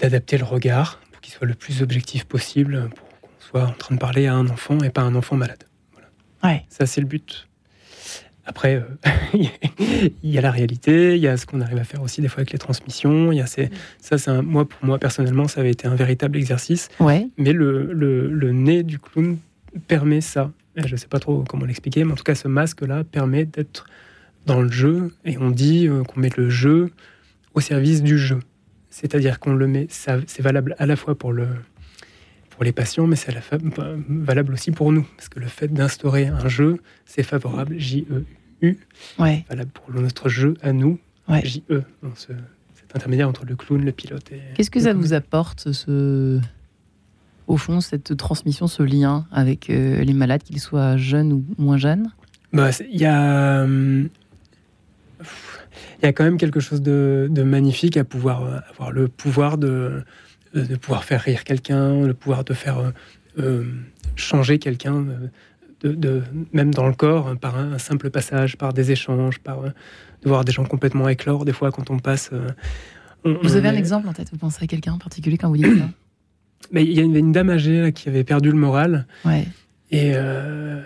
d'adapter 0.00 0.38
le 0.38 0.44
regard 0.44 1.00
pour 1.10 1.20
qu'il 1.20 1.32
soit 1.32 1.46
le 1.46 1.54
plus 1.54 1.82
objectif 1.82 2.24
possible, 2.24 2.88
pour 2.94 3.08
qu'on 3.08 3.28
soit 3.38 3.64
en 3.64 3.72
train 3.72 3.94
de 3.94 4.00
parler 4.00 4.26
à 4.26 4.34
un 4.34 4.48
enfant 4.48 4.78
et 4.80 4.90
pas 4.90 5.00
à 5.02 5.04
un 5.04 5.14
enfant 5.14 5.36
malade. 5.36 5.64
Ouais. 6.44 6.64
Ça 6.68 6.86
c'est 6.86 7.00
le 7.00 7.06
but. 7.06 7.48
Après, 8.48 8.76
euh, 8.76 9.10
il 10.22 10.30
y 10.30 10.38
a 10.38 10.40
la 10.40 10.50
réalité, 10.50 11.16
il 11.16 11.20
y 11.20 11.28
a 11.28 11.36
ce 11.36 11.44
qu'on 11.44 11.60
arrive 11.60 11.76
à 11.76 11.84
faire 11.84 12.00
aussi 12.02 12.22
des 12.22 12.28
fois 12.28 12.40
avec 12.40 12.52
les 12.52 12.58
transmissions. 12.58 13.30
Il 13.30 13.36
y 13.36 13.42
a 13.42 13.46
ça, 13.46 13.66
c'est 14.00 14.30
un, 14.30 14.40
moi 14.40 14.66
pour 14.66 14.82
moi 14.84 14.98
personnellement, 14.98 15.48
ça 15.48 15.60
avait 15.60 15.70
été 15.70 15.86
un 15.86 15.94
véritable 15.94 16.38
exercice. 16.38 16.88
Ouais. 16.98 17.28
Mais 17.36 17.52
le, 17.52 17.92
le, 17.92 18.26
le 18.28 18.52
nez 18.52 18.84
du 18.84 18.98
clown 18.98 19.36
permet 19.86 20.22
ça 20.22 20.50
je 20.86 20.92
ne 20.92 20.96
sais 20.96 21.08
pas 21.08 21.18
trop 21.18 21.44
comment 21.48 21.64
l'expliquer, 21.64 22.04
mais 22.04 22.12
en 22.12 22.16
tout 22.16 22.24
cas, 22.24 22.34
ce 22.34 22.48
masque-là 22.48 23.04
permet 23.04 23.44
d'être 23.44 23.86
dans 24.46 24.62
le 24.62 24.70
jeu, 24.70 25.12
et 25.24 25.36
on 25.38 25.50
dit 25.50 25.88
euh, 25.88 26.02
qu'on 26.04 26.20
met 26.20 26.30
le 26.36 26.48
jeu 26.48 26.90
au 27.54 27.60
service 27.60 28.02
du 28.02 28.18
jeu. 28.18 28.40
C'est-à-dire 28.90 29.38
qu'on 29.38 29.54
le 29.54 29.66
met, 29.66 29.86
c'est 29.90 30.40
valable 30.40 30.74
à 30.78 30.86
la 30.86 30.96
fois 30.96 31.16
pour, 31.16 31.32
le, 31.32 31.46
pour 32.50 32.64
les 32.64 32.72
patients, 32.72 33.06
mais 33.06 33.16
c'est 33.16 33.34
valable 34.08 34.54
aussi 34.54 34.70
pour 34.70 34.90
nous. 34.92 35.06
Parce 35.16 35.28
que 35.28 35.38
le 35.38 35.46
fait 35.46 35.68
d'instaurer 35.68 36.26
un 36.26 36.48
jeu, 36.48 36.78
c'est 37.04 37.22
favorable, 37.22 37.78
J-E-U, 37.78 38.78
ouais. 39.18 39.44
valable 39.48 39.70
pour 39.70 39.92
notre 39.92 40.28
jeu 40.28 40.54
à 40.62 40.72
nous, 40.72 40.98
J-E. 41.42 41.82
cet 42.74 42.96
intermédiaire 42.96 43.28
entre 43.28 43.44
le 43.44 43.54
clown, 43.54 43.84
le 43.84 43.92
pilote 43.92 44.32
et. 44.32 44.40
Qu'est-ce 44.54 44.70
que 44.70 44.80
ça 44.80 44.94
vous 44.94 45.12
apporte, 45.12 45.72
ce, 45.72 46.40
au 47.48 47.56
fond, 47.56 47.80
cette 47.80 48.16
transmission, 48.16 48.66
ce 48.66 48.82
lien 48.82 49.26
avec 49.32 49.70
euh, 49.70 50.04
les 50.04 50.12
malades, 50.12 50.42
qu'ils 50.42 50.60
soient 50.60 50.96
jeunes 50.96 51.32
ou 51.32 51.44
moins 51.56 51.78
jeunes? 51.78 52.12
Bah, 52.52 52.70
Il 52.90 53.00
y 53.00 53.06
a. 53.06 53.62
Hum, 53.62 54.08
il 56.00 56.06
y 56.06 56.08
a 56.08 56.12
quand 56.12 56.22
même 56.22 56.38
quelque 56.38 56.60
chose 56.60 56.80
de, 56.80 57.28
magnifique 57.44 57.96
à 57.96 58.04
pouvoir 58.04 58.44
euh, 58.44 58.58
avoir 58.70 58.92
le 58.92 59.08
pouvoir 59.08 59.58
de, 59.58 60.04
de 60.54 60.76
pouvoir 60.76 61.02
faire 61.02 61.20
rire 61.20 61.42
quelqu'un, 61.42 62.06
le 62.06 62.14
pouvoir 62.14 62.44
de 62.44 62.54
faire 62.54 62.92
euh, 63.38 63.64
changer 64.14 64.60
quelqu'un, 64.60 65.04
de, 65.82 66.22
même 66.52 66.72
dans 66.72 66.86
le 66.86 66.94
corps, 66.94 67.36
par 67.40 67.58
un, 67.58 67.78
simple 67.78 68.10
passage, 68.10 68.56
par 68.56 68.72
des 68.72 68.92
échanges, 68.92 69.40
par 69.40 69.62
de 69.62 70.28
voir 70.28 70.44
des 70.44 70.52
gens 70.52 70.64
complètement 70.64 71.08
éclore 71.08 71.44
des 71.44 71.52
fois 71.52 71.72
quand 71.72 71.90
on 71.90 71.98
passe. 71.98 72.30
vous 73.24 73.56
avez 73.56 73.68
un 73.68 73.76
exemple 73.76 74.08
en 74.08 74.12
tête 74.12 74.30
Vous 74.30 74.38
pensez 74.38 74.62
à 74.62 74.66
quelqu'un 74.66 74.92
en 74.92 74.98
particulier 74.98 75.36
quand 75.36 75.48
vous 75.48 75.56
dites 75.56 75.78
ça? 75.78 75.88
Mais 76.72 76.84
il 76.84 76.92
y 76.92 77.00
avait 77.00 77.18
une 77.18 77.32
dame 77.32 77.50
âgée 77.50 77.92
qui 77.92 78.08
avait 78.08 78.24
perdu 78.24 78.50
le 78.50 78.56
moral. 78.56 79.06
Ouais. 79.24 79.46
Et 79.90 80.12
euh, 80.14 80.80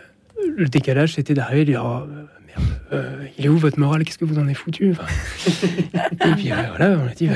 le 0.56 0.68
décalage, 0.68 1.14
c'était 1.14 1.34
d'arriver 1.34 1.62
et 1.62 1.64
dire 1.64 1.82
oh, 1.84 2.06
merde, 2.46 2.70
euh, 2.92 3.24
il 3.38 3.46
est 3.46 3.48
où 3.48 3.56
votre 3.56 3.78
moral? 3.78 4.04
Qu'est-ce 4.04 4.18
que 4.18 4.24
vous 4.24 4.38
en 4.38 4.42
avez 4.42 4.54
foutu? 4.54 4.90
Et 5.94 6.34
puis 6.36 6.48
voilà, 6.48 6.98
on 6.98 7.08
a 7.08 7.14
dit 7.14 7.26
bah, 7.26 7.34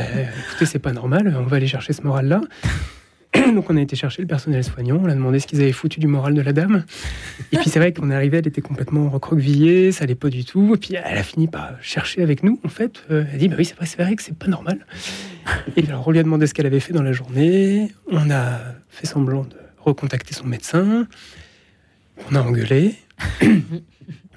écoutez, 0.48 0.66
c'est 0.66 0.78
pas 0.78 0.92
normal, 0.92 1.34
on 1.38 1.44
va 1.44 1.56
aller 1.56 1.66
chercher 1.66 1.92
ce 1.92 2.02
moral-là. 2.02 2.40
Donc 3.54 3.70
on 3.70 3.76
a 3.76 3.80
été 3.80 3.96
chercher 3.96 4.22
le 4.22 4.28
personnel 4.28 4.64
soignant, 4.64 5.00
on 5.02 5.08
a 5.08 5.14
demandé 5.14 5.38
ce 5.38 5.46
qu'ils 5.46 5.60
avaient 5.60 5.72
foutu 5.72 6.00
du 6.00 6.06
moral 6.06 6.34
de 6.34 6.40
la 6.40 6.52
dame. 6.52 6.84
Et 7.52 7.56
puis 7.58 7.70
c'est 7.70 7.78
vrai 7.78 7.92
qu'on 7.92 8.10
est 8.10 8.14
arrivé, 8.14 8.38
elle 8.38 8.46
était 8.46 8.60
complètement 8.60 9.08
recroquevillée, 9.08 9.92
ça 9.92 10.04
allait 10.04 10.14
pas 10.14 10.28
du 10.28 10.44
tout. 10.44 10.74
Et 10.74 10.78
puis 10.78 10.94
elle 10.94 11.18
a 11.18 11.22
fini 11.22 11.48
par 11.48 11.72
chercher 11.82 12.22
avec 12.22 12.42
nous, 12.42 12.60
en 12.64 12.68
fait. 12.68 13.02
Elle 13.10 13.28
a 13.32 13.36
dit 13.36 13.48
bah 13.48 13.56
oui, 13.58 13.64
c'est 13.64 13.76
vrai, 13.76 13.86
c'est 13.86 14.02
vrai 14.02 14.16
que 14.16 14.22
c'est 14.22 14.36
pas 14.36 14.48
normal. 14.48 14.86
Et 15.76 15.86
alors 15.86 16.06
on 16.06 16.10
lui 16.10 16.18
a 16.18 16.22
demandé 16.22 16.46
ce 16.46 16.54
qu'elle 16.54 16.66
avait 16.66 16.80
fait 16.80 16.92
dans 16.92 17.02
la 17.02 17.12
journée. 17.12 17.92
On 18.10 18.30
a 18.30 18.60
fait 18.88 19.06
semblant 19.06 19.44
de 19.44 19.56
recontacter 19.78 20.34
son 20.34 20.46
médecin. 20.46 21.06
On 22.30 22.34
a 22.34 22.40
engueulé. 22.40 22.94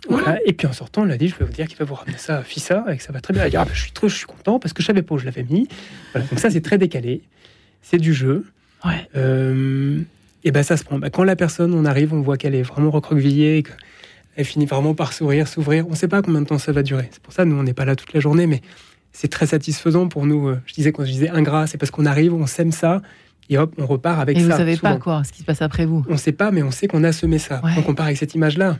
Voilà. 0.08 0.40
Et 0.46 0.54
puis 0.54 0.66
en 0.66 0.74
sortant, 0.74 1.02
on 1.04 1.06
l'a 1.06 1.18
dit, 1.18 1.28
je 1.28 1.36
vais 1.36 1.46
vous 1.46 1.52
dire 1.52 1.68
qu'il 1.68 1.78
va 1.78 1.86
vous 1.86 1.94
ramener 1.94 2.18
ça 2.18 2.38
à 2.38 2.44
FISA 2.44 2.86
et 2.90 2.98
que 2.98 3.04
ça 3.04 3.12
va 3.12 3.22
très 3.22 3.34
bien. 3.34 3.44
Elle 3.44 3.48
a 3.48 3.50
dit, 3.52 3.58
ah, 3.58 3.66
bah, 3.66 3.72
je 3.74 3.82
suis 3.82 3.92
trop, 3.92 4.08
je 4.08 4.16
suis 4.16 4.26
content 4.26 4.58
parce 4.58 4.74
que 4.74 4.82
je 4.82 4.88
savais 4.88 5.02
pas 5.02 5.16
où 5.16 5.18
je 5.18 5.26
l'avais 5.26 5.44
mis. 5.44 5.68
Voilà. 6.14 6.26
Donc 6.28 6.40
ça, 6.40 6.50
c'est 6.50 6.62
très 6.62 6.78
décalé. 6.78 7.22
C'est 7.82 7.98
du 7.98 8.14
jeu. 8.14 8.46
Ouais. 8.86 9.08
Euh, 9.16 10.00
et 10.44 10.52
ben 10.52 10.64
ça 10.64 10.78
se 10.78 10.84
prend. 10.84 11.00
Bah, 11.00 11.10
quand 11.10 11.24
la 11.24 11.36
personne, 11.36 11.74
on 11.74 11.86
arrive, 11.86 12.14
on 12.14 12.22
voit 12.22 12.38
qu'elle 12.38 12.56
est 12.56 12.64
vraiment 12.64 12.92
recroquevillée, 12.92 13.64
qu'elle 13.64 14.46
finit 14.46 14.66
vraiment 14.66 14.94
par 14.94 15.14
sourire, 15.14 15.48
s'ouvrir. 15.48 15.86
On 15.88 15.92
ne 15.92 15.96
sait 15.96 16.08
pas 16.08 16.22
combien 16.22 16.42
de 16.42 16.48
temps 16.48 16.58
ça 16.58 16.72
va 16.72 16.84
durer. 16.84 17.10
C'est 17.12 17.22
pour 17.22 17.34
ça, 17.34 17.46
nous, 17.46 17.56
on 17.56 17.64
n'est 17.64 17.74
pas 17.74 17.86
là 17.86 17.96
toute 17.96 18.14
la 18.14 18.20
journée, 18.20 18.48
mais 18.48 18.62
c'est 19.12 19.28
très 19.28 19.48
satisfaisant 19.48 20.08
pour 20.08 20.26
nous. 20.26 20.48
Euh, 20.48 20.62
je 20.66 20.74
disais 20.74 20.92
quand 20.92 21.04
je 21.04 21.12
disais 21.12 21.30
ingrat, 21.30 21.68
c'est 21.68 21.78
parce 21.78 21.92
qu'on 21.92 22.06
arrive, 22.06 22.34
on 22.34 22.46
sème 22.46 22.72
ça, 22.72 23.02
et 23.50 23.58
hop, 23.58 23.74
on 23.78 23.86
repart 23.86 24.20
avec 24.20 24.38
ça. 24.38 24.44
Et 24.44 24.46
vous 24.46 24.52
savez 24.52 24.78
pas 24.78 24.98
quoi, 24.98 25.24
ce 25.24 25.32
qui 25.32 25.40
se 25.40 25.44
passe 25.46 25.62
après 25.62 25.86
vous. 25.86 26.06
On 26.08 26.14
ne 26.14 26.18
sait 26.18 26.32
pas, 26.32 26.52
mais 26.52 26.64
on 26.64 26.72
sait 26.72 26.88
qu'on 26.88 27.04
a 27.04 27.12
semé 27.12 27.40
ça. 27.40 27.62
Donc 27.76 27.90
on 27.90 27.96
part 27.96 28.06
avec 28.06 28.18
cette 28.18 28.36
image-là. 28.36 28.78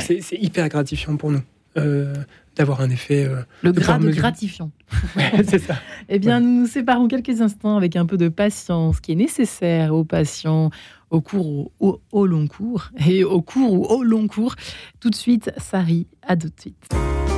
C'est 0.00 0.20
hyper 0.32 0.68
gratifiant 0.68 1.16
pour 1.16 1.30
nous. 1.30 1.42
Euh, 1.76 2.14
d'avoir 2.58 2.80
un 2.80 2.90
effet. 2.90 3.24
Euh, 3.24 3.42
le 3.62 3.72
grade 3.72 4.04
gratifiant. 4.10 4.70
c'est 5.44 5.60
ça. 5.60 5.76
eh 6.08 6.18
bien, 6.18 6.40
nous 6.40 6.60
nous 6.60 6.66
séparons 6.66 7.08
quelques 7.08 7.40
instants 7.40 7.76
avec 7.76 7.96
un 7.96 8.04
peu 8.04 8.16
de 8.16 8.28
patience 8.28 9.00
qui 9.00 9.12
est 9.12 9.16
nécessaire 9.16 9.94
aux 9.94 10.04
patients 10.04 10.70
au 11.10 11.20
cours 11.22 11.70
ou 11.80 12.00
au, 12.12 12.26
long 12.26 12.46
cours. 12.46 12.90
Et 13.06 13.24
au 13.24 13.40
cours 13.40 13.72
ou 13.72 13.84
au 13.86 14.02
long 14.02 14.28
cours. 14.28 14.54
Tout 15.00 15.10
de 15.10 15.14
suite, 15.14 15.50
Sari, 15.56 16.06
à 16.26 16.36
tout 16.36 16.48
de 16.48 16.60
suite. 16.60 16.88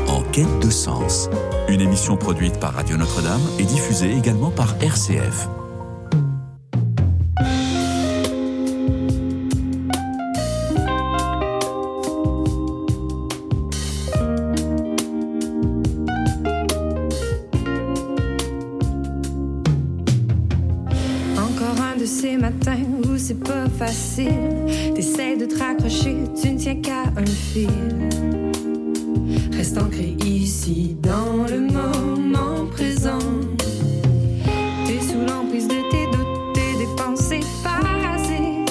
En 0.08 0.22
quête 0.32 0.58
de 0.60 0.70
sens, 0.70 1.28
une 1.68 1.80
émission 1.80 2.16
produite 2.16 2.58
par 2.58 2.74
Radio 2.74 2.96
Notre-Dame 2.96 3.42
et 3.60 3.64
diffusée 3.64 4.12
également 4.16 4.50
par 4.50 4.74
RCF. 4.82 5.48
C'est 23.20 23.38
pas 23.38 23.68
facile. 23.78 24.64
T'essaies 24.94 25.36
de 25.36 25.46
te 25.46 25.58
raccrocher, 25.58 26.16
tu 26.40 26.50
ne 26.52 26.58
tiens 26.58 26.76
qu'à 26.76 27.02
un 27.16 27.26
fil. 27.26 27.68
Reste 29.52 29.78
ancré 29.78 30.16
ici 30.24 30.96
dans 31.02 31.46
le 31.48 31.60
moment 31.60 32.66
présent. 32.70 33.18
T'es 34.86 35.00
sous 35.00 35.20
l'emprise 35.28 35.68
de 35.68 35.80
tes 35.90 36.06
doutes, 36.06 36.54
tes 36.54 37.02
pensées 37.02 37.40
parasées. 37.62 38.64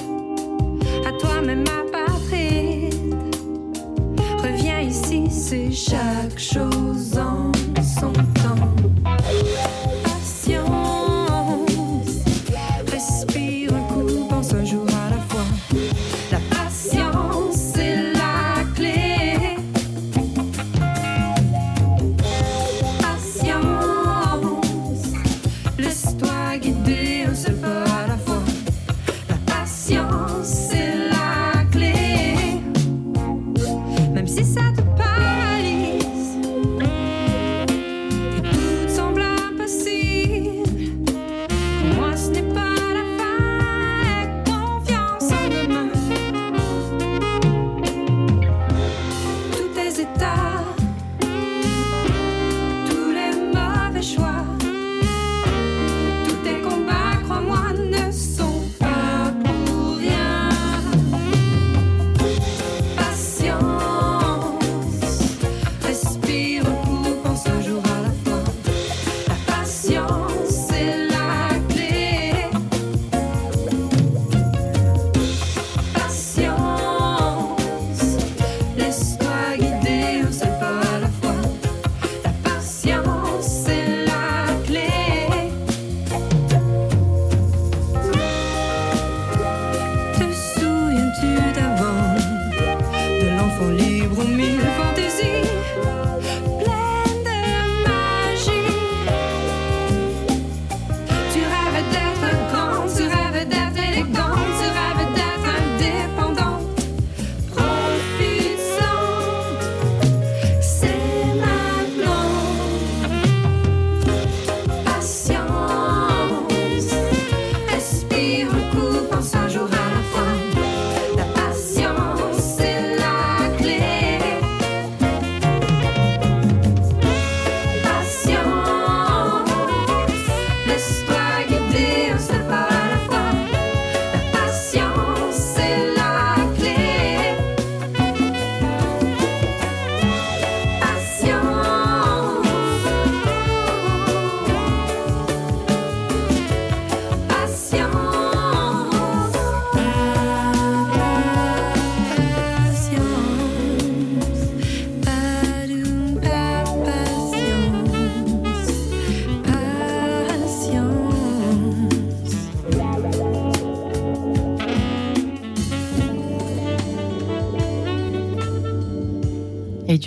À 1.07 1.11
toi-même, 1.19 1.63
ma 1.63 1.83
patrie. 1.91 2.89
Reviens 4.43 4.81
ici. 4.81 5.09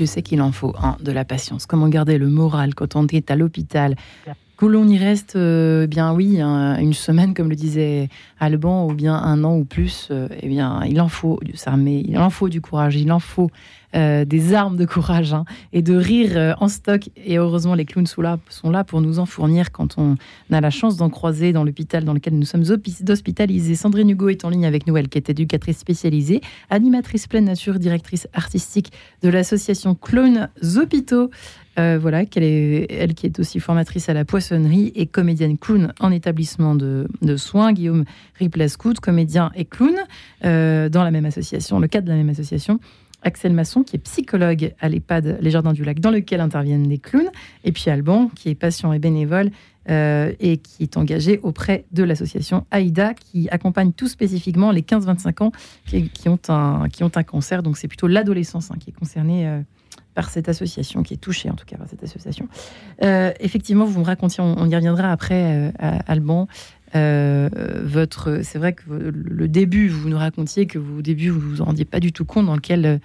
Dieu 0.03 0.09
sait 0.09 0.23
qu'il 0.23 0.43
en 0.43 0.51
faut 0.51 0.75
hein, 0.83 0.97
de 1.01 1.13
la 1.13 1.25
patience. 1.25 1.65
Comment 1.65 1.89
garder 1.89 2.19
le 2.19 2.29
moral 2.29 2.75
quand 2.75 2.97
on 2.97 3.07
est 3.07 3.31
à 3.31 3.37
l'hôpital? 3.37 3.95
Que 4.63 4.67
l'on 4.69 4.87
y 4.87 4.97
reste, 4.97 5.35
euh, 5.35 5.89
bien 5.89 6.15
oui, 6.15 6.41
une 6.41 6.93
semaine, 6.93 7.35
comme 7.35 7.49
le 7.51 7.57
disait 7.57 8.09
Alban, 8.39 8.87
ou 8.87 8.95
bien 8.95 9.17
un 9.17 9.43
an 9.43 9.57
ou 9.57 9.65
plus, 9.65 10.07
euh, 10.13 10.29
eh 10.41 10.47
bien, 10.47 10.85
il 10.89 11.01
en 11.01 11.09
faut 11.09 11.41
du 11.43 11.57
s'armer, 11.57 12.05
il 12.07 12.17
en 12.17 12.31
faut 12.31 12.49
du 12.49 12.61
courage, 12.61 12.95
il 12.95 13.11
en 13.11 13.19
faut 13.19 13.51
euh, 13.97 14.25
des 14.25 14.55
armes 14.55 14.77
de 14.77 14.85
courage 14.85 15.35
hein, 15.35 15.45
et 15.73 15.83
de 15.83 15.97
rire 15.97 16.55
en 16.61 16.69
stock. 16.69 17.11
Et 17.17 17.39
heureusement, 17.39 17.75
les 17.75 17.85
clowns 17.85 18.07
sont 18.07 18.23
là, 18.23 18.39
sont 18.51 18.71
là 18.71 18.85
pour 18.85 19.01
nous 19.01 19.19
en 19.19 19.27
fournir 19.27 19.73
quand 19.73 19.99
on 19.99 20.15
a 20.53 20.61
la 20.61 20.71
chance 20.71 20.97
d'en 20.97 21.11
croiser 21.11 21.53
dans 21.53 21.65
l'hôpital 21.65 22.05
dans 22.05 22.15
lequel 22.15 22.39
nous 22.39 22.47
sommes 22.47 22.65
hospitalisés. 23.09 23.75
Sandrine 23.75 24.11
Hugo 24.11 24.29
est 24.29 24.45
en 24.45 24.51
ligne 24.51 24.65
avec 24.65 24.87
nous, 24.87 24.97
elle 24.97 25.09
qui 25.09 25.19
est 25.19 25.29
éducatrice 25.29 25.79
spécialisée, 25.79 26.41
animatrice 26.71 27.27
pleine 27.27 27.47
nature, 27.47 27.81
directrice 27.81 28.29
artistique 28.33 28.93
de 29.25 29.29
l'association 29.29 29.97
Clowns 29.97 30.51
Hôpitaux. 30.77 31.31
Euh, 31.79 31.99
voilà, 32.01 32.27
qu'elle 32.27 32.43
est, 32.43 32.87
elle 32.91 33.15
qui 33.15 33.27
est 33.27 33.39
aussi 33.39 33.59
formatrice 33.59 34.09
à 34.09 34.15
la 34.15 34.27
poissonnerie 34.27 34.93
et 34.95 35.07
comédienne 35.07 35.57
clown 35.57 35.95
en 36.01 36.11
établissement 36.11 36.75
de, 36.75 37.07
soins. 37.37 37.73
Guillaume 37.73 38.05
Riplascout, 38.39 39.01
comédien 39.01 39.51
et 39.55 39.65
clown 39.65 39.95
euh, 40.45 40.89
dans 40.89 41.03
la 41.03 41.11
même 41.11 41.25
association, 41.25 41.79
le 41.79 41.89
cadre 41.89 42.07
de 42.07 42.13
la 42.13 42.19
même 42.19 42.29
association. 42.29 42.79
Axel 43.25 43.53
Masson, 43.53 43.85
qui 43.85 43.97
est 43.97 44.01
psychologue 44.01 44.75
à 44.81 44.89
l'EHPAD 44.89 45.39
Les 45.41 45.51
Jardins 45.51 45.73
du 45.73 45.85
Lac, 45.85 46.01
dans 46.01 46.11
lequel 46.11 46.41
interviennent 46.41 46.89
des 46.89 46.99
clowns. 46.99 47.31
Et 47.65 47.71
puis 47.71 47.89
Alban, 47.89 48.29
qui 48.35 48.49
est 48.49 48.57
patient 48.57 48.93
et 48.93 48.99
bénévole 48.99 49.51
euh, 49.89 50.33
et 50.41 50.57
qui 50.59 50.83
est 50.83 50.97
engagé 50.97 51.39
auprès 51.45 51.85
de 51.93 52.03
l'association 52.03 52.67
AIDA, 52.73 53.15
qui 53.15 53.49
accompagne 53.51 53.93
tout 53.93 54.09
spécifiquement 54.09 54.73
les 54.73 54.83
15-25 54.83 55.45
ans 55.45 55.53
qui, 55.87 56.29
ont 56.29 56.39
un, 56.49 56.89
qui 56.89 57.05
ont 57.05 57.13
un 57.15 57.23
cancer. 57.23 57.63
Donc 57.63 57.79
c'est 57.79 57.89
plutôt 57.89 58.09
l'adolescence 58.09 58.73
hein, 58.73 58.77
qui 58.79 58.91
est 58.91 58.99
concernée 58.99 59.63
par 60.15 60.31
cette 60.31 60.49
association, 60.49 61.03
qui 61.03 61.15
est 61.15 61.19
touchée 61.19 61.51
en 61.51 61.55
tout 61.55 61.65
cas 61.65 61.77
par 61.77 61.89
cette 61.89 62.03
association. 62.03 62.49
Euh, 63.03 63.33
effectivement, 63.41 63.85
vous 63.85 64.01
me 64.01 64.05
racontiez, 64.05 64.43
on, 64.43 64.69
y 64.69 64.75
reviendra 64.75 65.11
après, 65.11 65.73
euh, 65.83 65.99
Alban. 66.07 66.49
Euh, 66.95 67.49
votre, 67.85 68.41
c'est 68.43 68.59
vrai 68.59 68.75
que 68.75 68.83
le 68.89 69.49
début, 69.49 69.89
vous 69.89 70.09
nous 70.09 70.19
racontiez 70.19 70.67
que 70.67 70.79
vous, 70.79 70.99
au 70.99 71.03
début, 71.03 71.31
vous 71.31 71.41
vous 71.41 71.65
rendiez 71.65 71.87
pas 71.87 72.01
du 72.01 72.13
tout 72.13 72.25
compte 72.25 72.47
dans 72.47 72.55
lequel, 72.55 73.01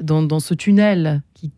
dans, 0.00 0.22
dans 0.22 0.40
ce 0.40 0.54
tunnel 0.54 1.22
qui, 1.34 1.52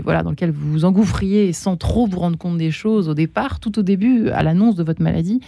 voilà, 0.00 0.22
dans 0.22 0.30
lequel 0.30 0.50
vous 0.50 0.72
vous 0.72 0.84
engouffriez 0.86 1.52
sans 1.52 1.76
trop 1.76 2.06
vous 2.06 2.18
rendre 2.18 2.38
compte 2.38 2.56
des 2.56 2.70
choses 2.70 3.08
au 3.08 3.14
départ, 3.14 3.60
tout 3.60 3.78
au 3.78 3.82
début, 3.82 4.30
à 4.30 4.42
l'annonce 4.42 4.76
de 4.76 4.82
votre 4.82 5.02
maladie. 5.02 5.40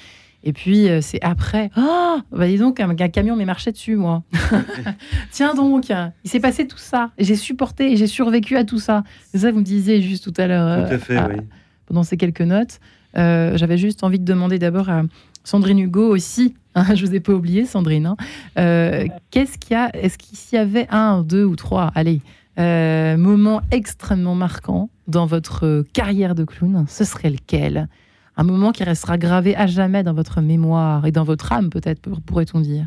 Et 0.43 0.53
puis, 0.53 0.89
euh, 0.89 1.01
c'est 1.01 1.21
après. 1.23 1.71
Oh, 1.77 2.19
bah 2.33 2.47
dis 2.47 2.57
donc, 2.57 2.81
un, 2.81 2.95
camion 2.95 3.37
m'est 3.37 3.45
marché 3.45 3.73
dessus, 3.73 3.97
moi. 3.97 4.23
Tiens 5.31 5.55
donc, 5.55 5.91
il 6.25 6.31
s'est 6.31 6.41
passé 6.41 6.67
tout 6.67 6.79
ça. 6.79 7.11
J'ai 7.19 7.37
supporté 7.37 7.93
et 7.93 7.97
j'ai 7.97 8.07
survécu 8.07 8.57
à 8.57 8.65
tout 8.65 8.79
ça. 8.79 9.05
C'est 9.31 9.39
ça, 9.39 9.53
vous 9.53 9.59
me 9.59 9.65
disiez 9.65 10.01
juste 10.01 10.25
tout 10.25 10.41
à 10.41 10.47
l'heure. 10.47 10.89
Tout 10.89 10.95
à 10.95 10.99
fait, 10.99 11.19
oui. 11.19 11.43
Pendant 11.87 12.03
ces 12.03 12.17
quelques 12.17 12.41
notes. 12.41 12.81
Euh, 13.17 13.57
j'avais 13.57 13.77
juste 13.77 14.05
envie 14.05 14.21
de 14.21 14.25
demander 14.25 14.59
d'abord 14.59 14.89
à 14.89 15.03
Sandrine 15.45 15.79
Hugo 15.79 16.09
aussi. 16.09 16.55
Hein, 16.77 16.95
je 16.95 17.05
vous 17.05 17.13
ai 17.17 17.19
pas 17.19 17.33
oublié, 17.33 17.67
Sandrine. 17.67 18.07
Hein. 18.07 18.17
Euh, 18.57 19.09
qu'est-ce 19.33 19.59
qu'il 19.59 19.73
y 19.73 19.75
a 19.75 19.91
Est-ce 19.93 20.19
qu'il 20.19 20.39
y 20.57 20.57
avait 20.57 20.87
un, 20.89 21.23
deux 21.25 21.45
ou 21.45 21.57
trois 21.57 21.91
Allez, 21.97 22.21
moment 22.57 23.61
extrêmement 23.73 24.37
marquant 24.37 24.89
dans 25.09 25.27
votre 25.27 25.85
carrière 25.93 26.37
de 26.37 26.45
clown? 26.45 26.85
Ce 26.89 27.03
serait 27.03 27.31
lequel? 27.31 27.89
Un 28.41 28.45
moment 28.45 28.73
qui 28.73 28.85
restera 28.85 29.19
gravé 29.19 29.55
à 29.55 29.67
jamais 29.67 30.03
dans 30.03 30.15
votre 30.15 30.41
mémoire 30.41 31.07
et 31.07 31.13
dans 31.13 31.25
votre 31.25 31.53
âme, 31.53 31.69
peut-être, 31.69 32.01
pourrait-on 32.27 32.61
dire 32.61 32.87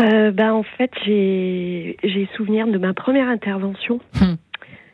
euh, 0.00 0.30
ben, 0.30 0.54
En 0.54 0.62
fait, 0.62 0.90
j'ai 1.04 2.28
souvenir 2.34 2.66
de 2.66 2.78
ma 2.78 2.94
première 2.94 3.28
intervention 3.28 4.00
hum. 4.22 4.36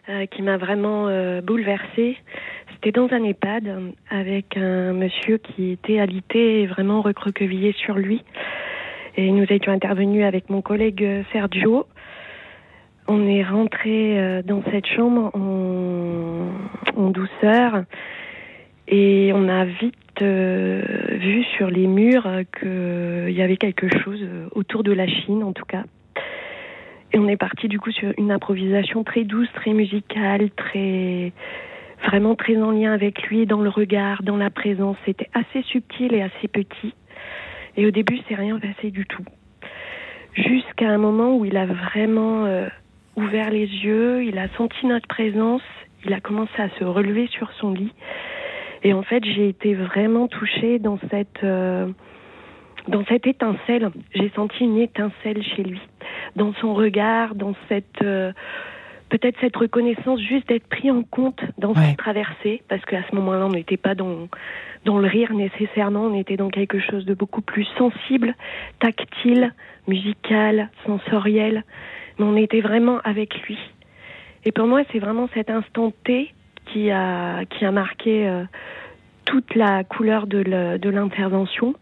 euh, 0.08 0.26
qui 0.26 0.42
m'a 0.42 0.56
vraiment 0.56 1.06
euh, 1.06 1.40
bouleversée. 1.40 2.16
C'était 2.72 2.90
dans 2.90 3.08
un 3.12 3.22
EHPAD 3.22 3.92
avec 4.10 4.56
un 4.56 4.92
monsieur 4.92 5.38
qui 5.38 5.70
était 5.70 6.00
alité 6.00 6.62
et 6.62 6.66
vraiment 6.66 7.00
recroquevillé 7.00 7.74
sur 7.74 7.94
lui. 7.94 8.24
Et 9.16 9.30
nous 9.30 9.46
étions 9.48 9.72
intervenus 9.72 10.24
avec 10.24 10.50
mon 10.50 10.62
collègue 10.62 11.24
Sergio 11.32 11.86
on 13.08 13.26
est 13.26 13.42
rentré 13.42 14.18
euh, 14.18 14.42
dans 14.42 14.62
cette 14.70 14.86
chambre 14.86 15.30
en, 16.96 17.10
douceur 17.10 17.84
et 18.88 19.32
on 19.34 19.48
a 19.48 19.64
vite 19.64 19.94
euh, 20.22 20.82
vu 21.10 21.44
sur 21.56 21.70
les 21.70 21.86
murs 21.86 22.28
qu'il 22.58 23.30
y 23.30 23.42
avait 23.42 23.56
quelque 23.56 23.88
chose 24.00 24.24
autour 24.52 24.82
de 24.82 24.92
la 24.92 25.06
Chine 25.06 25.42
en 25.42 25.52
tout 25.52 25.64
cas. 25.64 25.84
Et 27.12 27.18
on 27.18 27.28
est 27.28 27.36
parti 27.36 27.68
du 27.68 27.78
coup 27.78 27.92
sur 27.92 28.12
une 28.16 28.30
improvisation 28.30 29.04
très 29.04 29.24
douce, 29.24 29.48
très 29.54 29.72
musicale, 29.72 30.50
très 30.50 31.32
vraiment 32.04 32.34
très 32.34 32.56
en 32.56 32.70
lien 32.70 32.92
avec 32.92 33.22
lui 33.24 33.46
dans 33.46 33.60
le 33.60 33.68
regard, 33.68 34.22
dans 34.22 34.36
la 34.36 34.50
présence. 34.50 34.96
C'était 35.04 35.28
assez 35.34 35.62
subtil 35.62 36.14
et 36.14 36.22
assez 36.22 36.48
petit. 36.48 36.94
Et 37.76 37.86
au 37.86 37.90
début, 37.90 38.18
c'est 38.28 38.34
rien 38.34 38.58
passé 38.58 38.90
du 38.90 39.06
tout. 39.06 39.24
Jusqu'à 40.34 40.88
un 40.88 40.98
moment 40.98 41.36
où 41.36 41.44
il 41.44 41.56
a 41.56 41.66
vraiment 41.66 42.46
euh, 42.46 42.68
ouvert 43.16 43.50
les 43.50 43.66
yeux, 43.66 44.24
il 44.24 44.38
a 44.38 44.48
senti 44.56 44.86
notre 44.86 45.06
présence, 45.06 45.62
il 46.04 46.12
a 46.12 46.20
commencé 46.20 46.52
à 46.58 46.68
se 46.78 46.84
relever 46.84 47.26
sur 47.28 47.50
son 47.52 47.72
lit. 47.72 47.92
Et 48.82 48.92
en 48.92 49.02
fait, 49.02 49.24
j'ai 49.24 49.48
été 49.48 49.74
vraiment 49.74 50.28
touchée 50.28 50.78
dans 50.78 50.98
cette, 51.10 51.44
euh, 51.44 51.86
dans 52.88 53.04
cette 53.06 53.26
étincelle. 53.26 53.90
J'ai 54.14 54.30
senti 54.34 54.64
une 54.64 54.78
étincelle 54.78 55.42
chez 55.42 55.62
lui, 55.62 55.80
dans 56.34 56.52
son 56.54 56.74
regard, 56.74 57.34
dans 57.34 57.54
cette, 57.68 58.02
euh, 58.02 58.32
peut-être 59.08 59.38
cette 59.40 59.56
reconnaissance 59.56 60.20
juste 60.20 60.48
d'être 60.48 60.66
pris 60.66 60.90
en 60.90 61.04
compte 61.04 61.40
dans 61.58 61.74
cette 61.74 61.96
traversée, 61.96 62.62
parce 62.68 62.84
qu'à 62.84 63.02
ce 63.08 63.14
moment-là, 63.14 63.46
on 63.46 63.50
n'était 63.52 63.76
pas 63.76 63.94
dans, 63.94 64.28
dans 64.84 64.98
le 64.98 65.06
rire 65.06 65.32
nécessairement, 65.32 66.06
on 66.06 66.18
était 66.18 66.36
dans 66.36 66.48
quelque 66.48 66.80
chose 66.80 67.04
de 67.04 67.14
beaucoup 67.14 67.42
plus 67.42 67.66
sensible, 67.78 68.34
tactile, 68.80 69.52
musical, 69.86 70.70
sensoriel 70.86 71.62
mais 72.18 72.24
on 72.24 72.36
était 72.36 72.60
vraiment 72.60 72.98
avec 73.04 73.34
lui. 73.46 73.58
Et 74.44 74.52
pour 74.52 74.66
moi, 74.66 74.82
c'est 74.92 74.98
vraiment 74.98 75.28
cet 75.34 75.50
instant 75.50 75.92
T 76.04 76.32
qui 76.66 76.90
a, 76.90 77.44
qui 77.44 77.64
a 77.64 77.70
marqué 77.70 78.26
euh, 78.26 78.44
toute 79.24 79.54
la 79.54 79.84
couleur 79.84 80.26
de 80.26 80.88
l'intervention. 80.88 81.74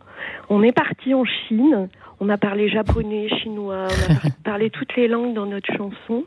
On 0.49 0.63
est 0.63 0.73
parti 0.73 1.15
en 1.15 1.25
Chine, 1.25 1.89
on 2.21 2.29
a 2.29 2.37
parlé 2.37 2.69
japonais, 2.69 3.29
chinois, 3.29 3.87
on 3.89 4.15
a 4.15 4.31
parlé 4.45 4.71
toutes 4.71 4.95
les 4.97 5.09
langues 5.09 5.35
dans 5.35 5.47
notre 5.47 5.73
chanson. 5.75 6.25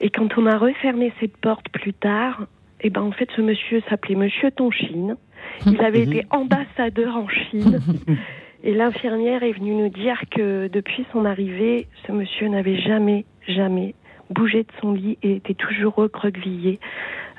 Et 0.00 0.10
quand 0.10 0.36
on 0.36 0.46
a 0.46 0.58
refermé 0.58 1.12
cette 1.20 1.36
porte 1.36 1.68
plus 1.70 1.94
tard, 1.94 2.46
eh 2.80 2.90
ben 2.90 3.02
en 3.02 3.12
fait 3.12 3.28
ce 3.34 3.40
monsieur 3.40 3.82
s'appelait 3.88 4.16
Monsieur 4.16 4.50
Tonchine. 4.50 5.16
Il 5.64 5.80
avait 5.82 6.02
été 6.02 6.24
ambassadeur 6.30 7.16
en 7.16 7.28
Chine. 7.28 7.80
Et 8.64 8.74
l'infirmière 8.74 9.44
est 9.44 9.52
venue 9.52 9.74
nous 9.74 9.88
dire 9.88 10.20
que 10.30 10.66
depuis 10.66 11.06
son 11.12 11.24
arrivée, 11.24 11.86
ce 12.06 12.12
monsieur 12.12 12.48
n'avait 12.48 12.80
jamais, 12.80 13.24
jamais 13.46 13.94
bougé 14.30 14.62
de 14.62 14.72
son 14.80 14.92
lit 14.92 15.18
et 15.22 15.36
était 15.36 15.54
toujours 15.54 15.94
recroquevillé. 15.94 16.78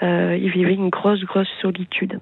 Euh, 0.04 0.38
il 0.40 0.50
vivait 0.50 0.74
une 0.74 0.90
grosse, 0.90 1.24
grosse 1.24 1.50
solitude. 1.62 2.20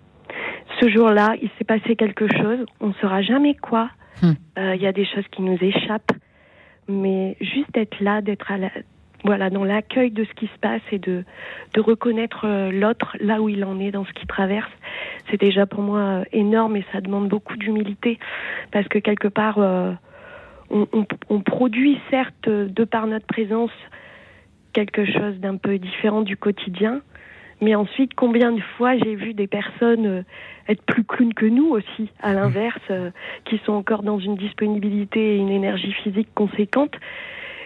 Ce 0.79 0.89
jour-là, 0.89 1.35
il 1.41 1.49
s'est 1.57 1.63
passé 1.63 1.95
quelque 1.95 2.27
chose. 2.27 2.65
On 2.79 2.87
ne 2.87 2.93
saura 2.93 3.21
jamais 3.21 3.55
quoi. 3.55 3.89
Hmm. 4.21 4.33
Euh, 4.57 4.75
il 4.75 4.81
y 4.81 4.87
a 4.87 4.91
des 4.91 5.05
choses 5.05 5.25
qui 5.31 5.41
nous 5.41 5.57
échappent. 5.61 6.11
Mais 6.87 7.35
juste 7.41 7.75
être 7.75 7.99
là, 7.99 8.21
d'être 8.21 8.51
à 8.51 8.57
la, 8.57 8.69
voilà, 9.25 9.49
dans 9.49 9.63
l'accueil 9.63 10.11
de 10.11 10.23
ce 10.23 10.33
qui 10.33 10.45
se 10.45 10.59
passe 10.61 10.81
et 10.91 10.99
de, 10.99 11.23
de 11.73 11.81
reconnaître 11.81 12.45
euh, 12.45 12.71
l'autre 12.71 13.17
là 13.19 13.41
où 13.41 13.49
il 13.49 13.65
en 13.65 13.79
est 13.79 13.91
dans 13.91 14.05
ce 14.05 14.13
qu'il 14.13 14.27
traverse, 14.27 14.71
c'est 15.29 15.39
déjà 15.39 15.65
pour 15.65 15.81
moi 15.81 15.99
euh, 15.99 16.23
énorme 16.31 16.75
et 16.77 16.85
ça 16.91 17.01
demande 17.01 17.27
beaucoup 17.27 17.57
d'humilité 17.57 18.19
parce 18.71 18.87
que 18.87 18.99
quelque 18.99 19.27
part, 19.27 19.57
euh, 19.57 19.93
on, 20.69 20.87
on, 21.29 21.39
produit 21.41 21.99
certes 22.09 22.49
de 22.49 22.83
par 22.83 23.07
notre 23.07 23.25
présence 23.25 23.71
quelque 24.75 25.05
chose 25.05 25.39
d'un 25.39 25.55
peu 25.55 25.79
différent 25.79 26.21
du 26.21 26.35
quotidien, 26.35 27.01
mais 27.61 27.73
ensuite, 27.73 28.13
combien 28.13 28.51
de 28.51 28.61
fois 28.77 28.97
j'ai 28.97 29.15
vu 29.15 29.33
des 29.33 29.47
personnes 29.47 30.25
être 30.67 30.83
plus 30.83 31.05
clown 31.05 31.33
que 31.33 31.45
nous 31.45 31.69
aussi, 31.69 32.11
à 32.21 32.33
l'inverse, 32.33 32.91
qui 33.45 33.57
sont 33.65 33.71
encore 33.71 34.03
dans 34.03 34.19
une 34.19 34.35
disponibilité 34.35 35.35
et 35.35 35.37
une 35.37 35.49
énergie 35.49 35.93
physique 36.03 36.27
conséquente 36.35 36.95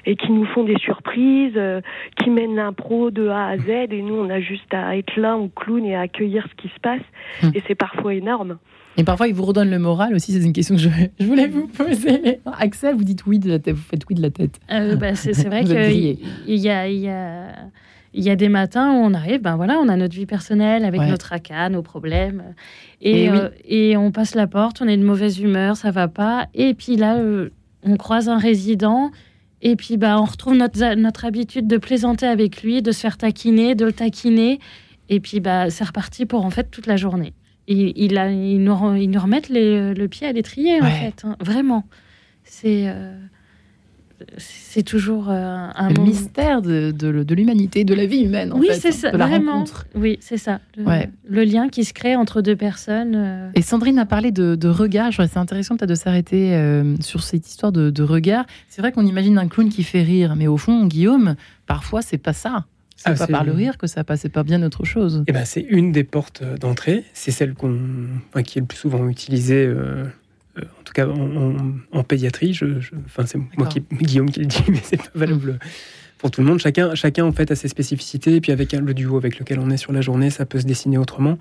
et 0.05 0.16
qui 0.16 0.32
nous 0.32 0.45
font 0.45 0.64
des 0.64 0.78
surprises, 0.78 1.53
euh, 1.55 1.82
qui 2.18 2.30
mènent 2.30 2.55
l'impro 2.55 3.12
de 3.12 3.28
A 3.28 3.47
à 3.47 3.57
Z 3.57 3.70
et 3.70 4.01
nous 4.01 4.16
on 4.16 4.30
a 4.30 4.39
juste 4.39 4.74
à 4.74 4.97
être 4.97 5.16
là 5.18 5.36
en 5.36 5.47
clown 5.49 5.86
et 5.86 5.95
à 5.95 6.01
accueillir 6.01 6.47
ce 6.49 6.55
qui 6.55 6.70
se 6.70 6.80
passe 6.80 7.01
hum. 7.43 7.51
et 7.53 7.62
c'est 7.68 7.76
parfois 7.76 8.14
énorme. 8.14 8.57
Et 9.00 9.04
parfois, 9.04 9.28
il 9.28 9.34
vous 9.34 9.45
redonne 9.45 9.70
le 9.70 9.80
moral 9.80 10.14
aussi. 10.14 10.34
C'est 10.34 10.45
une 10.45 10.54
question 10.54 10.76
que 10.76 10.82
je, 10.82 10.89
je, 11.20 11.26
voulais 11.26 11.47
vous 11.47 11.68
poser. 11.68 12.39
Axel, 12.60 12.95
vous 12.95 13.06
dites 13.06 13.26
oui 13.26 13.39
de 13.39 13.50
la 13.50 13.60
tête. 13.60 13.76
Vous 13.76 13.82
faites 13.82 14.02
oui 14.10 14.16
de 14.16 14.22
la 14.22 14.30
tête. 14.30 14.60
Euh, 14.72 14.95
bah, 14.95 15.16
c'est 15.16 15.32
vrai 15.47 15.64
qu'il 15.64 15.74
y 15.74 16.70
a, 16.70 16.89
y, 16.89 17.10
a, 17.10 17.47
y 18.14 18.30
a 18.30 18.36
des 18.36 18.50
matins 18.50 18.91
où 18.91 18.97
on 18.97 19.14
arrive, 19.14 19.41
ben 19.41 19.56
voilà, 19.56 19.80
on 19.80 19.88
a 19.88 19.95
notre 19.95 20.16
vie 20.16 20.26
personnelle 20.26 20.84
avec 20.84 21.00
notre 21.02 21.28
tracas, 21.28 21.70
nos 21.70 21.82
problèmes. 21.82 22.43
Et, 23.02 23.24
et, 23.24 23.30
euh, 23.30 23.50
et, 23.66 23.95
on 23.97 24.12
passe 24.12 24.36
la 24.36 24.47
porte, 24.47 24.82
on 24.82 24.88
est 24.88 24.97
de 24.97 25.06
mauvaise 25.06 25.39
humeur, 25.39 25.78
ça 25.78 25.91
va 25.91 26.10
pas. 26.10 26.47
Et 26.54 26.74
puis 26.74 26.97
là, 26.97 27.18
on 27.84 27.95
croise 27.95 28.28
un 28.28 28.38
résident 28.38 29.12
Et 29.62 29.78
puis, 29.78 29.95
bah, 29.95 30.20
on 30.20 30.26
retrouve 30.26 30.56
notre, 30.56 30.95
notre 30.95 31.24
habitude 31.24 31.68
de 31.68 31.78
plaisanter 31.78 32.28
avec 32.28 32.64
lui, 32.64 32.82
de 32.82 32.91
se 32.91 33.00
faire 33.00 33.18
taquiner, 33.18 33.76
de 33.76 33.86
le 33.86 33.93
taquiner. 33.93 34.60
Et 35.08 35.22
puis, 35.22 35.39
bah, 35.39 35.70
c'est 35.70 35.86
reparti 35.86 36.26
pour 36.26 36.45
en 36.45 36.50
fait 36.50 36.70
toute 36.70 36.86
la 36.86 36.97
journée. 36.97 37.34
Et, 37.70 38.03
il, 38.03 38.17
a, 38.17 38.32
il, 38.32 38.61
nous, 38.61 39.07
nous 39.07 39.20
remettent 39.20 39.49
le 39.49 40.07
pied 40.07 40.28
à 40.28 40.34
l'étrier, 40.34 40.82
en 40.82 40.89
fait. 40.89 41.24
Hein. 41.24 41.38
vraiment. 41.39 41.86
C'est. 42.43 42.89
Euh, 42.89 43.13
c'est 44.38 44.84
toujours 44.84 45.30
euh, 45.30 45.67
un 45.74 45.89
mystère 45.93 46.61
de, 46.61 46.91
de, 46.91 47.34
l'humanité, 47.34 47.84
de 47.84 47.93
la 47.93 48.05
vie 48.05 48.22
humaine. 48.22 48.51
oui, 48.55 48.70
c'est 48.74 48.91
ça, 48.91 49.11
vraiment. 49.11 49.63
Oui, 49.95 50.17
c'est 50.22 50.38
ça. 50.38 50.59
Le, 50.76 51.43
lien 51.43 51.70
qui 51.70 51.86
se 51.86 51.93
crée 51.93 52.15
entre 52.15 52.41
deux 52.41 52.55
personnes. 52.55 53.15
Euh. 53.15 53.49
Et 53.55 53.61
Sandrine 53.61 53.99
a 53.99 54.05
parlé 54.05 54.32
de, 54.32 54.55
de 54.55 54.67
regard. 54.67 55.11
C'est 55.13 55.38
intéressant 55.38 55.78
peut-être 55.78 55.89
de 55.89 55.95
s'arrêter 55.95 56.53
euh, 56.53 56.95
sur 56.99 57.24
cette 57.24 57.47
histoire 57.47 57.72
de, 57.72 57.89
de 57.89 58.03
regard. 58.03 58.45
C'est 58.67 58.82
vrai 58.82 58.91
qu'on 58.91 59.05
imagine 59.05 59.38
un 59.38 59.47
clown 59.47 59.70
qui 59.70 59.84
fait 59.84 60.03
rire, 60.03 60.36
mais 60.36 60.47
au 60.47 60.57
fond, 60.57 60.86
Guillaume, 60.86 61.36
parfois, 61.65 62.01
c'est 62.01 62.17
pas 62.17 62.34
ça. 62.34 62.65
C'est 63.02 63.12
ah, 63.12 63.14
pas 63.14 63.28
par 63.28 63.43
le 63.45 63.54
rire 63.54 63.78
que 63.78 63.88
ça 63.88 64.04
passe, 64.04 64.22
c'est 64.22 64.30
pas 64.30 64.43
bien 64.43 64.62
autre 64.62 64.84
chose. 64.84 65.24
Eh 65.26 65.32
ben, 65.32 65.45
c'est 65.45 65.62
une 65.62 65.93
des 65.93 66.04
portes 66.04 66.43
d'entrée. 66.43 67.06
C'est 67.14 67.32
celle 67.32 67.54
qu'on, 67.54 67.80
qui 68.43 68.58
est 68.58 68.62
le 68.62 68.68
plus 68.68 68.78
souvent 68.78 69.08
utilisée 69.08 69.66
euh, 69.66 70.04
en 70.58 70.84
tout 70.84 70.91
cas 70.91 71.08
en, 71.08 72.04
pédiatrie. 72.04 72.54
Je, 72.54 72.66
enfin, 73.06 73.26
c'est 73.26 73.38
moi 73.58 73.68
qui, 73.68 73.82
Guillaume 73.93 74.30
qui 74.30 74.41
le 74.41 74.47
dit, 74.47 74.64
mais 74.68 74.82
c'est 74.84 74.97
pas 74.97 75.12
valable 75.16 75.60
pour 76.18 76.30
tout 76.30 76.41
le 76.41 76.47
monde. 76.47 76.60
Chacun, 76.60 76.93
chacun 76.93 77.24
en 77.24 77.32
fait 77.32 77.52
a 77.52 77.56
ses 77.56 77.70
spécificités. 77.70 78.36
Et 78.36 78.41
puis 78.41 78.52
avec 78.52 78.74
le 78.74 78.93
duo 78.93 79.16
avec 79.16 79.39
lequel 79.39 79.60
on 79.60 79.70
est 79.70 79.78
sur 79.78 79.93
la 79.93 80.02
journée, 80.02 80.30
ça 80.30 80.45
peut 80.45 80.60
se 80.60 80.66
dessiner 80.66 80.97
autrement. 80.97 81.38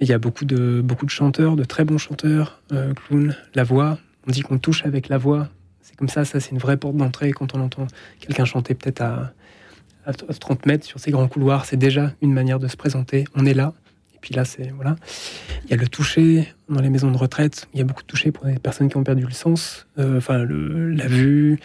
il 0.00 0.08
y 0.08 0.12
a 0.12 0.18
beaucoup 0.18 0.44
de, 0.44 0.82
beaucoup 0.82 1.06
de 1.06 1.10
chanteurs, 1.10 1.56
de 1.56 1.64
très 1.64 1.84
bons 1.84 1.96
chanteurs, 1.96 2.60
euh, 2.72 2.92
clowns, 2.92 3.34
la 3.54 3.64
voix. 3.64 3.98
On 4.28 4.30
dit 4.32 4.42
qu'on 4.42 4.58
touche 4.58 4.84
avec 4.84 5.08
la 5.08 5.16
voix. 5.16 5.48
C'est 5.80 5.96
comme 5.96 6.10
ça, 6.10 6.26
ça 6.26 6.40
c'est 6.40 6.50
une 6.50 6.58
vraie 6.58 6.76
porte 6.76 6.96
d'entrée. 6.96 7.32
Quand 7.32 7.54
on 7.54 7.60
entend 7.60 7.86
quelqu'un 8.18 8.44
chanter 8.44 8.74
peut-être 8.74 9.00
à, 9.00 9.32
à 10.06 10.12
30 10.12 10.66
mètres 10.66 10.86
sur 10.86 10.98
ces 10.98 11.10
grands 11.10 11.28
couloirs, 11.28 11.64
c'est 11.64 11.76
déjà 11.76 12.12
une 12.22 12.32
manière 12.32 12.58
de 12.58 12.68
se 12.68 12.76
présenter. 12.76 13.24
On 13.34 13.46
est 13.46 13.54
là, 13.54 13.74
puis 14.20 14.34
là, 14.34 14.44
c'est 14.44 14.72
voilà. 14.74 14.96
Il 15.64 15.70
y 15.70 15.74
a 15.74 15.76
le 15.76 15.88
toucher 15.88 16.48
dans 16.68 16.80
les 16.80 16.90
maisons 16.90 17.10
de 17.10 17.16
retraite. 17.16 17.68
Il 17.72 17.78
y 17.78 17.80
a 17.80 17.84
beaucoup 17.84 18.02
de 18.02 18.06
toucher 18.06 18.30
pour 18.32 18.46
les 18.46 18.58
personnes 18.58 18.88
qui 18.88 18.96
ont 18.96 19.02
perdu 19.02 19.24
le 19.24 19.32
sens. 19.32 19.86
Euh, 19.98 20.18
enfin, 20.18 20.38
la 20.38 21.06
vue, 21.06 21.58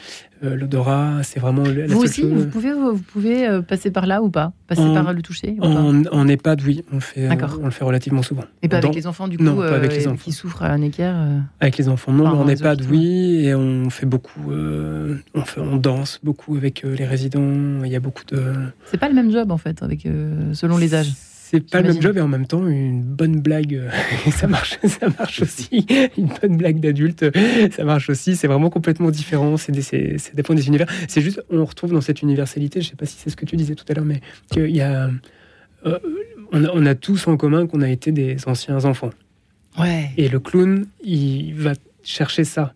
euh, 0.43 0.55
l'odorat, 0.55 1.21
c'est 1.23 1.39
vraiment. 1.39 1.63
La 1.63 1.87
vous 1.87 2.01
aussi, 2.01 2.21
vous 2.21 2.45
pouvez, 2.45 2.73
vous 2.73 2.97
pouvez 2.97 3.45
euh, 3.47 3.61
passer 3.61 3.91
par 3.91 4.05
là 4.05 4.21
ou 4.21 4.29
pas? 4.29 4.53
Passer 4.67 4.81
par 4.81 5.11
le 5.11 5.21
toucher 5.21 5.57
en, 5.59 6.05
en, 6.05 6.27
EHPAD, 6.27 6.61
oui, 6.61 6.83
on 6.93 6.99
fait. 6.99 7.27
On 7.61 7.65
le 7.65 7.71
fait 7.71 7.83
relativement 7.83 8.23
souvent. 8.23 8.45
Et 8.61 8.69
pas 8.69 8.77
avec 8.77 8.95
les 8.95 9.05
enfants 9.05 9.27
du 9.27 9.37
coup 9.37 9.43
non, 9.43 9.57
pas 9.57 9.75
avec 9.75 9.93
les 9.93 10.07
enfants. 10.07 10.23
qui 10.23 10.31
souffrent 10.31 10.63
à 10.63 10.69
un 10.69 10.81
équerre. 10.81 11.15
Avec 11.59 11.77
les 11.77 11.89
enfants, 11.89 12.13
non. 12.13 12.25
en 12.25 12.47
EHPAD, 12.47 12.83
oui, 12.89 13.45
et 13.45 13.55
on 13.55 13.89
fait 13.89 14.05
beaucoup. 14.05 14.51
on 14.51 15.41
fait, 15.41 15.61
on 15.61 15.75
danse 15.75 16.19
beaucoup 16.23 16.55
avec 16.55 16.83
les 16.83 17.05
résidents. 17.05 17.83
Il 17.83 17.91
y 17.91 17.95
a 17.95 17.99
beaucoup 17.99 18.23
de. 18.25 18.41
C'est 18.85 18.99
pas 18.99 19.09
le 19.09 19.15
même 19.15 19.31
job 19.31 19.51
en 19.51 19.57
fait, 19.57 19.83
avec 19.83 20.07
selon 20.53 20.77
les 20.77 20.95
âges. 20.95 21.11
C'est 21.55 21.71
pas 21.71 21.81
le 21.81 21.93
même 21.93 22.01
job 22.01 22.17
et 22.17 22.21
en 22.21 22.27
même 22.27 22.47
temps 22.47 22.67
une 22.67 23.01
bonne 23.01 23.39
blague, 23.39 23.75
euh, 23.75 23.89
ça 24.31 24.47
marche, 24.47 24.77
ça 24.83 25.07
marche 25.17 25.41
aussi. 25.41 25.85
Une 26.17 26.29
bonne 26.41 26.57
blague 26.57 26.79
d'adulte, 26.79 27.25
ça 27.71 27.83
marche 27.83 28.09
aussi. 28.09 28.35
C'est 28.35 28.47
vraiment 28.47 28.69
complètement 28.69 29.09
différent. 29.09 29.57
C'est 29.57 29.71
des, 29.71 30.17
dépend 30.33 30.53
des 30.53 30.67
univers. 30.67 30.87
C'est 31.07 31.21
juste, 31.21 31.41
on 31.49 31.63
retrouve 31.63 31.93
dans 31.93 32.01
cette 32.01 32.21
universalité. 32.21 32.81
Je 32.81 32.89
sais 32.89 32.95
pas 32.95 33.05
si 33.05 33.17
c'est 33.17 33.29
ce 33.29 33.35
que 33.35 33.45
tu 33.45 33.55
disais 33.55 33.75
tout 33.75 33.85
à 33.87 33.93
l'heure, 33.93 34.05
mais 34.05 34.21
qu'il 34.51 34.75
y 34.75 34.81
a, 34.81 35.09
euh, 35.85 35.99
on 36.51 36.85
a, 36.85 36.95
tous 36.95 37.27
en 37.27 37.37
commun 37.37 37.67
qu'on 37.67 37.81
a 37.81 37.89
été 37.89 38.11
des 38.11 38.37
anciens 38.47 38.83
enfants. 38.85 39.11
Ouais. 39.79 40.09
Et 40.17 40.29
le 40.29 40.39
clown, 40.39 40.85
il 41.03 41.53
va 41.53 41.73
chercher 42.03 42.43
ça. 42.43 42.73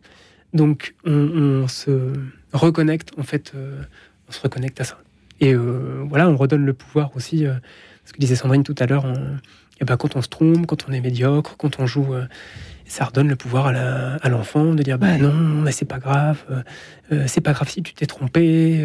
Donc 0.54 0.96
on, 1.06 1.68
se 1.68 2.14
reconnecte 2.54 3.12
en 3.18 3.24
fait, 3.24 3.52
euh, 3.56 3.82
on 4.28 4.32
se 4.32 4.42
reconnecte 4.42 4.80
à 4.82 4.84
ça. 4.84 4.98
Et 5.42 5.56
voilà, 5.56 6.30
on 6.30 6.36
redonne 6.36 6.66
le 6.66 6.74
pouvoir 6.74 7.16
aussi 7.16 7.46
ce 8.10 8.14
que 8.14 8.20
disait 8.20 8.36
Sandrine 8.36 8.64
tout 8.64 8.76
à 8.80 8.88
l'heure, 8.88 9.06
eh 9.82 9.86
ben, 9.86 9.98
quand 9.98 10.16
on 10.16 10.22
se 10.24 10.28
trompe, 10.28 10.66
quand 10.66 10.86
on 10.90 10.92
est 10.92 11.00
médiocre, 11.00 11.56
quand 11.58 11.80
on 11.80 11.86
joue, 11.86 12.16
euh, 12.16 12.26
ça 12.86 13.06
redonne 13.06 13.28
le 13.28 13.36
pouvoir 13.36 13.68
à 13.68 14.30
l'enfant 14.30 14.74
de 14.74 14.82
dire 14.82 14.98
bah 14.98 15.16
non, 15.20 15.32
mais 15.32 15.72
c'est 15.72 15.86
pas 15.86 16.00
grave, 16.00 16.44
euh, 16.50 16.64
euh, 17.12 17.24
c'est 17.28 17.40
pas 17.40 17.54
grave 17.54 17.70
si 17.70 17.84
tu 17.84 17.94
t'es 17.94 18.08
trompé, 18.08 18.84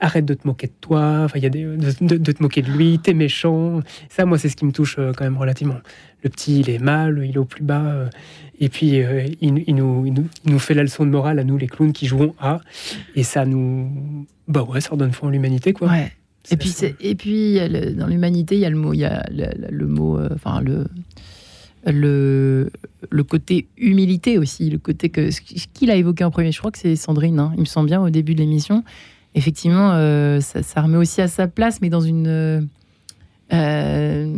arrête 0.00 0.24
de 0.24 0.34
te 0.34 0.44
moquer 0.44 0.66
de 0.66 0.72
toi, 0.80 1.20
enfin 1.24 1.38
il 1.38 1.44
y 1.44 1.46
a 1.46 1.50
des, 1.50 1.62
de, 1.64 2.32
te 2.32 2.42
moquer 2.42 2.62
de 2.62 2.70
lui, 2.70 2.98
t'es 2.98 3.14
méchant. 3.14 3.80
Ça, 4.08 4.24
moi, 4.24 4.38
c'est 4.38 4.48
ce 4.48 4.56
qui 4.56 4.64
me 4.64 4.72
touche 4.72 4.96
quand 4.96 5.22
même 5.22 5.38
relativement. 5.38 5.78
Le 6.24 6.30
petit, 6.30 6.58
il 6.58 6.68
est 6.68 6.80
mal, 6.80 7.22
il 7.24 7.36
est 7.36 7.38
au 7.38 7.44
plus 7.44 7.62
bas, 7.62 8.08
et 8.58 8.68
puis 8.68 8.88
il, 8.88 9.36
il, 9.40 9.74
nous, 9.76 10.04
il, 10.04 10.14
nous, 10.44 10.58
fait 10.58 10.74
la 10.74 10.82
leçon 10.82 11.06
de 11.06 11.10
morale 11.10 11.38
à 11.38 11.44
nous, 11.44 11.56
les 11.56 11.68
clowns 11.68 11.92
qui 11.92 12.08
jouons 12.08 12.34
à, 12.40 12.58
et 13.14 13.22
ça 13.22 13.46
nous, 13.46 14.26
bah 14.48 14.64
ouais, 14.64 14.80
ça 14.80 14.90
redonne 14.90 15.12
foi 15.12 15.28
en 15.28 15.30
l'humanité, 15.30 15.72
quoi. 15.72 15.88
Ouais. 15.88 16.12
Et 16.50 16.56
puis, 16.56 16.74
et 17.00 17.14
puis 17.14 17.58
dans 17.94 18.06
l'humanité, 18.06 18.54
il 18.54 18.60
y 18.60 18.64
a 18.64 18.70
le 18.70 18.76
mot, 18.76 18.94
il 18.94 19.00
y 19.00 19.04
a 19.04 19.26
le, 19.30 19.86
mot, 19.86 20.18
euh, 20.18 20.28
enfin 20.34 20.62
le, 20.62 20.86
le, 21.86 22.70
le 23.10 23.24
côté 23.24 23.66
humilité 23.76 24.38
aussi, 24.38 24.70
le 24.70 24.78
côté 24.78 25.10
que 25.10 25.30
ce 25.30 25.40
qu'il 25.40 25.90
a 25.90 25.96
évoqué 25.96 26.24
en 26.24 26.30
premier. 26.30 26.52
Je 26.52 26.58
crois 26.58 26.70
que 26.70 26.78
c'est 26.78 26.96
Sandrine, 26.96 27.38
hein, 27.38 27.52
il 27.56 27.60
me 27.60 27.66
semble 27.66 27.88
bien 27.88 28.00
au 28.00 28.10
début 28.10 28.34
de 28.34 28.40
l'émission. 28.40 28.82
Effectivement, 29.34 29.92
euh, 29.92 30.40
ça, 30.40 30.62
ça, 30.62 30.80
remet 30.80 30.96
aussi 30.96 31.20
à 31.20 31.28
sa 31.28 31.48
place, 31.48 31.80
mais 31.82 31.90
dans 31.90 32.00
une 32.00 32.68
euh, 33.52 34.34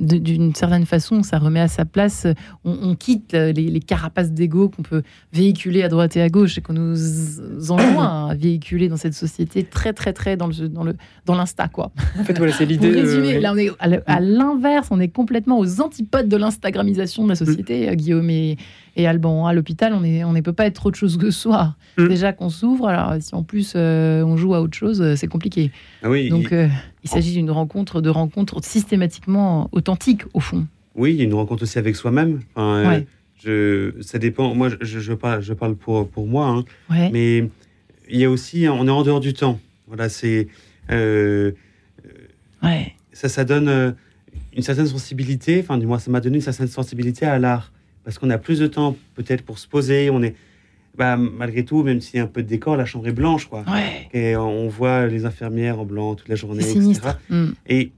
d'une 0.00 0.54
certaine 0.54 0.86
façon, 0.86 1.22
ça 1.22 1.38
remet 1.38 1.60
à 1.60 1.68
sa 1.68 1.84
place. 1.84 2.26
On, 2.64 2.94
quitte 2.94 3.32
les, 3.32 3.80
carapaces 3.80 4.32
d'ego 4.32 4.68
qu'on 4.68 4.82
peut 4.82 5.02
véhiculer 5.32 5.82
à 5.82 5.88
droite 5.88 6.16
et 6.16 6.22
à 6.22 6.28
gauche 6.28 6.58
et 6.58 6.60
qu'on 6.60 6.74
nous 6.74 7.70
enjoint 7.70 8.28
à 8.30 8.34
véhiculer 8.34 8.88
dans 8.88 8.96
cette 8.96 9.14
société 9.14 9.64
très, 9.64 9.92
très, 9.92 10.12
très 10.12 10.36
dans 10.36 10.46
le 10.46 10.68
dans 10.68 10.84
le 10.84 10.94
dans 11.26 11.34
l'insta 11.34 11.68
quoi. 11.68 11.90
En 12.18 12.24
fait, 12.24 12.36
voilà, 12.36 12.52
c'est 12.52 12.66
l'idée. 12.66 12.90
résumer, 12.90 13.40
là, 13.40 13.52
on 13.52 13.56
est 13.56 13.70
à 13.80 14.20
l'inverse, 14.20 14.88
on 14.90 15.00
est 15.00 15.08
complètement 15.08 15.58
aux 15.58 15.80
antipodes 15.80 16.28
de 16.28 16.36
l'instagramisation 16.36 17.24
de 17.24 17.30
la 17.30 17.36
société, 17.36 17.90
mm. 17.90 17.94
Guillaume 17.94 18.30
et, 18.30 18.56
et 19.00 19.06
Alban, 19.06 19.46
à 19.46 19.52
l'hôpital, 19.52 19.92
on 19.94 20.00
ne 20.00 20.24
on 20.24 20.42
peut 20.42 20.52
pas 20.52 20.66
être 20.66 20.86
autre 20.86 20.98
chose 20.98 21.16
que 21.16 21.30
soi. 21.30 21.74
Mm. 21.96 22.08
Déjà 22.08 22.32
qu'on 22.32 22.50
s'ouvre, 22.50 22.88
alors 22.88 23.14
si 23.20 23.34
en 23.34 23.42
plus 23.42 23.72
euh, 23.76 24.22
on 24.22 24.36
joue 24.36 24.54
à 24.54 24.60
autre 24.60 24.76
chose, 24.76 25.00
euh, 25.00 25.16
c'est 25.16 25.26
compliqué. 25.26 25.70
Ah 26.02 26.10
oui, 26.10 26.28
Donc 26.28 26.52
euh, 26.52 26.68
il, 27.02 27.10
s'agit 27.10 27.32
d'une 27.32 27.50
rencontre, 27.50 28.00
de 28.00 28.10
rencontres 28.10 28.62
systématiquement 28.62 29.68
authentique 29.72 30.22
au 30.34 30.40
fond. 30.40 30.66
Oui, 30.94 31.12
il 31.12 31.16
y 31.16 31.20
a 31.22 31.24
une 31.24 31.34
rencontre 31.34 31.62
aussi 31.62 31.78
avec 31.78 31.96
soi-même. 31.96 32.40
je, 32.56 33.92
ça 34.00 34.18
dépend. 34.18 34.54
Moi, 34.54 34.68
je, 34.80 35.00
je, 35.00 35.12
parle, 35.12 35.42
je 35.42 35.54
parle 35.54 35.74
pour, 35.76 36.08
pour 36.08 36.26
moi, 36.26 36.48
hein. 36.48 36.64
mais 36.90 37.48
il 38.08 38.18
y 38.18 38.24
a 38.24 38.30
aussi, 38.30 38.66
on 38.68 38.86
est 38.86 38.90
en 38.90 39.02
dehors 39.02 39.20
du 39.20 39.32
temps. 39.32 39.58
Voilà, 39.86 40.08
c'est. 40.08 40.48
Ça, 43.12 43.28
ça 43.28 43.44
donne 43.44 43.94
une 44.56 44.62
certaine 44.62 44.86
sensibilité. 44.86 45.60
Enfin, 45.60 45.78
du 45.78 45.86
moins, 45.86 45.98
ça 45.98 46.10
m'a 46.10 46.20
donné 46.20 46.36
une 46.36 46.42
certaine 46.42 46.68
sensibilité 46.68 47.26
à 47.26 47.38
l'art 47.38 47.72
parce 48.04 48.18
qu'on 48.18 48.30
a 48.30 48.38
plus 48.38 48.58
de 48.58 48.66
temps 48.66 48.96
peut-être 49.14 49.42
pour 49.42 49.58
se 49.58 49.68
poser. 49.68 50.10
On 50.10 50.22
est, 50.22 50.34
bah, 50.96 51.16
malgré 51.16 51.64
tout, 51.64 51.82
même 51.82 52.00
s'il 52.00 52.16
y 52.16 52.20
a 52.20 52.24
un 52.24 52.28
peu 52.28 52.42
de 52.42 52.48
décor, 52.48 52.76
la 52.76 52.84
chambre 52.84 53.06
est 53.08 53.12
blanche, 53.12 53.46
quoi. 53.46 53.64
Et 54.12 54.36
on 54.36 54.68
voit 54.68 55.06
les 55.06 55.24
infirmières 55.24 55.78
en 55.80 55.84
blanc 55.84 56.14
toute 56.14 56.28
la 56.28 56.36
journée, 56.36 56.68
etc. 56.68 57.00
Mm. 57.28 57.46
Et, 57.68 57.92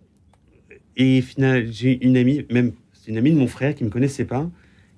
et 0.97 1.21
finalement, 1.23 1.69
j'ai 1.71 2.05
une 2.05 2.17
amie, 2.17 2.45
même 2.51 2.73
c'est 2.93 3.11
une 3.11 3.19
amie 3.19 3.33
de 3.33 3.39
mon 3.39 3.47
frère 3.47 3.75
qui 3.75 3.85
me 3.85 3.91
connaissait 3.91 4.25
pas, 4.25 4.49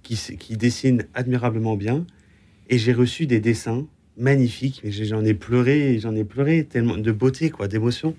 qui, 0.03 0.17
qui 0.39 0.57
dessine 0.57 1.05
admirablement 1.15 1.77
bien, 1.77 2.05
et 2.69 2.79
j'ai 2.79 2.93
reçu 2.93 3.27
des 3.27 3.41
dessins 3.41 3.87
magnifiques. 4.17 4.81
Mais 4.85 4.91
j'en 4.91 5.25
ai 5.25 5.35
pleuré, 5.35 5.99
j'en 5.99 6.15
ai 6.15 6.25
pleuré 6.25 6.65
tellement 6.65 6.97
de 6.97 7.13
beauté, 7.13 7.51
quoi, 7.51 7.69
d'émotion, 7.69 8.15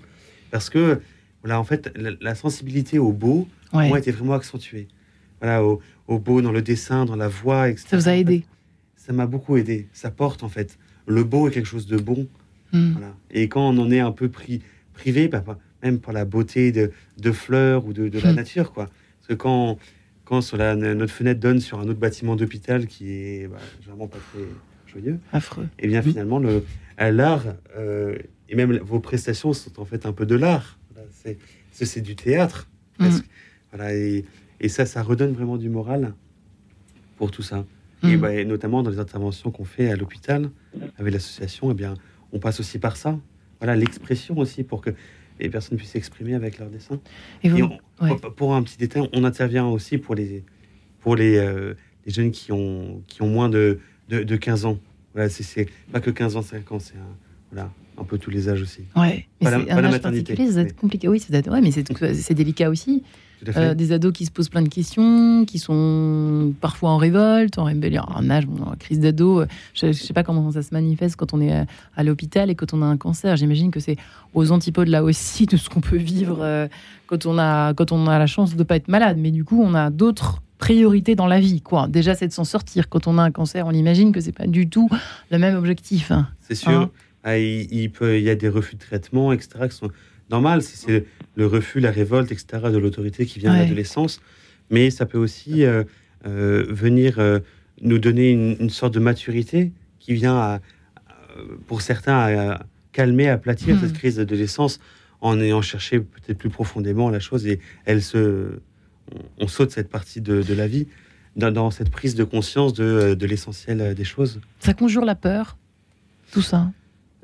parce 0.50 0.70
que 0.70 1.00
voilà, 1.42 1.60
en 1.60 1.64
fait, 1.64 1.92
la, 1.96 2.34
sensibilité 2.34 2.98
au 2.98 3.12
beau, 3.12 3.46
moi, 3.72 3.98
était 3.98 4.10
vraiment 4.10 4.34
accentuée. 4.34 4.88
Voilà, 5.40 5.64
au, 5.64 5.80
au 6.08 6.18
beau 6.18 6.42
dans 6.42 6.52
le 6.52 6.62
dessin, 6.62 7.04
dans 7.04 7.16
la 7.16 7.28
voix, 7.28 7.68
etc. 7.68 7.86
Ça 7.88 7.96
vous 7.96 8.08
a 8.08 8.16
aidé 8.16 8.44
Ça 8.96 9.12
m'a 9.12 9.26
beaucoup 9.26 9.56
aidé. 9.56 9.88
Ça 9.92 10.10
porte 10.10 10.42
en 10.42 10.48
fait. 10.48 10.78
Le 11.06 11.24
beau 11.24 11.48
est 11.48 11.50
quelque 11.50 11.66
chose 11.66 11.86
de 11.86 11.96
bon. 11.96 12.26
Hmm. 12.72 12.94
Et 13.30 13.48
quand 13.48 13.68
on 13.68 13.78
en 13.78 13.90
est 13.90 14.00
un 14.00 14.12
peu 14.12 14.28
pris, 14.28 14.60
privé, 14.92 15.28
bah, 15.28 15.42
bah, 15.46 15.58
même 15.82 16.00
par 16.00 16.12
la 16.12 16.24
beauté 16.24 16.72
de, 16.72 16.90
de 17.18 17.32
fleurs 17.32 17.86
ou 17.86 17.92
de, 17.92 18.08
de 18.08 18.18
la 18.18 18.32
hmm. 18.32 18.36
nature, 18.36 18.72
quoi. 18.72 18.86
Parce 18.86 19.28
que 19.28 19.34
quand, 19.34 19.78
quand 20.24 20.40
sur 20.40 20.56
la, 20.56 20.74
notre 20.74 21.12
fenêtre 21.12 21.40
donne 21.40 21.60
sur 21.60 21.78
un 21.78 21.84
autre 21.84 22.00
bâtiment 22.00 22.34
d'hôpital 22.34 22.86
qui 22.86 23.10
est 23.10 23.48
bah, 23.48 23.58
vraiment 23.86 24.08
pas 24.08 24.18
très 24.32 24.44
joyeux, 24.86 25.18
affreux. 25.32 25.68
Et 25.78 25.84
eh 25.84 25.88
bien 25.88 26.00
hmm. 26.00 26.04
finalement, 26.04 26.38
le, 26.38 26.64
l'art 26.98 27.44
euh, 27.76 28.16
et 28.48 28.56
même 28.56 28.76
vos 28.78 29.00
prestations 29.00 29.52
sont 29.52 29.80
en 29.80 29.84
fait 29.84 30.06
un 30.06 30.12
peu 30.12 30.26
de 30.26 30.34
l'art. 30.34 30.78
c'est, 31.10 31.38
c'est 31.72 32.00
du 32.00 32.16
théâtre. 32.16 32.68
Voilà, 33.70 33.94
et, 33.94 34.24
et 34.60 34.68
ça, 34.68 34.86
ça 34.86 35.02
redonne 35.02 35.32
vraiment 35.32 35.56
du 35.56 35.68
moral 35.68 36.14
pour 37.16 37.30
tout 37.30 37.42
ça. 37.42 37.64
Et, 38.02 38.16
mm. 38.16 38.20
bah, 38.20 38.44
notamment 38.44 38.82
dans 38.82 38.90
les 38.90 38.98
interventions 38.98 39.50
qu'on 39.50 39.64
fait 39.64 39.90
à 39.90 39.96
l'hôpital 39.96 40.50
avec 40.98 41.12
l'association, 41.12 41.70
eh 41.70 41.74
bien, 41.74 41.94
on 42.32 42.38
passe 42.38 42.60
aussi 42.60 42.78
par 42.78 42.96
ça. 42.96 43.18
Voilà, 43.60 43.76
l'expression 43.76 44.36
aussi 44.38 44.64
pour 44.64 44.80
que 44.80 44.90
les 45.40 45.48
personnes 45.48 45.78
puissent 45.78 45.90
s'exprimer 45.90 46.34
avec 46.34 46.58
leur 46.58 46.68
dessin. 46.68 47.00
Et, 47.42 47.50
pour 48.36 48.54
un 48.54 48.62
petit 48.62 48.78
détail, 48.78 49.08
on 49.12 49.24
intervient 49.24 49.66
aussi 49.66 49.98
pour 49.98 50.14
les, 50.14 50.44
pour 51.00 51.16
les, 51.16 51.36
euh, 51.36 51.74
les 52.04 52.12
jeunes 52.12 52.30
qui 52.30 52.52
ont, 52.52 53.02
qui 53.06 53.22
ont 53.22 53.28
moins 53.28 53.48
de, 53.48 53.80
de, 54.08 54.36
15 54.36 54.66
ans. 54.66 54.78
Voilà, 55.14 55.30
c'est 55.30 55.68
pas 55.92 56.00
que 56.00 56.10
15 56.10 56.36
ans, 56.36 56.42
5 56.42 56.72
ans, 56.72 56.78
c'est 56.78 56.94
voilà, 57.50 57.70
un 57.96 58.04
peu 58.04 58.18
tous 58.18 58.30
les 58.30 58.48
âges 58.48 58.62
aussi. 58.62 58.82
Ouais, 58.94 59.26
mais 59.40 59.50
c'est 59.50 59.70
un 59.70 59.84
âge 59.84 60.00
particulier, 60.00 60.50
ça 60.50 60.64
compliqué. 60.64 61.08
Oui, 61.08 61.20
c'est 61.20 61.48
ouais, 61.48 61.60
mais 61.60 61.70
c'est 61.70 62.34
délicat 62.34 62.68
aussi. 62.68 63.02
Euh, 63.56 63.74
des 63.74 63.92
ados 63.92 64.12
qui 64.12 64.24
se 64.24 64.30
posent 64.30 64.48
plein 64.48 64.62
de 64.62 64.68
questions, 64.68 65.44
qui 65.44 65.58
sont 65.58 66.54
parfois 66.60 66.90
en 66.90 66.96
révolte, 66.96 67.58
en 67.58 67.64
rébellion, 67.64 68.02
en 68.08 68.30
âge, 68.30 68.44
en 68.46 68.74
crise 68.76 69.00
d'ado. 69.00 69.44
Je 69.74 69.86
ne 69.86 69.92
sais 69.92 70.12
pas 70.12 70.22
comment 70.22 70.50
ça 70.52 70.62
se 70.62 70.72
manifeste 70.72 71.16
quand 71.16 71.34
on 71.34 71.40
est 71.40 71.52
à, 71.96 72.02
l'hôpital 72.02 72.50
et 72.50 72.54
quand 72.54 72.72
on 72.72 72.82
a 72.82 72.86
un 72.86 72.96
cancer. 72.96 73.36
J'imagine 73.36 73.70
que 73.70 73.80
c'est 73.80 73.96
aux 74.34 74.52
antipodes 74.52 74.88
là 74.88 75.02
aussi 75.02 75.46
de 75.46 75.56
ce 75.56 75.68
qu'on 75.68 75.80
peut 75.80 75.96
vivre 75.96 76.38
euh, 76.40 76.66
quand, 77.06 77.26
on 77.26 77.38
a, 77.38 77.74
quand 77.74 77.92
on 77.92 78.06
a 78.06 78.18
la 78.18 78.26
chance 78.26 78.54
de 78.54 78.58
ne 78.58 78.64
pas 78.64 78.76
être 78.76 78.88
malade. 78.88 79.18
Mais 79.18 79.30
du 79.30 79.44
coup, 79.44 79.62
on 79.62 79.74
a 79.74 79.90
d'autres 79.90 80.42
priorités 80.58 81.14
dans 81.14 81.26
la 81.26 81.38
vie. 81.38 81.60
Quoi. 81.60 81.88
Déjà, 81.88 82.14
c'est 82.14 82.28
de 82.28 82.32
s'en 82.32 82.44
sortir. 82.44 82.88
Quand 82.88 83.06
on 83.06 83.18
a 83.18 83.22
un 83.22 83.30
cancer, 83.30 83.66
on 83.66 83.72
imagine 83.72 84.12
que 84.12 84.20
c'est 84.20 84.32
pas 84.32 84.46
du 84.46 84.68
tout 84.68 84.88
le 85.30 85.38
même 85.38 85.56
objectif. 85.56 86.10
Hein. 86.10 86.28
C'est 86.40 86.54
sûr. 86.54 86.70
Hein 86.70 86.90
ah, 87.26 87.38
il, 87.38 87.90
peut, 87.90 88.18
il 88.18 88.22
y 88.22 88.30
a 88.30 88.36
des 88.36 88.48
refus 88.48 88.76
de 88.76 88.80
traitement, 88.80 89.32
etc., 89.32 89.66
qui 89.68 89.76
sont 89.76 89.90
normales. 90.30 90.62
C'est 90.62 91.04
le 91.36 91.46
refus, 91.46 91.80
la 91.80 91.90
révolte, 91.90 92.32
etc., 92.32 92.46
de 92.72 92.78
l'autorité 92.78 93.26
qui 93.26 93.38
vient 93.38 93.52
de 93.52 93.58
l'adolescence. 93.58 94.20
Mais 94.70 94.90
ça 94.90 95.06
peut 95.06 95.18
aussi 95.18 95.64
euh, 95.64 95.84
euh, 96.26 96.66
venir 96.68 97.18
euh, 97.18 97.40
nous 97.82 97.98
donner 97.98 98.30
une, 98.30 98.70
sorte 98.70 98.94
de 98.94 99.00
maturité 99.00 99.72
qui 100.00 100.14
vient, 100.14 100.36
à, 100.36 100.60
pour 101.66 101.82
certains, 101.82 102.16
à, 102.16 102.66
calmer, 102.92 103.28
aplatir 103.28 103.76
hmm. 103.76 103.80
cette 103.80 103.92
crise 103.92 104.16
d'adolescence 104.16 104.80
en 105.20 105.40
ayant 105.40 105.62
cherché 105.62 106.00
peut-être 106.00 106.38
plus 106.38 106.50
profondément 106.50 107.10
la 107.10 107.20
chose. 107.20 107.46
Et 107.46 107.60
elle 107.84 108.02
se, 108.02 108.60
on, 109.38 109.46
saute 109.46 109.70
cette 109.70 109.90
partie 109.90 110.20
de, 110.20 110.42
la 110.54 110.66
vie 110.66 110.86
dans, 111.36 111.70
cette 111.70 111.90
prise 111.90 112.14
de 112.14 112.24
conscience 112.24 112.72
de, 112.72 113.14
de 113.14 113.26
l'essentiel 113.26 113.94
des 113.94 114.04
choses. 114.04 114.40
Ça 114.60 114.72
conjure 114.72 115.04
la 115.04 115.14
peur, 115.14 115.58
tout 116.32 116.42
ça 116.42 116.70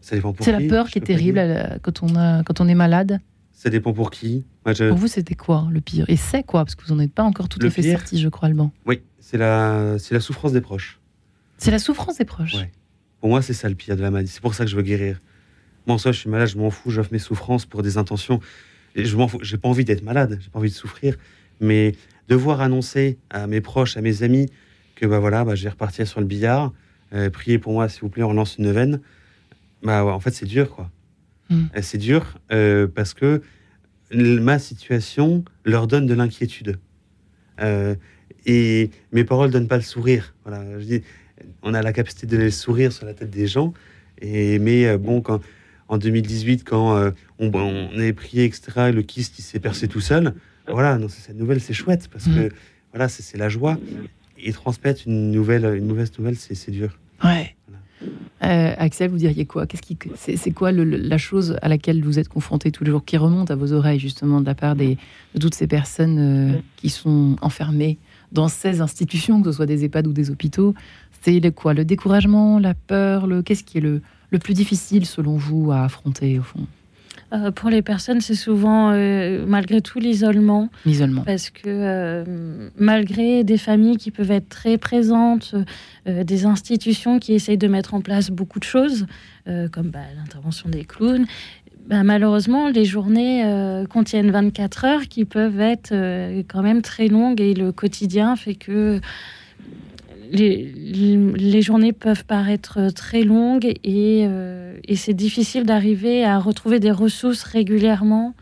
c'est 0.02 0.52
la 0.52 0.60
peur 0.68 0.88
qui 0.88 0.98
est 0.98 1.02
terrible 1.02 1.78
quand 1.82 2.02
on, 2.02 2.16
a, 2.16 2.42
quand 2.42 2.60
on 2.60 2.68
est 2.68 2.74
malade. 2.74 3.20
Ça 3.52 3.70
dépend 3.70 3.92
pour 3.92 4.10
qui. 4.10 4.44
Pour 4.64 4.96
vous, 4.96 5.06
c'était 5.06 5.36
quoi 5.36 5.68
le 5.70 5.80
pire? 5.80 6.04
Et 6.08 6.16
c'est 6.16 6.42
quoi? 6.42 6.64
Parce 6.64 6.74
que 6.74 6.84
vous 6.84 6.94
n'en 6.94 7.00
êtes 7.00 7.12
pas 7.12 7.22
encore 7.22 7.48
tout 7.48 7.60
à 7.62 7.70
fait 7.70 7.82
sorti, 7.82 8.20
je 8.20 8.28
crois, 8.28 8.48
Alban. 8.48 8.72
Oui, 8.86 9.02
c'est 9.20 9.38
la, 9.38 9.96
c'est 9.98 10.14
la 10.14 10.20
souffrance 10.20 10.52
des 10.52 10.60
proches. 10.60 11.00
C'est 11.58 11.70
la 11.70 11.78
souffrance 11.78 12.18
des 12.18 12.24
proches 12.24 12.56
Pour 13.20 13.30
moi, 13.30 13.40
c'est 13.40 13.54
ça 13.54 13.68
le 13.68 13.76
pire 13.76 13.96
de 13.96 14.02
la 14.02 14.10
maladie. 14.10 14.30
C'est 14.30 14.42
pour 14.42 14.54
ça 14.54 14.64
que 14.64 14.70
je 14.70 14.76
veux 14.76 14.82
guérir. 14.82 15.20
Moi, 15.86 15.94
en 15.94 15.98
soi, 15.98 16.10
je 16.10 16.18
suis 16.18 16.28
malade, 16.28 16.48
je 16.48 16.58
m'en 16.58 16.70
fous, 16.70 16.90
j'offre 16.90 17.12
mes 17.12 17.20
souffrances 17.20 17.66
pour 17.66 17.82
des 17.82 17.98
intentions. 17.98 18.40
Et 18.96 19.04
je 19.04 19.16
m'en 19.16 19.28
fous. 19.28 19.38
J'ai 19.42 19.58
pas 19.58 19.68
envie 19.68 19.84
d'être 19.84 20.02
malade, 20.02 20.38
j'ai 20.40 20.50
pas 20.50 20.58
envie 20.58 20.70
de 20.70 20.74
souffrir. 20.74 21.16
Mais 21.60 21.94
devoir 22.28 22.60
annoncer 22.60 23.18
à 23.30 23.46
mes 23.46 23.60
proches, 23.60 23.96
à 23.96 24.00
mes 24.00 24.24
amis, 24.24 24.48
que 24.96 25.06
bah 25.06 25.20
voilà, 25.20 25.44
bah, 25.44 25.54
je 25.54 25.62
vais 25.62 25.70
repartir 25.70 26.06
sur 26.08 26.20
le 26.20 26.26
billard, 26.26 26.72
euh, 27.12 27.30
priez 27.30 27.58
pour 27.58 27.72
moi, 27.72 27.88
s'il 27.88 28.00
vous 28.00 28.08
plaît, 28.08 28.22
on 28.22 28.28
relance 28.28 28.58
une 28.58 28.64
neuvaine 28.64 29.00
bah 29.82 30.04
en 30.04 30.20
fait, 30.20 30.32
c'est 30.32 30.46
dur, 30.46 30.70
quoi. 30.70 30.90
Hmm. 31.50 31.66
C'est 31.82 31.98
dur 31.98 32.38
euh, 32.52 32.86
parce 32.86 33.14
que 33.14 33.42
ma 34.12 34.58
situation 34.58 35.44
leur 35.64 35.86
donne 35.86 36.06
de 36.06 36.14
l'inquiétude. 36.14 36.78
Euh, 37.60 37.94
et 38.46 38.90
mes 39.12 39.24
paroles 39.24 39.50
donnent 39.50 39.68
pas 39.68 39.76
le 39.76 39.82
sourire. 39.82 40.34
Voilà, 40.44 40.78
je 40.78 40.84
dis, 40.84 41.02
on 41.62 41.74
a 41.74 41.82
la 41.82 41.92
capacité 41.92 42.26
de 42.26 42.32
donner 42.32 42.44
le 42.44 42.50
sourire 42.50 42.92
sur 42.92 43.06
la 43.06 43.14
tête 43.14 43.30
des 43.30 43.46
gens. 43.46 43.72
Et, 44.20 44.58
mais 44.58 44.86
euh, 44.86 44.98
bon, 44.98 45.20
quand, 45.20 45.40
en 45.88 45.98
2018, 45.98 46.64
quand 46.64 47.12
on, 47.38 47.52
on, 47.54 47.98
avait 47.98 48.12
prié, 48.12 48.44
etc., 48.44 48.90
le 48.92 49.02
kyste 49.02 49.34
qui 49.34 49.42
s'est 49.42 49.60
percé 49.60 49.88
tout 49.88 50.00
seul, 50.00 50.34
voilà, 50.68 50.96
non, 50.96 51.08
cette 51.08 51.36
nouvelle, 51.36 51.60
c'est 51.60 51.74
chouette 51.74 52.08
parce 52.10 52.24
que 52.24 52.48
hmm. 52.48 52.52
voilà, 52.92 53.08
c'est 53.08 53.36
la 53.36 53.48
joie. 53.48 53.78
Et 54.44 54.52
transmettre 54.52 55.02
une 55.06 55.30
nouvelle, 55.30 55.64
une 55.76 55.86
mauvaise 55.86 56.10
nouvelle, 56.18 56.36
c'est 56.36 56.70
dur. 56.70 56.98
Ouais. 57.22 57.54
Euh, 58.42 58.74
Axel, 58.76 59.10
vous 59.10 59.18
diriez 59.18 59.46
quoi 59.46 59.66
Qu'est-ce 59.66 59.82
qui, 59.82 59.96
c'est, 60.16 60.50
quoi 60.50 60.72
la 60.72 61.18
chose 61.18 61.56
à 61.62 61.68
laquelle 61.68 62.02
vous 62.02 62.18
êtes 62.18 62.28
confronté 62.28 62.72
tous 62.72 62.84
les 62.84 62.90
jours, 62.90 63.04
qui 63.04 63.16
remonte 63.16 63.50
à 63.50 63.56
vos 63.56 63.72
oreilles 63.72 64.00
justement 64.00 64.40
de 64.40 64.46
la 64.46 64.54
part 64.54 64.74
de 64.74 64.96
toutes 65.40 65.54
ces 65.54 65.66
personnes 65.66 66.18
euh, 66.18 66.58
qui 66.76 66.90
sont 66.90 67.36
enfermées 67.40 67.98
dans 68.32 68.48
ces 68.48 68.80
institutions, 68.80 69.42
que 69.42 69.50
ce 69.50 69.56
soit 69.56 69.66
des 69.66 69.84
EHPAD 69.84 70.06
ou 70.06 70.12
des 70.12 70.30
hôpitaux? 70.30 70.74
C'est 71.20 71.38
le 71.38 71.50
quoi? 71.52 71.72
Le 71.72 71.84
découragement, 71.84 72.58
la 72.58 72.74
peur 72.74 73.26
le, 73.26 73.42
Qu'est-ce 73.42 73.62
qui 73.62 73.78
est 73.78 73.82
le, 73.82 74.02
le 74.30 74.38
plus 74.38 74.54
difficile 74.54 75.06
selon 75.06 75.36
vous 75.36 75.70
à 75.70 75.84
affronter 75.84 76.38
au 76.38 76.42
fond? 76.42 76.66
Euh, 77.32 77.50
pour 77.50 77.70
les 77.70 77.82
personnes, 77.82 78.20
c'est 78.20 78.34
souvent 78.34 78.90
euh, 78.90 79.44
malgré 79.46 79.80
tout 79.80 79.98
l'isolement. 79.98 80.68
L'isolement. 80.84 81.22
Parce 81.22 81.50
que 81.50 81.62
euh, 81.66 82.68
malgré 82.76 83.42
des 83.42 83.56
familles 83.56 83.96
qui 83.96 84.10
peuvent 84.10 84.30
être 84.30 84.48
très 84.48 84.76
présentes, 84.76 85.54
des 86.06 86.46
institutions 86.46 87.18
qui 87.18 87.32
essayent 87.32 87.58
de 87.58 87.68
mettre 87.68 87.94
en 87.94 88.00
place 88.00 88.30
beaucoup 88.30 88.58
de 88.58 88.64
choses, 88.64 89.06
comme 89.46 89.90
bah, 89.90 90.00
l'intervention 90.16 90.68
des 90.68 90.84
clowns, 90.84 91.26
bah, 91.86 92.02
malheureusement, 92.02 92.68
les 92.68 92.84
journées 92.84 93.44
contiennent 93.88 94.30
24 94.30 94.84
heures 94.84 95.08
qui 95.08 95.24
peuvent 95.24 95.60
être 95.60 95.90
quand 96.48 96.62
même 96.62 96.82
très 96.82 97.06
longues 97.06 97.40
et 97.40 97.54
le 97.54 97.70
quotidien 97.70 98.34
fait 98.34 98.56
que 98.56 99.00
les, 100.32 101.62
journées 101.62 101.92
peuvent 101.92 102.24
paraître 102.24 102.90
très 102.90 103.22
longues 103.22 103.74
euh, 103.86 104.76
et, 104.84 104.96
c'est 104.96 105.14
difficile 105.14 105.64
d'arriver 105.64 106.24
à 106.24 106.38
retrouver 106.38 106.80
des 106.80 106.90
ressources 106.90 107.42
régulièrement. 107.42 108.34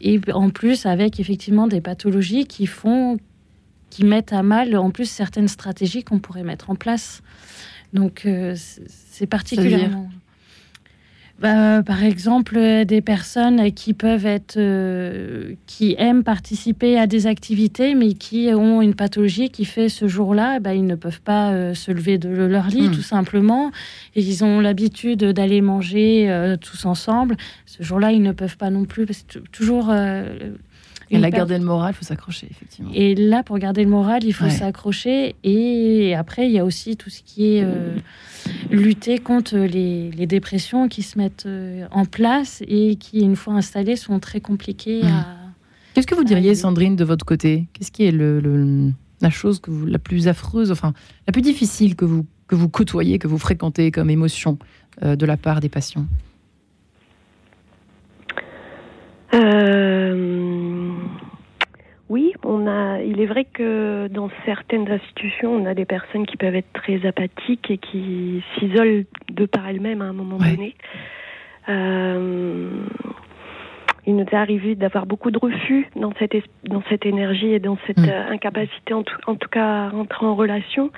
Et 0.00 0.20
en 0.32 0.50
plus, 0.50 0.84
avec 0.84 1.20
effectivement 1.20 1.68
des 1.68 1.80
pathologies 1.80 2.46
qui 2.46 2.66
font, 2.66 3.18
qui 3.88 4.04
mettent 4.04 4.32
à 4.32 4.42
mal 4.42 4.76
en 4.76 4.90
plus 4.90 5.08
certaines 5.08 5.48
stratégies 5.48 6.04
qu'on 6.04 6.18
pourrait 6.18 6.42
mettre 6.42 6.70
en 6.70 6.74
place. 6.74 7.22
Donc, 7.92 8.26
euh, 8.26 8.54
c'est 8.56 9.26
particulièrement. 9.26 10.10
Bah, 11.38 11.82
par 11.82 12.02
exemple, 12.02 12.58
des 12.86 13.02
personnes 13.02 13.70
qui 13.72 13.92
peuvent 13.92 14.24
être, 14.24 14.56
euh, 14.56 15.52
qui 15.66 15.94
aiment 15.98 16.24
participer 16.24 16.98
à 16.98 17.06
des 17.06 17.26
activités, 17.26 17.94
mais 17.94 18.14
qui 18.14 18.48
ont 18.54 18.80
une 18.80 18.94
pathologie 18.94 19.50
qui 19.50 19.66
fait 19.66 19.90
ce 19.90 20.08
jour-là, 20.08 20.60
bah, 20.60 20.72
ils 20.72 20.86
ne 20.86 20.94
peuvent 20.94 21.20
pas 21.20 21.52
euh, 21.52 21.74
se 21.74 21.90
lever 21.90 22.16
de 22.16 22.30
leur 22.30 22.68
lit, 22.68 22.88
hmm. 22.88 22.92
tout 22.92 23.02
simplement. 23.02 23.70
Et 24.14 24.22
ils 24.22 24.44
ont 24.44 24.60
l'habitude 24.60 25.24
d'aller 25.24 25.60
manger 25.60 26.30
euh, 26.30 26.56
tous 26.56 26.86
ensemble. 26.86 27.36
Ce 27.66 27.82
jour-là, 27.82 28.12
ils 28.12 28.22
ne 28.22 28.32
peuvent 28.32 28.56
pas 28.56 28.70
non 28.70 28.86
plus. 28.86 29.04
Parce 29.04 29.26
toujours. 29.52 29.92
Et 31.10 31.18
la 31.18 31.30
garder 31.30 31.58
le 31.58 31.64
moral, 31.64 31.92
il 31.94 31.96
faut 31.96 32.04
s'accrocher, 32.04 32.48
effectivement. 32.50 32.90
Et 32.94 33.14
là, 33.14 33.42
pour 33.42 33.58
garder 33.58 33.84
le 33.84 33.90
moral, 33.90 34.24
il 34.24 34.32
faut 34.32 34.48
s'accrocher. 34.50 35.36
Et 35.44 36.14
après, 36.14 36.46
il 36.46 36.52
y 36.52 36.58
a 36.58 36.64
aussi 36.64 36.96
tout 36.96 37.10
ce 37.10 37.22
qui 37.22 37.56
est 37.56 37.64
lutter 38.70 39.18
contre 39.18 39.56
les, 39.56 40.26
dépressions 40.26 40.88
qui 40.88 41.02
se 41.02 41.18
mettent 41.18 41.46
euh, 41.46 41.86
en 41.92 42.04
place 42.04 42.62
et 42.66 42.96
qui, 42.96 43.20
une 43.20 43.36
fois 43.36 43.54
installées, 43.54 43.94
sont 43.94 44.18
très 44.18 44.40
compliquées 44.40 45.02
mmh. 45.04 45.06
à. 45.06 45.26
Qu'est-ce 45.94 46.06
que 46.06 46.16
vous 46.16 46.24
diriez, 46.24 46.54
Sandrine, 46.54 46.96
de 46.96 47.04
votre 47.04 47.24
côté? 47.24 47.68
Qu'est-ce 47.72 47.92
qui 47.92 48.04
est 48.04 48.10
le, 48.10 48.92
la 49.20 49.30
chose 49.30 49.60
que 49.60 49.70
vous, 49.70 49.86
la 49.86 49.98
plus 49.98 50.28
affreuse, 50.28 50.70
enfin, 50.70 50.92
la 51.26 51.32
plus 51.32 51.42
difficile 51.42 51.94
que 51.94 52.04
vous, 52.04 52.26
que 52.48 52.54
vous 52.54 52.68
côtoyez, 52.68 53.18
que 53.18 53.28
vous 53.28 53.38
fréquentez 53.38 53.90
comme 53.90 54.10
émotion 54.10 54.58
euh, 55.02 55.16
de 55.16 55.24
la 55.24 55.36
part 55.36 55.60
des 55.60 55.68
patients? 55.68 56.06
Euh, 59.34 60.90
oui, 62.08 62.32
on 62.44 62.66
a. 62.68 63.00
Il 63.02 63.20
est 63.20 63.26
vrai 63.26 63.44
que 63.44 64.06
dans 64.08 64.30
certaines 64.44 64.88
institutions, 64.90 65.54
on 65.54 65.66
a 65.66 65.74
des 65.74 65.84
personnes 65.84 66.26
qui 66.26 66.36
peuvent 66.36 66.54
être 66.54 66.72
très 66.72 67.04
apathiques 67.04 67.70
et 67.70 67.78
qui 67.78 68.44
s'isolent 68.54 69.04
de 69.30 69.46
par 69.46 69.68
elles-mêmes 69.68 70.02
à 70.02 70.06
un 70.06 70.12
moment 70.12 70.38
donné. 70.38 70.76
Euh, 71.68 72.70
il 74.06 74.14
nous 74.14 74.22
est 74.22 74.34
arrivé 74.34 74.76
d'avoir 74.76 75.04
beaucoup 75.04 75.32
de 75.32 75.38
refus 75.38 75.88
dans 75.96 76.12
cette 76.20 76.36
dans 76.64 76.82
cette 76.88 77.04
énergie 77.06 77.52
et 77.52 77.58
dans 77.58 77.76
cette 77.88 77.98
mm. 77.98 78.08
euh, 78.08 78.30
incapacité, 78.30 78.94
en 78.94 79.02
tout, 79.02 79.16
en 79.26 79.34
tout 79.34 79.48
cas, 79.48 79.86
à 79.86 79.88
rentrer 79.88 80.26
en 80.26 80.36
relation. 80.36 80.92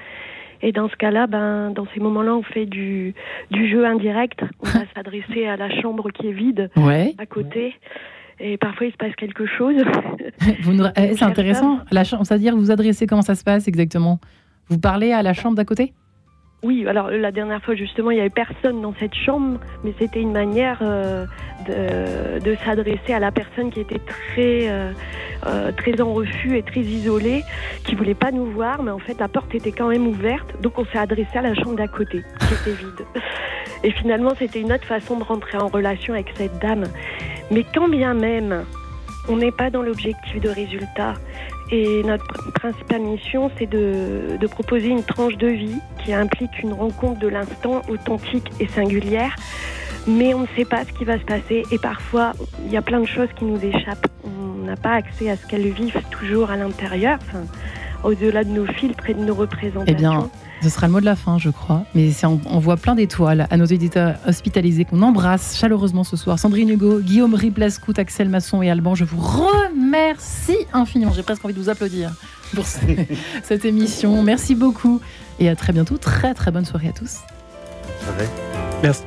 Et 0.60 0.72
dans 0.72 0.90
ce 0.90 0.96
cas-là, 0.96 1.26
ben, 1.26 1.70
dans 1.70 1.86
ces 1.94 2.00
moments-là, 2.00 2.34
on 2.34 2.42
fait 2.42 2.66
du, 2.66 3.14
du 3.50 3.70
jeu 3.70 3.86
indirect. 3.86 4.44
On 4.60 4.66
va 4.78 4.80
s'adresser 4.94 5.46
à 5.46 5.56
la 5.56 5.70
chambre 5.80 6.10
qui 6.10 6.28
est 6.28 6.32
vide 6.32 6.70
à 6.76 7.26
côté 7.26 7.74
et 8.40 8.56
parfois 8.56 8.86
il 8.86 8.92
se 8.92 8.96
passe 8.96 9.14
quelque 9.16 9.46
chose. 9.46 9.76
Eh, 10.96 11.14
c'est 11.14 11.24
intéressant. 11.24 11.80
La 11.90 12.04
chambre, 12.04 12.24
c'est-à-dire 12.24 12.56
vous 12.56 12.70
adressez 12.70 13.06
comment 13.06 13.22
ça 13.22 13.34
se 13.34 13.42
passe 13.42 13.68
exactement? 13.68 14.20
Vous 14.68 14.78
parlez 14.78 15.12
à 15.12 15.22
la 15.22 15.32
chambre 15.32 15.56
d'à 15.56 15.64
côté? 15.64 15.92
Oui, 16.64 16.84
alors 16.88 17.08
la 17.08 17.30
dernière 17.30 17.62
fois 17.62 17.76
justement, 17.76 18.10
il 18.10 18.14
n'y 18.14 18.20
avait 18.20 18.30
personne 18.30 18.82
dans 18.82 18.92
cette 18.98 19.14
chambre, 19.14 19.60
mais 19.84 19.94
c'était 19.96 20.20
une 20.20 20.32
manière 20.32 20.78
euh, 20.82 21.24
de, 22.40 22.56
s'adresser 22.64 23.12
à 23.12 23.20
la 23.20 23.30
personne 23.30 23.70
qui 23.70 23.78
était 23.78 24.00
très, 24.00 24.68
euh, 24.68 24.90
euh, 25.46 25.70
très 25.70 26.00
en 26.00 26.12
refus 26.12 26.56
et 26.56 26.62
très 26.64 26.80
isolée, 26.80 27.44
qui 27.84 27.94
voulait 27.94 28.14
pas 28.14 28.32
nous 28.32 28.46
voir, 28.46 28.82
mais 28.82 28.90
en 28.90 28.98
fait 28.98 29.20
la 29.20 29.28
porte 29.28 29.54
était 29.54 29.70
quand 29.70 29.88
même 29.88 30.08
ouverte, 30.08 30.60
donc 30.60 30.78
on 30.78 30.84
s'est 30.86 30.98
adressé 30.98 31.38
à 31.38 31.42
la 31.42 31.54
chambre 31.54 31.76
d'à 31.76 31.86
côté, 31.86 32.24
qui 32.40 32.54
était 32.54 32.76
vide. 32.76 33.06
Et 33.84 33.92
finalement, 33.92 34.32
c'était 34.36 34.60
une 34.60 34.72
autre 34.72 34.86
façon 34.86 35.16
de 35.18 35.22
rentrer 35.22 35.56
en 35.58 35.68
relation 35.68 36.14
avec 36.14 36.32
cette 36.34 36.58
dame. 36.58 36.86
Mais 37.52 37.64
quand 37.72 37.86
bien 37.86 38.12
même 38.12 38.64
on 39.28 39.36
n'est 39.36 39.52
pas 39.52 39.70
dans 39.70 39.82
l'objectif 39.82 40.40
de 40.40 40.48
résultat, 40.48 41.14
et 41.70 42.02
notre 42.02 42.52
principale 42.52 43.02
mission, 43.02 43.50
c'est 43.58 43.66
de, 43.66 44.38
proposer 44.50 44.88
une 44.88 45.04
tranche 45.04 45.36
de 45.36 45.48
vie 45.48 45.78
qui 46.04 46.12
implique 46.12 46.62
une 46.62 46.72
rencontre 46.72 47.20
de 47.20 47.28
l'instant 47.28 47.82
authentique 47.88 48.50
et 48.60 48.66
singulière 48.66 49.36
mais 50.06 50.32
on 50.32 50.40
ne 50.40 50.46
sait 50.56 50.64
pas 50.64 50.84
ce 50.86 50.92
qui 50.92 51.04
va 51.04 51.18
se 51.18 51.24
passer 51.24 51.64
et 51.70 51.78
parfois 51.78 52.32
il 52.64 52.72
y 52.72 52.78
a 52.78 52.82
plein 52.82 53.00
de 53.00 53.06
choses 53.06 53.28
qui 53.36 53.44
nous 53.44 53.62
échappent. 53.62 54.06
On 54.24 54.64
n'a 54.64 54.76
pas 54.76 54.92
accès 54.92 55.28
à 55.28 55.36
ce 55.36 55.46
qu'elles 55.46 55.70
vivent 55.70 56.02
toujours 56.10 56.50
à 56.50 56.56
l'intérieur, 56.56 57.18
au-delà 58.04 58.42
de 58.42 58.48
nos 58.48 58.64
filtres 58.64 59.10
et 59.10 59.14
de 59.14 59.22
nos 59.22 59.34
représentations. 59.34 60.30
Eh 60.32 60.47
ce 60.62 60.68
sera 60.68 60.86
le 60.86 60.92
mot 60.92 61.00
de 61.00 61.04
la 61.04 61.16
fin, 61.16 61.38
je 61.38 61.50
crois. 61.50 61.84
Mais 61.94 62.10
on, 62.24 62.40
on 62.46 62.58
voit 62.58 62.76
plein 62.76 62.94
d'étoiles 62.94 63.46
à 63.50 63.56
nos 63.56 63.64
éditeurs 63.64 64.16
hospitalisés 64.26 64.84
qu'on 64.84 65.02
embrasse 65.02 65.56
chaleureusement 65.58 66.04
ce 66.04 66.16
soir. 66.16 66.38
Sandrine 66.38 66.70
Hugo, 66.70 67.00
Guillaume 67.00 67.34
Riplascout, 67.34 67.98
Axel 67.98 68.28
Masson 68.28 68.62
et 68.62 68.70
Alban, 68.70 68.94
je 68.94 69.04
vous 69.04 69.20
remercie 69.20 70.56
infiniment. 70.72 71.12
J'ai 71.12 71.22
presque 71.22 71.44
envie 71.44 71.54
de 71.54 71.60
vous 71.60 71.68
applaudir 71.68 72.12
pour 72.54 72.64
cette 73.42 73.64
émission. 73.64 74.22
Merci 74.22 74.54
beaucoup 74.54 75.00
et 75.38 75.48
à 75.48 75.56
très 75.56 75.72
bientôt. 75.72 75.98
Très 75.98 76.34
très 76.34 76.50
bonne 76.50 76.64
soirée 76.64 76.88
à 76.88 76.92
tous. 76.92 77.18
Merci. 78.82 79.02